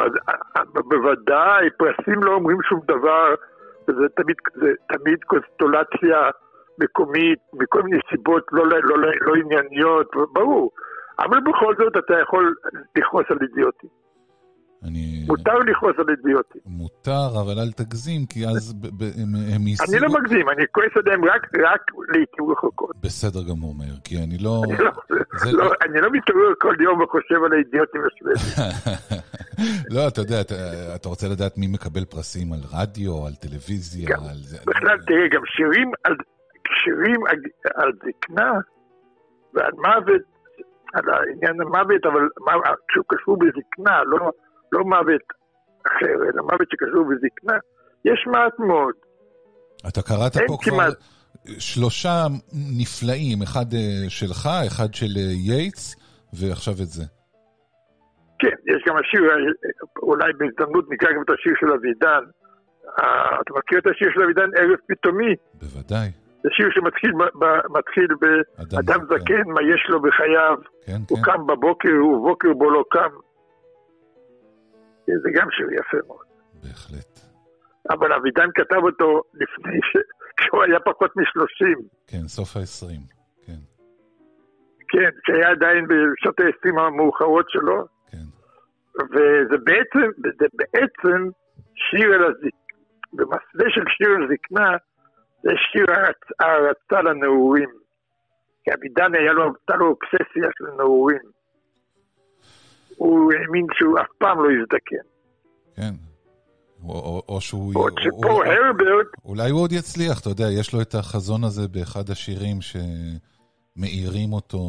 בוודאי, 0.89 1.69
פרסים 1.77 2.23
לא 2.23 2.31
אומרים 2.31 2.57
שום 2.69 2.79
דבר, 2.87 3.35
וזה 3.87 4.07
תמיד, 4.15 4.35
זה 4.55 4.69
תמיד 4.87 5.23
קונסטולציה 5.23 6.29
מקומית, 6.79 7.39
מכל 7.53 7.83
מיני 7.83 7.99
סיבות 8.09 8.43
לא, 8.51 8.67
לא, 8.67 8.77
לא, 8.83 8.97
לא 9.21 9.33
ענייניות, 9.35 10.07
ברור. 10.33 10.71
אבל 11.19 11.39
בכל 11.39 11.75
זאת 11.75 11.97
אתה 11.97 12.13
יכול 12.21 12.55
לכעוס 12.95 13.25
על 13.29 13.37
אידיוטים. 13.41 13.89
אני... 14.84 15.25
מותר 15.28 15.57
לכעוס 15.59 15.95
על 15.97 16.05
אידיוטים. 16.09 16.61
מותר, 16.65 17.28
אבל 17.41 17.59
אל 17.59 17.71
תגזים, 17.71 18.25
כי 18.25 18.45
אז 18.47 18.75
הם, 19.55 19.67
ייסעו... 19.67 19.93
אני 19.93 19.99
לא 19.99 20.09
מגזים, 20.19 20.49
אני 20.49 20.63
כועס 20.71 20.91
עליהם 20.95 21.25
רק, 21.25 21.47
לעיתים 22.09 22.51
רחוקות. 22.51 22.95
בסדר 23.03 23.39
גמור, 23.49 23.75
מאיר, 23.75 23.95
כי 24.03 24.15
אני 24.23 24.38
לא... 24.38 24.61
אני 24.69 24.78
לא, 25.53 25.63
לא, 25.63 26.01
לא 26.01 26.09
מתעורר 26.11 26.53
כל 26.61 26.75
יום 26.80 27.01
וחושב 27.01 27.43
על 27.45 27.53
האידיוטים 27.53 28.01
השוודים. 28.07 28.63
לא, 29.95 30.07
אתה 30.07 30.21
יודע, 30.21 30.41
אתה, 30.95 31.09
רוצה 31.09 31.28
לדעת 31.28 31.57
מי 31.57 31.67
מקבל 31.67 32.05
פרסים 32.05 32.53
על 32.53 32.59
רדיו, 32.73 33.25
על 33.25 33.34
טלוויזיה, 33.36 34.17
על 34.30 34.38
זה... 34.38 34.57
בכלל, 34.67 34.97
תראה, 35.07 35.28
גם 35.32 35.41
שירים 35.45 35.91
על, 36.03 36.15
שירים 36.84 37.28
על, 37.28 37.39
על 37.75 37.91
זקנה 37.93 38.51
ועל 39.53 39.71
מוות, 39.73 40.21
על 40.93 41.03
העניין 41.09 41.61
המוות, 41.61 42.05
אבל 42.05 42.21
כשהוא 42.88 43.05
קשור 43.07 43.38
בזקנה, 43.38 44.03
לא, 44.03 44.32
לא 44.72 44.84
מוות 44.84 45.22
אחר, 45.88 46.15
אלא 46.24 46.43
מוות 46.43 46.68
שקשור 46.72 47.05
בזקנה, 47.09 47.57
יש 48.05 48.28
מעט 48.28 48.59
מאוד. 48.59 48.93
אתה 49.88 50.01
קראת 50.01 50.34
פה 50.47 50.57
כבר 50.61 50.72
כמעט. 50.72 50.93
שלושה 51.59 52.26
נפלאים, 52.80 53.41
אחד 53.43 53.65
אה, 53.74 54.09
שלך, 54.09 54.49
אחד 54.68 54.93
של 54.93 55.13
אה, 55.18 55.32
ייטס, 55.47 55.95
ועכשיו 56.34 56.74
את 56.74 56.88
זה. 56.88 57.03
כן, 58.39 58.55
יש 58.76 58.84
גם 58.88 58.95
השיר, 58.97 59.22
אולי 60.01 60.34
בהזדמנות 60.38 60.86
נקרא 60.89 61.09
גם 61.11 61.22
את 61.26 61.30
השיר 61.30 61.53
של 61.59 61.72
אבידן. 61.72 62.24
אה, 62.99 63.41
אתה 63.41 63.53
מכיר 63.57 63.80
את 63.80 63.88
השיר 63.88 64.09
של 64.13 64.22
אבידן, 64.24 64.49
ערב 64.57 64.80
פתאומי? 64.88 65.36
בוודאי. 65.53 66.09
זה 66.43 66.49
שיר 66.51 66.70
שמתחיל 66.72 67.11
ב- 67.11 67.43
ב- 67.43 67.78
מתחיל 67.78 68.07
אדם 68.11 68.68
באדם 68.72 69.05
זקן. 69.05 69.20
זקן, 69.20 69.49
מה 69.55 69.61
יש 69.74 69.86
לו 69.89 70.01
בחייו, 70.01 70.57
כן, 70.86 70.97
הוא 71.09 71.18
כן, 71.18 71.24
קם 71.24 71.47
בבוקר 71.47 72.05
ובוקר 72.05 72.53
בו 72.53 72.70
לא 72.70 72.84
קם. 72.91 73.09
זה 75.24 75.30
גם 75.34 75.47
שיר 75.51 75.68
יפה 75.74 75.97
מאוד. 76.08 76.26
בהחלט. 76.64 77.20
אבל 77.89 78.14
אבידן 78.14 78.47
כתב 78.55 78.76
אותו 78.84 79.22
לפני 79.34 79.80
ש... 79.84 79.97
כשהוא 80.38 80.64
היה 80.64 80.80
פחות 80.80 81.12
משלושים. 81.18 81.78
כן, 82.08 82.28
סוף 82.28 82.58
העשרים. 82.58 82.99
כן, 83.45 83.60
כן, 84.89 85.10
שהיה 85.26 85.49
עדיין 85.49 85.86
בשעות 85.88 86.39
ה-20 86.39 86.82
המאוחרות 86.82 87.45
שלו. 87.49 87.86
כן. 88.12 88.18
וזה 89.12 89.58
בעצם, 89.64 90.12
זה 90.39 90.45
בעצם 90.53 91.30
שיר 91.76 92.14
על 92.14 92.24
הזקנה, 92.24 92.49
במסווה 93.14 93.66
של 93.70 93.84
שיר 93.97 94.10
על 94.16 94.28
זקנה, 94.34 94.78
זה 95.43 95.51
שיר 95.72 95.86
הערצ- 95.91 96.34
הערצה 96.39 97.01
לנעורים. 97.01 97.70
כי 98.64 98.72
אבידן 98.74 99.16
היה 99.16 99.34
לו, 99.34 99.43
הייתה 99.43 99.76
לו 99.76 99.88
אובססיה 99.88 100.49
של 100.58 100.66
נעורים. 100.78 101.20
הוא 102.97 103.33
האמין 103.33 103.65
שהוא 103.73 103.99
אף 103.99 104.07
פעם 104.17 104.37
לא 104.43 104.49
יזדקן. 104.51 105.07
כן. 105.75 105.93
או, 106.83 106.93
או, 106.93 107.23
או 107.29 107.41
שהוא... 107.41 107.73
בעוד 107.73 107.93
או- 107.97 108.03
שפה 108.03 108.31
או- 108.31 108.43
הרברט, 108.43 109.07
אולי 109.25 109.49
הוא 109.49 109.61
עוד 109.61 109.71
יצליח, 109.71 110.21
אתה 110.21 110.29
יודע, 110.29 110.45
יש 110.59 110.73
לו 110.73 110.81
את 110.81 110.95
החזון 110.95 111.43
הזה 111.43 111.67
באחד 111.67 112.09
השירים 112.09 112.57
שמאירים 112.61 114.33
אותו 114.33 114.59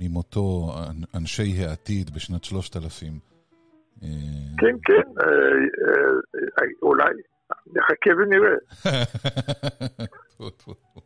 ממותו 0.00 0.72
אנ- 0.90 1.04
אנשי 1.18 1.64
העתיד 1.64 2.10
בשנת 2.14 2.44
3000. 2.44 3.18
אה, 4.02 4.08
כן, 4.58 4.76
כן, 4.84 5.08
אה, 5.20 5.26
אה, 6.58 6.66
אולי, 6.82 7.04
נחכה 7.66 8.10
ונראה. 8.18 8.56
טפו, 10.30 10.50
טפו. 10.50 11.00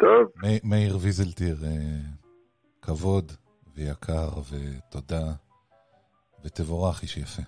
טוב, 0.00 0.32
מי- 0.42 0.60
מאיר 0.64 0.96
ויזלטיר, 1.02 1.56
אה, 1.64 1.70
כבוד 2.82 3.32
ויקר 3.76 4.28
ותודה, 4.50 5.24
ותבורך 6.44 7.02
איש 7.02 7.16
יפה. 7.16 7.42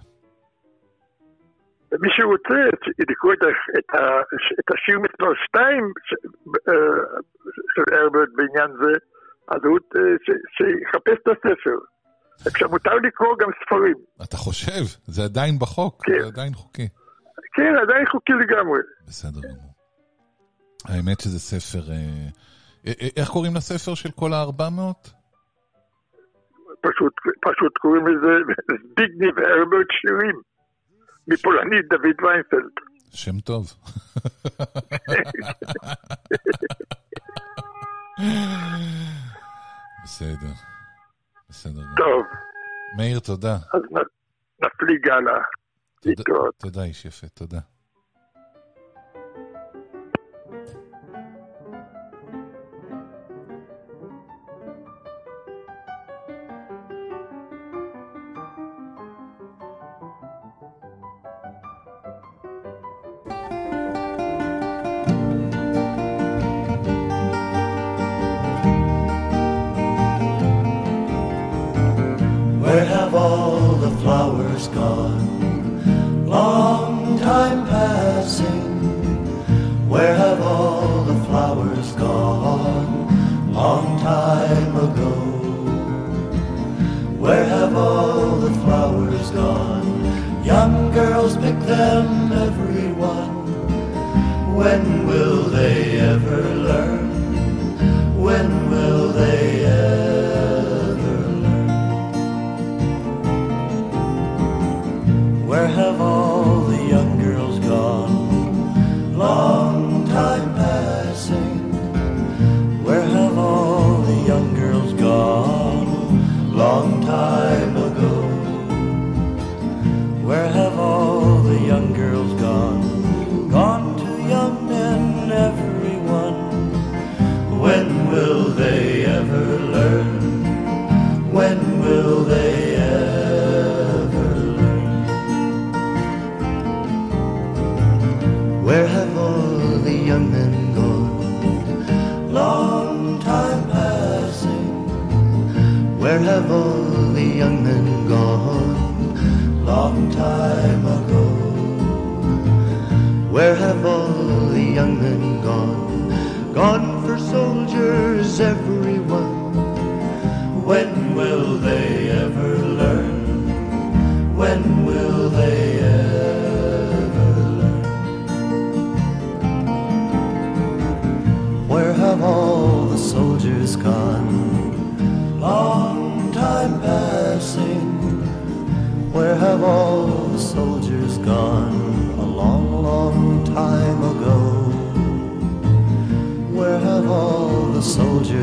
ומי 1.93 2.09
שרוצה 2.17 2.55
לקרוא 3.11 3.33
את, 3.33 3.43
השיר 4.75 4.99
מספר 5.01 5.33
2 5.49 5.93
של 7.75 7.95
הרברט 7.95 8.29
בעניין 8.37 8.71
זה, 8.85 8.93
אז 9.49 9.61
הוא 9.65 9.79
אה, 9.97 10.01
שיחפש 10.57 11.19
את 11.23 11.29
הספר. 11.29 11.77
עכשיו 12.47 12.69
מותר 12.69 12.95
לקרוא 12.95 13.37
גם 13.41 13.49
ספרים. 13.65 13.95
אתה 14.23 14.37
חושב, 14.37 14.83
זה 15.05 15.23
עדיין 15.25 15.59
בחוק, 15.59 16.03
כן. 16.05 16.21
זה 16.21 16.27
עדיין 16.27 16.55
חוקי. 16.55 16.89
כן, 17.55 17.75
עדיין 17.83 18.07
חוקי 18.07 18.33
לגמרי. 18.33 18.81
בסדר 19.07 19.41
גמור. 19.49 19.72
האמת 20.85 21.21
שזה 21.21 21.39
ספר... 21.39 21.91
אה, 21.91 21.97
אה, 22.87 22.93
אה, 23.03 23.09
איך 23.17 23.29
קוראים 23.29 23.55
לספר 23.55 23.95
של 23.95 24.11
כל 24.11 24.33
ה-400? 24.33 25.09
פשוט, 26.81 27.13
פשוט 27.41 27.79
קוראים 27.79 28.07
לזה 28.07 28.33
זביגני 28.67 29.27
והרברט 29.37 29.87
שירים. 29.91 30.41
מפולנית 31.29 31.89
דוד 31.91 32.25
ויינפלד. 32.25 32.73
שם 33.15 33.41
טוב. 33.41 33.73
בסדר. 40.05 40.53
בסדר. 41.49 41.81
טוב, 41.97 42.27
מאיר, 42.97 43.21
תודה. 43.21 43.55
אז 43.75 43.83
נפליג 44.63 45.09
הלאה. 45.09 45.43
תודה-. 46.01 46.51
תודה, 46.59 46.85
איש 46.85 47.05
יפה, 47.05 47.27
תודה. 47.29 47.59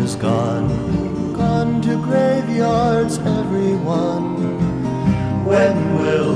Soldiers 0.09 0.15
gone? 0.15 1.33
Gone 1.33 1.81
to 1.81 1.95
graveyards, 1.97 3.17
everyone. 3.19 4.35
When 5.45 5.95
will 5.95 6.28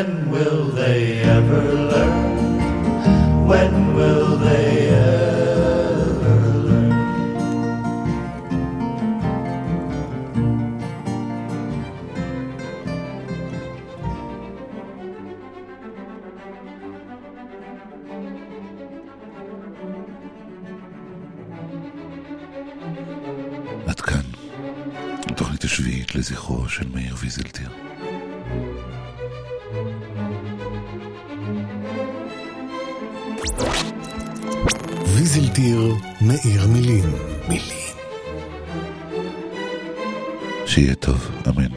When 0.00 0.30
will 0.30 0.64
they 0.80 1.20
ever 1.36 1.62
learn? 1.90 2.16
When 3.50 3.72
will 3.96 4.38
they 4.46 4.88
ever 4.88 6.36
learn? 6.68 6.90
עד 23.86 24.00
כאן, 24.00 24.20
התוכנית 25.26 25.64
השביעית 25.64 26.14
לזכרו 26.14 26.68
של 26.68 26.88
מאיר 26.94 27.14
ויזלטיר. 27.20 27.89
מאיר 36.22 36.66
מילים. 36.66 37.04
מילים. 37.48 37.94
שיהיה 40.66 40.94
טוב, 40.94 41.30
אמן. 41.48 41.72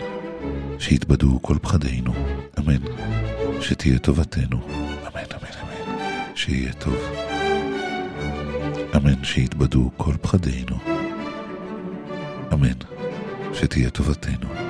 שיתבדו 0.80 1.40
כל 1.42 1.58
פחדינו, 1.62 2.14
אמן. 2.60 2.80
שתהיה 3.62 4.00
טובתנו, 4.00 4.58
אמן, 4.68 5.24
אמן, 5.32 5.54
אמן. 5.62 6.36
שיהיה 6.36 6.74
טוב. 6.74 6.98
אמן, 8.96 9.24
שיתבדו 9.24 9.92
כל 9.98 10.14
פחדינו. 10.22 10.76
אמן. 12.54 12.78
שתהיה 13.54 13.90
טובתנו. 13.90 14.63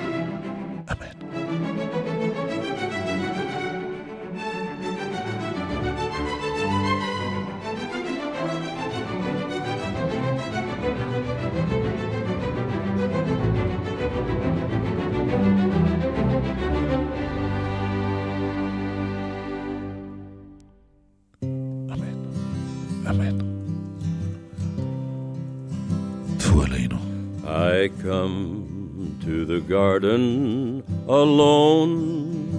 I 27.83 27.89
come 28.01 29.17
to 29.23 29.45
the 29.45 29.59
garden 29.59 30.83
alone 31.07 32.51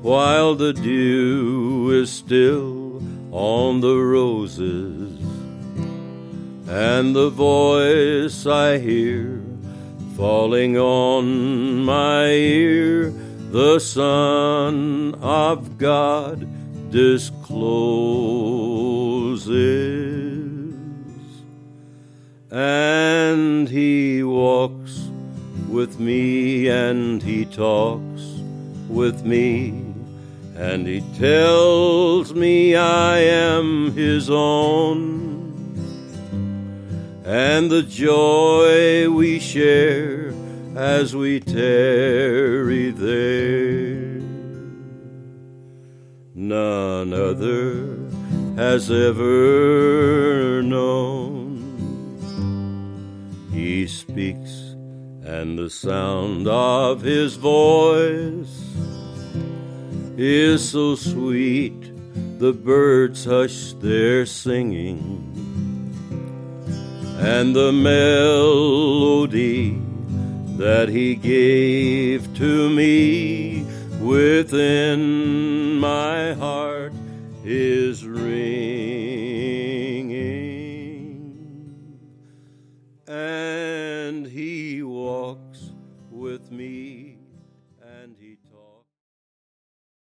while 0.00 0.54
the 0.54 0.72
dew 0.72 1.90
is 1.90 2.10
still 2.10 3.02
on 3.30 3.80
the 3.80 3.96
roses 3.96 5.18
and 6.66 7.14
the 7.14 7.28
voice 7.28 8.46
I 8.46 8.78
hear 8.78 9.31
falling 10.16 10.76
on 10.76 11.84
my 11.84 12.26
ear 12.26 13.10
the 13.50 13.78
Son 13.78 15.14
of 15.16 15.78
God 15.78 16.48
discloses. 16.90 17.42
And 22.50 23.68
he 23.68 24.22
walks 24.22 25.08
with 25.68 25.98
me 25.98 26.68
and 26.68 27.22
he 27.22 27.46
talks 27.46 28.22
with 28.88 29.24
me 29.24 29.70
and 30.56 30.86
he 30.86 31.00
tells 31.18 32.34
me 32.34 32.76
I 32.76 33.18
am 33.18 33.92
his 33.92 34.28
own 34.28 35.31
and 37.24 37.70
the 37.70 37.82
joy 37.82 39.08
we 39.08 39.38
share 39.38 40.34
as 40.74 41.14
we 41.14 41.38
tarry 41.38 42.90
there. 42.90 44.20
None 46.34 47.12
other 47.12 47.98
has 48.56 48.90
ever 48.90 50.62
known. 50.62 51.60
He 53.52 53.86
speaks, 53.86 54.74
and 55.24 55.58
the 55.58 55.70
sound 55.70 56.48
of 56.48 57.02
his 57.02 57.36
voice 57.36 58.74
is 60.16 60.68
so 60.68 60.96
sweet. 60.96 61.92
The 62.38 62.52
birds 62.52 63.24
hush 63.24 63.74
their 63.74 64.26
singing, 64.26 65.31
and 67.22 67.54
the 67.54 67.72
melody 67.72 69.12
that 70.56 70.88
he 70.88 71.14
gave 71.14 72.34
to 72.36 72.68
me 72.70 73.64
within 74.00 75.78
my 75.78 76.32
heart 76.32 76.92
is 77.44 78.04
ringing. 78.04 78.32
And 83.06 83.71